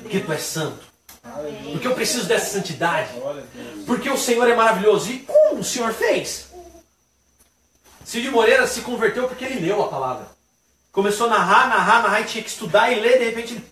porque 0.00 0.20
Tu 0.20 0.32
és 0.32 0.42
santo. 0.42 0.91
Porque 1.72 1.86
eu 1.86 1.94
preciso 1.94 2.26
dessa 2.26 2.58
santidade. 2.58 3.12
Porque 3.86 4.10
o 4.10 4.18
Senhor 4.18 4.48
é 4.48 4.54
maravilhoso. 4.54 5.10
E 5.10 5.20
como 5.20 5.60
o 5.60 5.64
Senhor 5.64 5.92
fez? 5.92 6.48
Cid 8.04 8.28
Moreira 8.30 8.66
se 8.66 8.80
converteu 8.80 9.28
porque 9.28 9.44
ele 9.44 9.66
leu 9.66 9.82
a 9.82 9.88
palavra. 9.88 10.26
Começou 10.90 11.26
a 11.26 11.30
narrar, 11.30 11.68
narrar, 11.68 12.02
narrar, 12.02 12.20
e 12.20 12.24
tinha 12.24 12.44
que 12.44 12.50
estudar 12.50 12.92
e 12.92 13.00
ler, 13.00 13.18
de 13.18 13.24
repente 13.24 13.54
ele. 13.54 13.64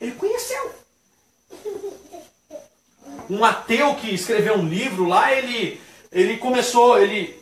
Ele 0.00 0.12
conheceu. 0.12 0.74
Um 3.30 3.44
ateu 3.44 3.94
que 3.94 4.12
escreveu 4.12 4.56
um 4.56 4.68
livro 4.68 5.06
lá, 5.06 5.32
ele, 5.32 5.80
ele 6.10 6.36
começou, 6.36 6.98
ele, 6.98 7.40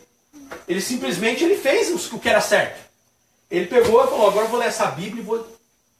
ele 0.67 0.79
simplesmente 0.79 1.43
ele 1.43 1.57
fez 1.57 1.89
o 2.11 2.19
que 2.19 2.29
era 2.29 2.39
certo. 2.39 2.79
Ele 3.49 3.65
pegou 3.65 4.03
e 4.03 4.07
falou: 4.07 4.27
agora 4.27 4.45
eu 4.45 4.49
vou 4.49 4.59
ler 4.59 4.67
essa 4.67 4.85
Bíblia 4.87 5.21
e 5.21 5.25
vou 5.25 5.47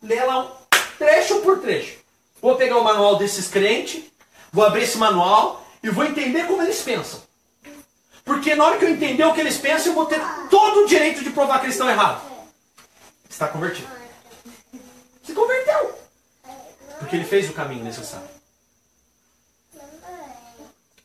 ler 0.01 0.17
ela 0.17 0.45
um 0.45 0.97
trecho 0.97 1.39
por 1.39 1.59
trecho. 1.59 2.03
Vou 2.44 2.58
pegar 2.58 2.78
o 2.78 2.84
manual 2.84 3.16
desses 3.16 3.48
crentes, 3.48 4.04
vou 4.52 4.66
abrir 4.66 4.84
esse 4.84 4.98
manual 4.98 5.66
e 5.82 5.89
vou 5.89 6.04
entender 6.04 6.46
como 6.46 6.62
eles 6.62 6.82
pensam. 6.82 7.24
Porque 8.26 8.54
na 8.54 8.66
hora 8.66 8.78
que 8.78 8.84
eu 8.84 8.89
entender 8.89 9.24
o 9.24 9.34
que 9.34 9.39
eles 9.39 9.58
pensam, 9.58 9.88
eu 9.88 9.94
vou 9.94 10.08
ter 10.08 10.20
todo 10.50 10.84
o 10.84 10.86
direito 10.86 11.24
de 11.24 11.30
provar 11.30 11.60
que 11.60 11.68
eles 11.68 11.76
estão 11.76 11.89
errados. 11.89 12.22
Está 13.30 13.48
convertido. 13.48 13.88
Se 15.24 15.32
converteu. 15.32 15.98
Porque 17.00 17.16
ele 17.16 17.24
fez 17.24 17.50
o 17.50 17.54
caminho 17.54 17.86
necessário. 17.86 18.28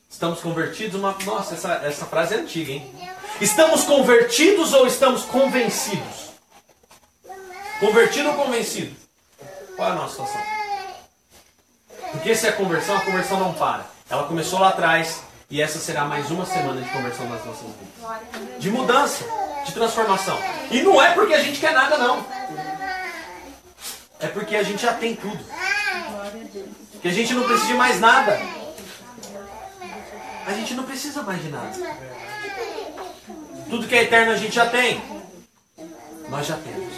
Estamos 0.09 0.41
convertidos? 0.41 0.99
Uma... 0.99 1.15
Nossa, 1.23 1.53
essa, 1.53 1.73
essa 1.75 2.05
frase 2.05 2.33
é 2.33 2.39
antiga, 2.39 2.73
hein? 2.73 2.93
Estamos 3.39 3.85
convertidos 3.85 4.73
ou 4.73 4.85
estamos 4.85 5.23
convencidos? 5.23 6.31
Convertido 7.79 8.27
ou 8.27 8.35
convencido? 8.35 8.93
Qual 9.77 9.87
é 9.87 9.91
a 9.93 9.95
nossa 9.95 10.11
situação? 10.11 10.58
Porque 12.11 12.35
se 12.35 12.47
é 12.47 12.51
conversão, 12.51 12.97
a 12.97 13.01
conversão 13.01 13.39
não 13.39 13.53
para. 13.53 13.85
Ela 14.09 14.23
começou 14.23 14.59
lá 14.59 14.69
atrás 14.69 15.21
e 15.49 15.61
essa 15.61 15.79
será 15.79 16.05
mais 16.05 16.29
uma 16.29 16.45
semana 16.45 16.81
de 16.81 16.89
conversão 16.89 17.27
nas 17.29 17.43
nossas 17.45 17.63
vidas. 17.63 18.59
De 18.59 18.69
mudança, 18.69 19.25
de 19.65 19.71
transformação. 19.71 20.37
E 20.71 20.81
não 20.81 21.01
é 21.01 21.13
porque 21.13 21.33
a 21.33 21.43
gente 21.43 21.59
quer 21.59 21.73
nada, 21.73 21.97
não. 21.97 22.25
É 24.19 24.27
porque 24.27 24.55
a 24.55 24.63
gente 24.63 24.81
já 24.81 24.93
tem 24.93 25.15
tudo. 25.15 25.39
Que 27.01 27.07
a 27.07 27.11
gente 27.11 27.33
não 27.33 27.43
precisa 27.43 27.67
de 27.67 27.73
mais 27.73 27.99
nada. 27.99 28.39
A 30.45 30.53
gente 30.53 30.73
não 30.73 30.83
precisa 30.83 31.21
mais 31.23 31.41
de 31.41 31.49
nada. 31.49 31.71
Tudo 33.69 33.87
que 33.87 33.95
é 33.95 34.03
eterno 34.03 34.31
a 34.31 34.37
gente 34.37 34.55
já 34.55 34.67
tem. 34.67 35.01
Nós 36.27 36.45
já 36.45 36.57
temos. 36.57 36.93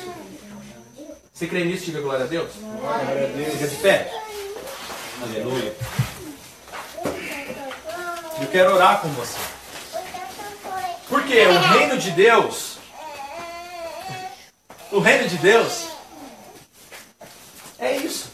Você 1.33 1.47
crê 1.47 1.65
nisso? 1.65 1.85
Diga 1.85 2.01
glória 2.01 2.25
a 2.25 2.27
Deus. 2.27 2.51
Glória 2.55 3.01
a 3.01 3.27
Deus. 3.27 3.53
Fica 3.53 3.67
de 3.67 3.75
pé. 3.77 4.20
Aleluia. 5.23 5.75
Eu 8.41 8.47
quero 8.47 8.73
orar 8.73 9.01
com 9.01 9.09
você. 9.09 9.37
Porque 11.07 11.45
o 11.45 11.59
reino 11.59 11.97
de 11.97 12.11
Deus, 12.11 12.77
o 14.91 14.99
reino 14.99 15.27
de 15.29 15.37
Deus, 15.37 15.87
é 17.77 17.97
isso. 17.97 18.31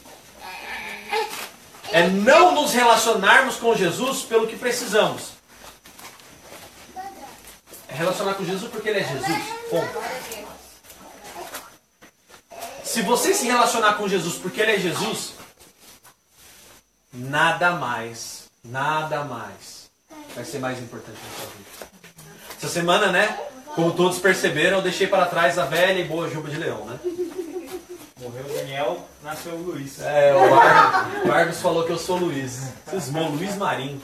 É 1.91 2.07
não 2.07 2.53
nos 2.53 2.73
relacionarmos 2.73 3.55
com 3.57 3.75
Jesus 3.75 4.21
pelo 4.21 4.47
que 4.47 4.55
precisamos. 4.55 5.31
É 7.87 7.93
relacionar 7.93 8.35
com 8.35 8.45
Jesus 8.45 8.71
porque 8.71 8.89
Ele 8.89 8.99
é 8.99 9.03
Jesus. 9.03 9.43
Ponto. 9.69 9.97
Se 12.83 13.01
você 13.01 13.33
se 13.33 13.45
relacionar 13.45 13.95
com 13.95 14.07
Jesus 14.07 14.35
porque 14.35 14.61
Ele 14.61 14.73
é 14.73 14.79
Jesus, 14.79 15.33
nada 17.13 17.71
mais, 17.71 18.45
nada 18.63 19.23
mais 19.23 19.89
vai 20.35 20.45
ser 20.45 20.59
mais 20.59 20.79
importante 20.79 21.17
na 21.17 21.37
sua 21.37 21.51
vida. 21.55 21.91
Essa 22.57 22.69
semana, 22.69 23.11
né? 23.11 23.37
Como 23.75 23.91
todos 23.93 24.19
perceberam, 24.19 24.77
eu 24.77 24.83
deixei 24.83 25.07
para 25.07 25.25
trás 25.25 25.57
a 25.57 25.65
velha 25.65 25.99
e 25.99 26.03
boa 26.03 26.29
juba 26.29 26.49
de 26.49 26.57
leão, 26.57 26.85
né? 26.85 26.99
Morreu 28.19 28.45
o 28.45 28.53
Daniel, 28.53 29.07
nasceu 29.23 29.53
o 29.53 29.61
Luiz. 29.61 29.99
É, 30.01 30.33
o 30.35 30.49
Marcos, 30.49 31.23
o 31.23 31.27
Marcos 31.27 31.61
falou 31.61 31.83
que 31.83 31.91
eu 31.91 31.99
sou 31.99 32.17
Luiz. 32.17 32.71
Cismou, 32.89 33.29
Luiz 33.29 33.55
Marinho. 33.55 34.01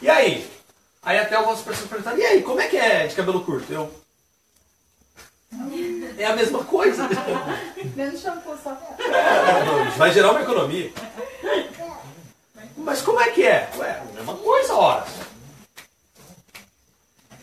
E 0.00 0.08
aí? 0.08 0.50
Aí 1.02 1.18
até 1.18 1.36
algumas 1.36 1.60
pessoas 1.60 1.88
perguntaram, 1.88 2.18
e 2.18 2.24
aí, 2.24 2.42
como 2.42 2.60
é 2.60 2.66
que 2.66 2.78
é 2.78 3.06
de 3.06 3.14
cabelo 3.14 3.44
curto? 3.44 3.70
Eu. 3.70 3.92
É 6.16 6.24
a 6.26 6.36
mesma 6.36 6.64
coisa. 6.64 7.08
Menos 7.94 8.20
shampoo 8.20 8.56
só. 8.62 8.76
Vai 9.96 10.12
gerar 10.12 10.30
uma 10.30 10.42
economia. 10.42 10.92
Mas 12.76 13.02
como 13.02 13.20
é 13.20 13.30
que 13.30 13.44
é? 13.44 13.70
Ué, 13.76 13.90
a 13.90 14.04
mesma 14.14 14.36
coisa, 14.36 14.74
ora. 14.74 15.06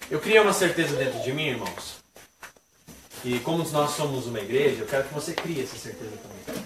Eu 0.10 0.20
criei 0.20 0.40
uma 0.40 0.54
certeza 0.54 0.96
dentro 0.96 1.20
de 1.22 1.32
mim, 1.32 1.48
irmãos. 1.48 2.02
E 3.24 3.40
como 3.40 3.64
nós 3.70 3.92
somos 3.92 4.26
uma 4.28 4.40
igreja, 4.40 4.82
eu 4.82 4.88
quero 4.88 5.08
que 5.08 5.14
você 5.14 5.34
crie 5.34 5.64
essa 5.64 5.78
certeza 5.78 6.18
também. 6.18 6.66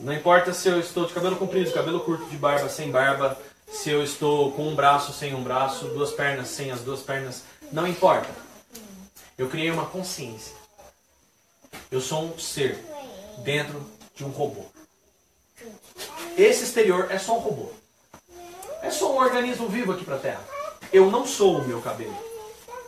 Não 0.00 0.12
importa 0.12 0.52
se 0.52 0.68
eu 0.68 0.78
estou 0.78 1.04
de 1.04 1.12
cabelo 1.12 1.36
comprido, 1.36 1.66
de 1.66 1.74
cabelo 1.74 2.00
curto, 2.00 2.24
de 2.26 2.36
barba, 2.36 2.68
sem 2.68 2.90
barba, 2.90 3.36
se 3.70 3.90
eu 3.90 4.02
estou 4.02 4.52
com 4.52 4.68
um 4.68 4.74
braço, 4.74 5.12
sem 5.12 5.34
um 5.34 5.42
braço, 5.42 5.86
duas 5.86 6.10
pernas, 6.12 6.48
sem 6.48 6.70
as 6.70 6.80
duas 6.80 7.00
pernas, 7.00 7.44
não 7.72 7.86
importa. 7.86 8.28
Eu 9.36 9.48
criei 9.48 9.70
uma 9.70 9.86
consciência. 9.86 10.54
Eu 11.90 12.00
sou 12.00 12.24
um 12.24 12.38
ser 12.38 12.78
dentro 13.38 13.84
de 14.14 14.24
um 14.24 14.28
robô. 14.28 14.64
Esse 16.36 16.64
exterior 16.64 17.08
é 17.10 17.18
só 17.18 17.36
um 17.36 17.40
robô. 17.40 17.70
É 18.82 18.90
só 18.90 19.12
um 19.12 19.18
organismo 19.18 19.68
vivo 19.68 19.92
aqui 19.92 20.04
para 20.04 20.16
a 20.16 20.20
Terra. 20.20 20.40
Eu 20.92 21.10
não 21.10 21.26
sou 21.26 21.58
o 21.58 21.64
meu 21.66 21.80
cabelo. 21.80 22.16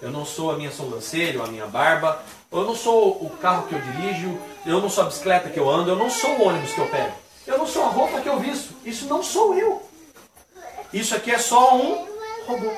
Eu 0.00 0.10
não 0.10 0.24
sou 0.24 0.50
a 0.50 0.56
minha 0.56 0.70
sobrancelha, 0.70 1.42
a 1.42 1.46
minha 1.46 1.66
barba. 1.66 2.22
Eu 2.50 2.64
não 2.64 2.74
sou 2.74 3.24
o 3.24 3.30
carro 3.40 3.68
que 3.68 3.74
eu 3.74 3.80
dirijo. 3.80 4.38
Eu 4.66 4.80
não 4.80 4.88
sou 4.88 5.04
a 5.04 5.06
bicicleta 5.06 5.50
que 5.50 5.60
eu 5.60 5.68
ando. 5.68 5.90
Eu 5.90 5.96
não 5.96 6.10
sou 6.10 6.30
o 6.30 6.48
ônibus 6.48 6.72
que 6.72 6.80
eu 6.80 6.88
pego. 6.88 7.14
Eu 7.46 7.58
não 7.58 7.66
sou 7.66 7.84
a 7.84 7.88
roupa 7.88 8.20
que 8.20 8.28
eu 8.28 8.38
visto. 8.38 8.74
Isso 8.84 9.06
não 9.06 9.22
sou 9.22 9.54
eu. 9.54 9.82
Isso 10.92 11.14
aqui 11.14 11.30
é 11.30 11.38
só 11.38 11.76
um 11.76 12.06
robô. 12.46 12.72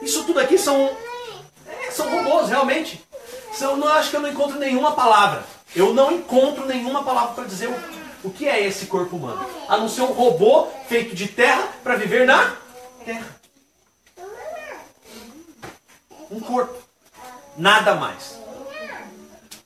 Isso 0.00 0.24
tudo 0.24 0.40
aqui 0.40 0.58
são, 0.58 0.96
é, 1.66 1.90
são 1.90 2.08
robôs, 2.10 2.48
realmente. 2.48 3.02
São, 3.52 3.76
não 3.76 3.88
acho 3.88 4.10
que 4.10 4.16
eu 4.16 4.20
não 4.20 4.28
encontro 4.28 4.58
nenhuma 4.58 4.92
palavra. 4.92 5.44
Eu 5.74 5.94
não 5.94 6.12
encontro 6.12 6.66
nenhuma 6.66 7.02
palavra 7.02 7.34
para 7.34 7.44
dizer 7.44 7.68
o, 7.68 7.95
o 8.26 8.30
que 8.30 8.48
é 8.48 8.66
esse 8.66 8.86
corpo 8.86 9.16
humano. 9.16 9.48
A 9.68 9.76
não 9.76 9.88
ser 9.88 10.02
um 10.02 10.12
robô 10.12 10.66
feito 10.88 11.14
de 11.14 11.28
terra 11.28 11.68
para 11.84 11.94
viver 11.94 12.26
na 12.26 12.56
terra. 13.04 13.40
Um 16.28 16.40
corpo. 16.40 16.74
Nada 17.56 17.94
mais. 17.94 18.36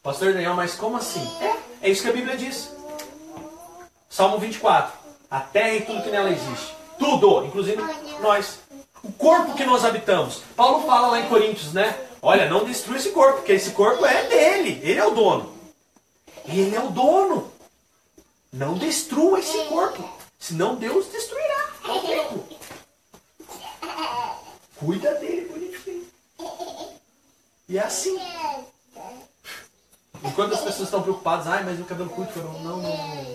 Pastor 0.03 0.35
Daniel, 0.35 0.55
mas 0.55 0.75
como 0.75 0.99
assim? 0.99 1.27
É, 1.81 1.89
isso 1.89 2.03
que 2.03 2.11
a 2.11 2.13
Bíblia 2.13 2.37
diz. 2.37 2.71
Salmo 4.11 4.39
24. 4.39 4.93
A 5.31 5.41
terra 5.41 5.77
e 5.77 5.81
tudo 5.83 6.03
que 6.03 6.11
nela 6.11 6.31
existe. 6.31 6.77
Tudo, 6.99 7.47
inclusive 7.47 7.83
nós. 8.21 8.59
O 9.03 9.11
corpo 9.11 9.55
que 9.55 9.65
nós 9.65 9.87
habitamos. 9.87 10.43
Paulo 10.55 10.87
fala 10.87 11.09
lá 11.09 11.21
em 11.21 11.29
Coríntios, 11.29 11.73
né? 11.73 11.99
Olha, 12.21 12.51
não 12.51 12.65
destrua 12.65 12.99
esse 12.99 13.11
corpo, 13.13 13.39
porque 13.39 13.53
esse 13.53 13.71
corpo 13.71 14.05
é 14.05 14.25
dele. 14.25 14.79
Ele 14.83 14.99
é 14.99 15.07
o 15.07 15.13
dono. 15.13 15.51
Ele 16.47 16.77
é 16.77 16.81
o 16.81 16.91
dono. 16.91 17.51
Não 18.53 18.75
destrua 18.75 19.39
esse 19.39 19.65
corpo. 19.65 20.09
Senão 20.39 20.75
Deus 20.75 21.07
destruirá. 21.07 21.71
Cuida 24.77 25.15
dele, 25.15 25.47
bonitinho. 25.49 26.07
E 27.69 27.79
é 27.79 27.83
assim. 27.83 28.19
Enquanto 30.25 30.55
as 30.55 30.61
pessoas 30.61 30.89
estão 30.89 31.03
preocupadas, 31.03 31.47
ai, 31.47 31.63
mas 31.65 31.79
o 31.79 31.85
cabelo 31.85 32.11
curto, 32.11 32.39
não, 32.39 32.61
não, 32.61 32.83
não. 32.83 33.31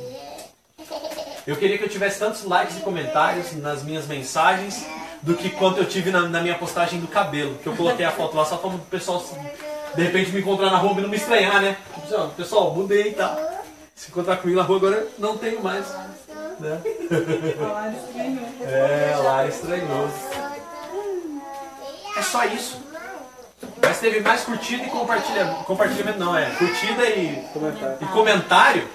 Eu 1.48 1.56
queria 1.56 1.78
que 1.78 1.84
eu 1.84 1.90
tivesse 1.90 2.20
tantos 2.20 2.44
likes 2.44 2.78
e 2.78 2.82
comentários 2.82 3.54
nas 3.54 3.84
minhas 3.84 4.08
mensagens 4.08 4.86
do 5.22 5.36
que 5.36 5.50
quanto 5.52 5.80
eu 5.80 5.86
tive 5.86 6.12
na, 6.12 6.22
na 6.22 6.42
minha 6.42 6.58
postagem 6.58 7.00
do 7.00 7.08
cabelo. 7.08 7.58
Que 7.60 7.68
eu 7.68 7.76
coloquei 7.76 8.06
a 8.06 8.12
foto 8.12 8.36
lá 8.36 8.46
só 8.46 8.58
para 8.58 8.70
o 8.70 8.80
pessoal 8.80 9.24
de 9.96 10.04
repente 10.04 10.32
me 10.32 10.42
encontrar 10.42 10.70
na 10.70 10.78
rua 10.78 11.00
e 11.00 11.02
não 11.02 11.10
me 11.10 11.16
estranhar, 11.16 11.62
né? 11.62 11.78
Tipo, 11.94 12.30
pessoal, 12.30 12.74
mudei 12.74 13.10
e 13.10 13.14
tal. 13.14 13.55
Se 13.96 14.12
encontrar 14.12 14.38
comigo 14.38 14.60
na 14.60 14.66
rua 14.66 14.78
agora 14.78 15.08
não 15.18 15.38
tenho 15.38 15.62
mais. 15.64 15.88
Né? 16.60 16.82
É, 18.62 19.16
lá 19.18 19.48
estranhou. 19.48 20.10
É 22.18 22.22
só 22.22 22.46
isso. 22.46 22.82
Presta 23.80 24.02
teve 24.06 24.20
mais 24.22 24.44
curtida 24.44 24.84
e 24.84 24.90
compartilhamento. 24.90 25.64
Compartilhamento 25.66 26.20
não, 26.20 26.36
é 26.36 26.50
curtida 26.56 27.06
e 27.10 27.48
Comentário. 27.54 27.98
e 28.02 28.06
comentário 28.08 28.90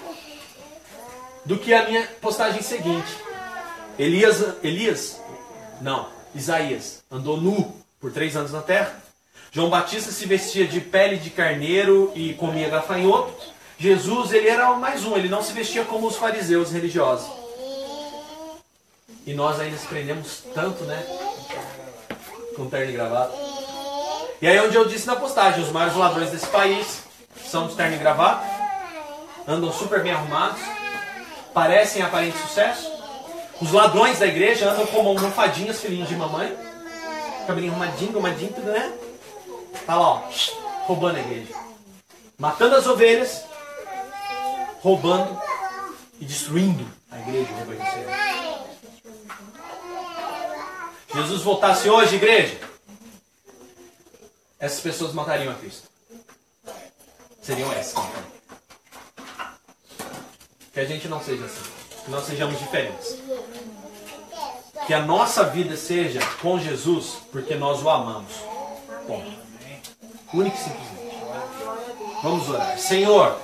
do 1.45 1.57
que 1.57 1.73
a 1.73 1.87
minha 1.89 2.07
postagem 2.21 2.63
seguinte. 2.63 3.17
Elias, 3.99 4.43
Elias, 4.63 5.21
não, 5.81 6.09
Isaías, 6.35 7.03
andou 7.11 7.37
nu 7.41 7.75
por 8.01 8.13
três 8.13 8.37
anos 8.37 8.53
na 8.53 8.63
terra. 8.63 8.95
João 9.53 9.71
Batista 9.71 10.11
se 10.11 10.27
vestia 10.27 10.67
de 10.67 10.81
pele 10.81 11.17
de 11.17 11.31
carneiro 11.31 12.13
e 12.15 12.35
comia 12.35 12.69
gafanhoto. 12.69 13.60
Jesus, 13.81 14.31
ele 14.35 14.47
era 14.47 14.75
mais 14.75 15.07
um, 15.07 15.17
ele 15.17 15.31
não 15.31 15.43
se 15.43 15.55
vestia 15.55 15.87
como 15.87 16.07
os 16.07 16.17
fariseus 16.17 16.71
religiosos. 16.71 17.27
E 19.27 19.33
nós 19.33 19.59
ainda 19.59 19.79
se 19.79 19.87
prendemos 19.87 20.43
tanto, 20.55 20.85
né? 20.85 21.03
Com 22.55 22.69
terno 22.69 22.91
e 22.91 22.93
gravata. 22.93 23.33
E 24.43 24.47
aí 24.47 24.61
onde 24.61 24.77
eu 24.77 24.87
disse 24.87 25.07
na 25.07 25.17
postagem, 25.17 25.65
os 25.65 25.73
maiores 25.73 25.97
ladrões 25.97 26.31
desse 26.31 26.47
país 26.49 27.05
são 27.47 27.69
de 27.69 27.75
terno 27.75 27.97
e 27.97 27.99
gravata, 27.99 28.45
andam 29.49 29.73
super 29.73 30.03
bem 30.03 30.13
arrumados, 30.13 30.61
parecem 31.55 32.03
aparente 32.03 32.37
sucesso. 32.37 32.93
Os 33.63 33.73
ladrões 33.73 34.19
da 34.19 34.27
igreja 34.27 34.71
andam 34.71 34.87
como 34.89 35.09
almofadinhas, 35.09 35.81
filhinhos 35.81 36.09
de 36.11 36.17
mamãe. 36.17 36.55
Cabelinho 37.47 37.73
arrumadinho, 37.73 38.11
arrumadinho, 38.11 38.53
tudo, 38.53 38.73
né? 38.73 38.93
Tá 39.87 39.97
lá, 39.97 40.07
ó, 40.07 40.23
roubando 40.87 41.17
a 41.17 41.21
igreja. 41.21 41.55
Matando 42.39 42.77
as 42.77 42.87
ovelhas, 42.87 43.49
roubando 44.81 45.41
e 46.19 46.25
destruindo 46.25 46.87
a 47.11 47.19
igreja. 47.19 47.51
Jesus 51.15 51.43
voltasse 51.43 51.89
hoje, 51.89 52.17
igreja, 52.17 52.59
essas 54.59 54.81
pessoas 54.81 55.13
matariam 55.13 55.53
a 55.53 55.57
Cristo. 55.57 55.89
Seriam 57.43 57.73
essas. 57.73 58.03
Que 60.73 60.81
a 60.81 60.85
gente 60.85 61.09
não 61.09 61.23
seja 61.23 61.45
assim. 61.45 61.71
Que 62.05 62.11
nós 62.11 62.27
sejamos 62.27 62.59
diferentes. 62.59 63.19
Que 64.87 64.95
a 64.95 65.01
nossa 65.01 65.45
vida 65.45 65.77
seja 65.77 66.21
com 66.41 66.59
Jesus 66.59 67.19
porque 67.33 67.55
nós 67.55 67.83
o 67.83 67.91
amamos. 67.91 68.33
Bom, 69.07 69.25
único 70.33 70.57
e 70.57 70.61
simplesmente. 70.61 71.01
Vamos 72.23 72.49
orar. 72.49 72.79
Senhor, 72.79 73.41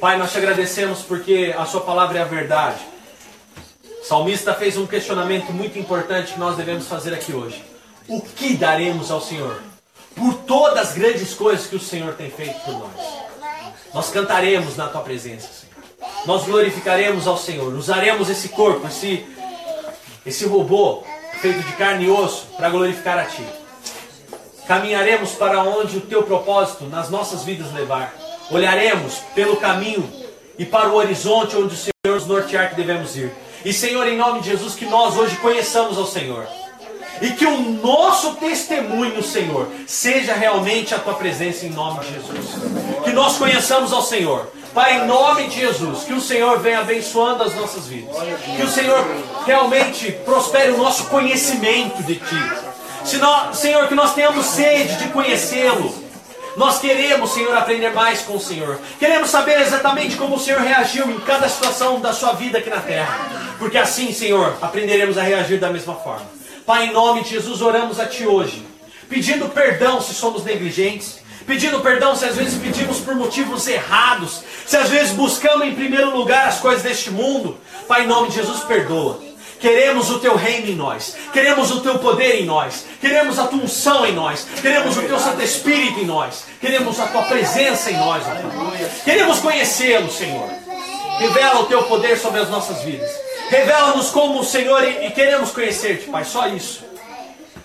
Pai, 0.00 0.18
nós 0.18 0.30
te 0.30 0.36
agradecemos 0.36 1.00
porque 1.00 1.54
a 1.56 1.64
Sua 1.64 1.80
palavra 1.80 2.18
é 2.18 2.22
a 2.22 2.26
verdade. 2.26 2.80
O 4.02 4.04
salmista 4.04 4.52
fez 4.52 4.76
um 4.76 4.86
questionamento 4.86 5.52
muito 5.54 5.78
importante 5.78 6.34
que 6.34 6.38
nós 6.38 6.54
devemos 6.54 6.86
fazer 6.86 7.14
aqui 7.14 7.32
hoje. 7.32 7.64
O 8.06 8.20
que 8.20 8.54
daremos 8.56 9.10
ao 9.10 9.22
Senhor? 9.22 9.62
Por 10.14 10.34
todas 10.46 10.90
as 10.90 10.94
grandes 10.94 11.32
coisas 11.32 11.66
que 11.66 11.76
o 11.76 11.80
Senhor 11.80 12.12
tem 12.14 12.30
feito 12.30 12.60
por 12.60 12.74
nós. 12.74 12.92
Nós 13.94 14.10
cantaremos 14.10 14.76
na 14.76 14.86
tua 14.86 15.00
presença, 15.00 15.48
Senhor. 15.48 15.74
Nós 16.26 16.44
glorificaremos 16.44 17.26
ao 17.26 17.38
Senhor. 17.38 17.72
Usaremos 17.72 18.28
esse 18.28 18.50
corpo, 18.50 18.86
esse, 18.86 19.26
esse 20.26 20.44
robô 20.44 21.04
feito 21.40 21.62
de 21.62 21.72
carne 21.72 22.04
e 22.04 22.10
osso 22.10 22.48
para 22.56 22.68
glorificar 22.68 23.18
a 23.18 23.24
Ti. 23.24 23.44
Caminharemos 24.68 25.32
para 25.32 25.62
onde 25.62 25.96
o 25.96 26.02
Teu 26.02 26.22
propósito 26.22 26.84
nas 26.84 27.08
nossas 27.08 27.44
vidas 27.44 27.72
levar. 27.72 28.25
Olharemos 28.50 29.18
pelo 29.34 29.56
caminho 29.56 30.08
e 30.58 30.64
para 30.64 30.88
o 30.88 30.94
horizonte 30.94 31.56
onde 31.56 31.74
o 31.74 31.78
Senhor 31.78 32.14
nos 32.14 32.26
nortear 32.26 32.70
que 32.70 32.76
devemos 32.76 33.16
ir. 33.16 33.32
E 33.64 33.72
Senhor, 33.72 34.06
em 34.06 34.16
nome 34.16 34.40
de 34.40 34.50
Jesus, 34.50 34.74
que 34.74 34.84
nós 34.84 35.16
hoje 35.16 35.36
conheçamos 35.36 35.98
ao 35.98 36.06
Senhor. 36.06 36.46
E 37.20 37.30
que 37.30 37.46
o 37.46 37.58
nosso 37.58 38.34
testemunho, 38.34 39.22
Senhor, 39.22 39.68
seja 39.86 40.34
realmente 40.34 40.94
a 40.94 40.98
tua 40.98 41.14
presença 41.14 41.64
em 41.64 41.70
nome 41.70 42.00
de 42.00 42.12
Jesus. 42.12 42.46
Que 43.02 43.10
nós 43.12 43.36
conheçamos 43.36 43.92
ao 43.92 44.02
Senhor. 44.02 44.52
Pai, 44.74 44.98
em 44.98 45.06
nome 45.06 45.48
de 45.48 45.60
Jesus, 45.60 46.04
que 46.04 46.12
o 46.12 46.20
Senhor 46.20 46.60
venha 46.60 46.80
abençoando 46.80 47.42
as 47.42 47.54
nossas 47.54 47.86
vidas. 47.86 48.14
Que 48.56 48.62
o 48.62 48.68
Senhor 48.68 49.04
realmente 49.46 50.12
prospere 50.24 50.72
o 50.72 50.78
nosso 50.78 51.06
conhecimento 51.06 52.02
de 52.02 52.16
Ti. 52.16 52.52
Se 53.02 53.16
nós, 53.16 53.56
Senhor, 53.56 53.88
que 53.88 53.94
nós 53.94 54.14
tenhamos 54.14 54.44
sede 54.44 54.96
de 54.96 55.08
conhecê-lo. 55.08 56.05
Nós 56.56 56.78
queremos, 56.78 57.32
Senhor, 57.32 57.54
aprender 57.54 57.90
mais 57.90 58.22
com 58.22 58.36
o 58.36 58.40
Senhor. 58.40 58.80
Queremos 58.98 59.28
saber 59.28 59.60
exatamente 59.60 60.16
como 60.16 60.36
o 60.36 60.40
Senhor 60.40 60.60
reagiu 60.60 61.10
em 61.10 61.20
cada 61.20 61.48
situação 61.50 62.00
da 62.00 62.14
sua 62.14 62.32
vida 62.32 62.58
aqui 62.58 62.70
na 62.70 62.80
terra. 62.80 63.54
Porque 63.58 63.76
assim, 63.76 64.10
Senhor, 64.12 64.56
aprenderemos 64.62 65.18
a 65.18 65.22
reagir 65.22 65.60
da 65.60 65.70
mesma 65.70 65.94
forma. 65.94 66.26
Pai, 66.64 66.86
em 66.86 66.92
nome 66.92 67.22
de 67.22 67.30
Jesus, 67.30 67.60
oramos 67.60 68.00
a 68.00 68.06
Ti 68.06 68.26
hoje, 68.26 68.66
pedindo 69.06 69.50
perdão 69.50 70.00
se 70.00 70.14
somos 70.14 70.44
negligentes, 70.44 71.20
pedindo 71.46 71.80
perdão 71.80 72.16
se 72.16 72.24
às 72.24 72.36
vezes 72.36 72.58
pedimos 72.58 73.00
por 73.00 73.14
motivos 73.14 73.68
errados, 73.68 74.42
se 74.66 74.76
às 74.78 74.88
vezes 74.88 75.12
buscamos 75.12 75.66
em 75.66 75.74
primeiro 75.74 76.16
lugar 76.16 76.48
as 76.48 76.58
coisas 76.58 76.82
deste 76.82 77.10
mundo. 77.10 77.58
Pai, 77.86 78.04
em 78.04 78.08
nome 78.08 78.30
de 78.30 78.36
Jesus, 78.36 78.60
perdoa. 78.64 79.25
Queremos 79.58 80.10
o 80.10 80.18
teu 80.18 80.36
reino 80.36 80.68
em 80.68 80.76
nós, 80.76 81.16
queremos 81.32 81.70
o 81.70 81.80
teu 81.80 81.98
poder 81.98 82.42
em 82.42 82.44
nós, 82.44 82.84
queremos 83.00 83.38
a 83.38 83.46
tua 83.46 83.60
unção 83.60 84.04
em 84.04 84.12
nós, 84.12 84.46
queremos 84.60 84.96
o 84.96 85.02
teu 85.02 85.18
Santo 85.18 85.42
Espírito 85.42 86.00
em 86.00 86.04
nós, 86.04 86.44
queremos 86.60 87.00
a 87.00 87.06
tua 87.06 87.22
presença 87.22 87.90
em 87.90 87.96
nós, 87.96 88.22
ó. 88.26 89.04
Queremos 89.04 89.38
conhecê-lo, 89.38 90.10
Senhor. 90.10 90.48
Revela 91.18 91.60
o 91.60 91.66
teu 91.66 91.82
poder 91.84 92.18
sobre 92.18 92.40
as 92.40 92.50
nossas 92.50 92.82
vidas. 92.82 93.10
Revela-nos 93.48 94.10
como 94.10 94.40
o 94.40 94.44
Senhor 94.44 94.82
e, 94.84 95.06
e 95.06 95.10
queremos 95.10 95.50
conhecer-te, 95.50 96.10
Pai. 96.10 96.24
Só 96.24 96.48
isso. 96.48 96.84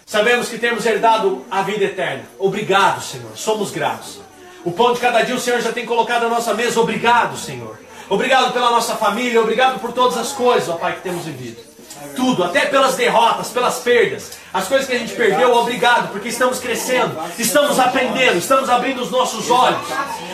Sabemos 0.06 0.50
que 0.50 0.58
temos 0.58 0.86
herdado 0.86 1.46
a 1.50 1.62
vida 1.62 1.86
eterna. 1.86 2.24
Obrigado, 2.38 3.02
Senhor. 3.02 3.32
Somos 3.36 3.72
gratos. 3.72 4.20
O 4.64 4.72
pão 4.72 4.94
de 4.94 5.00
cada 5.00 5.22
dia 5.24 5.36
o 5.36 5.40
Senhor 5.40 5.62
já 5.62 5.72
tem 5.72 5.86
colocado 5.86 6.24
na 6.24 6.30
nossa 6.30 6.54
mesa. 6.54 6.80
Obrigado, 6.80 7.38
Senhor. 7.38 7.80
Obrigado 8.10 8.52
pela 8.54 8.70
nossa 8.72 8.96
família. 8.96 9.42
Obrigado 9.42 9.80
por 9.80 9.92
todas 9.92 10.18
as 10.18 10.34
coisas, 10.34 10.70
ó 10.70 10.74
Pai, 10.74 10.96
que 10.96 11.02
temos 11.02 11.26
vivido. 11.26 11.71
Tudo, 12.16 12.44
até 12.44 12.66
pelas 12.66 12.96
derrotas, 12.96 13.50
pelas 13.50 13.80
perdas, 13.80 14.32
as 14.54 14.68
coisas 14.68 14.88
que 14.88 14.96
a 14.96 15.00
gente 15.00 15.14
perdeu, 15.14 15.56
obrigado, 15.56 16.12
porque 16.12 16.30
estamos 16.30 16.60
crescendo, 16.60 17.18
estamos 17.38 17.80
aprendendo, 17.80 18.38
estamos 18.38 18.70
abrindo 18.70 19.02
os 19.02 19.12
nossos 19.12 19.50
olhos, 19.50 19.88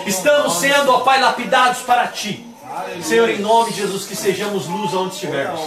estamos 0.06 0.54
sendo, 0.54 0.92
ó 0.92 1.00
Pai, 1.02 1.22
lapidados 1.22 1.82
para 1.82 2.08
Ti. 2.08 2.46
Senhor, 3.02 3.30
em 3.30 3.40
nome 3.40 3.72
de 3.72 3.78
Jesus, 3.78 4.06
que 4.06 4.16
sejamos 4.16 4.68
luz 4.68 4.94
onde 4.94 5.14
estivermos. 5.14 5.60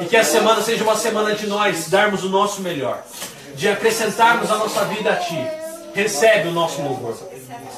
E 0.00 0.06
que 0.06 0.16
essa 0.16 0.32
semana 0.32 0.60
seja 0.62 0.82
uma 0.82 0.96
semana 0.96 1.34
de 1.34 1.46
nós 1.46 1.88
darmos 1.88 2.24
o 2.24 2.28
nosso 2.28 2.60
melhor. 2.60 3.02
De 3.54 3.68
acrescentarmos 3.68 4.50
a 4.50 4.56
nossa 4.56 4.84
vida 4.86 5.12
a 5.12 5.16
Ti. 5.16 5.38
Recebe 5.94 6.48
o 6.48 6.52
nosso 6.52 6.82
louvor. 6.82 7.16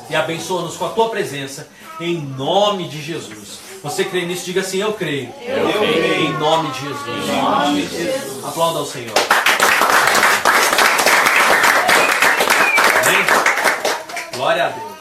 E 0.09 0.15
abençoa-nos 0.15 0.77
com 0.77 0.87
a 0.87 0.91
Tua 0.91 1.11
presença. 1.11 1.69
Em 2.01 2.17
nome 2.21 2.89
de 2.89 3.01
Jesus. 3.01 3.62
Você 3.83 4.05
crê 4.05 4.25
nisso? 4.25 4.45
Diga 4.45 4.61
assim, 4.61 4.79
eu 4.79 4.93
creio. 4.93 5.35
Eu 5.41 5.73
creio. 5.73 6.15
Em 6.27 6.33
nome 6.39 6.71
de 6.71 6.81
Jesus. 6.83 7.29
Em 7.29 7.43
nome 7.43 7.83
de 7.83 7.97
Jesus. 7.97 8.45
Aplauda 8.45 8.79
ao 8.79 8.87
Senhor. 8.87 9.15
Amém? 13.05 13.27
Glória 14.37 14.67
a 14.67 14.69
Deus. 14.69 14.92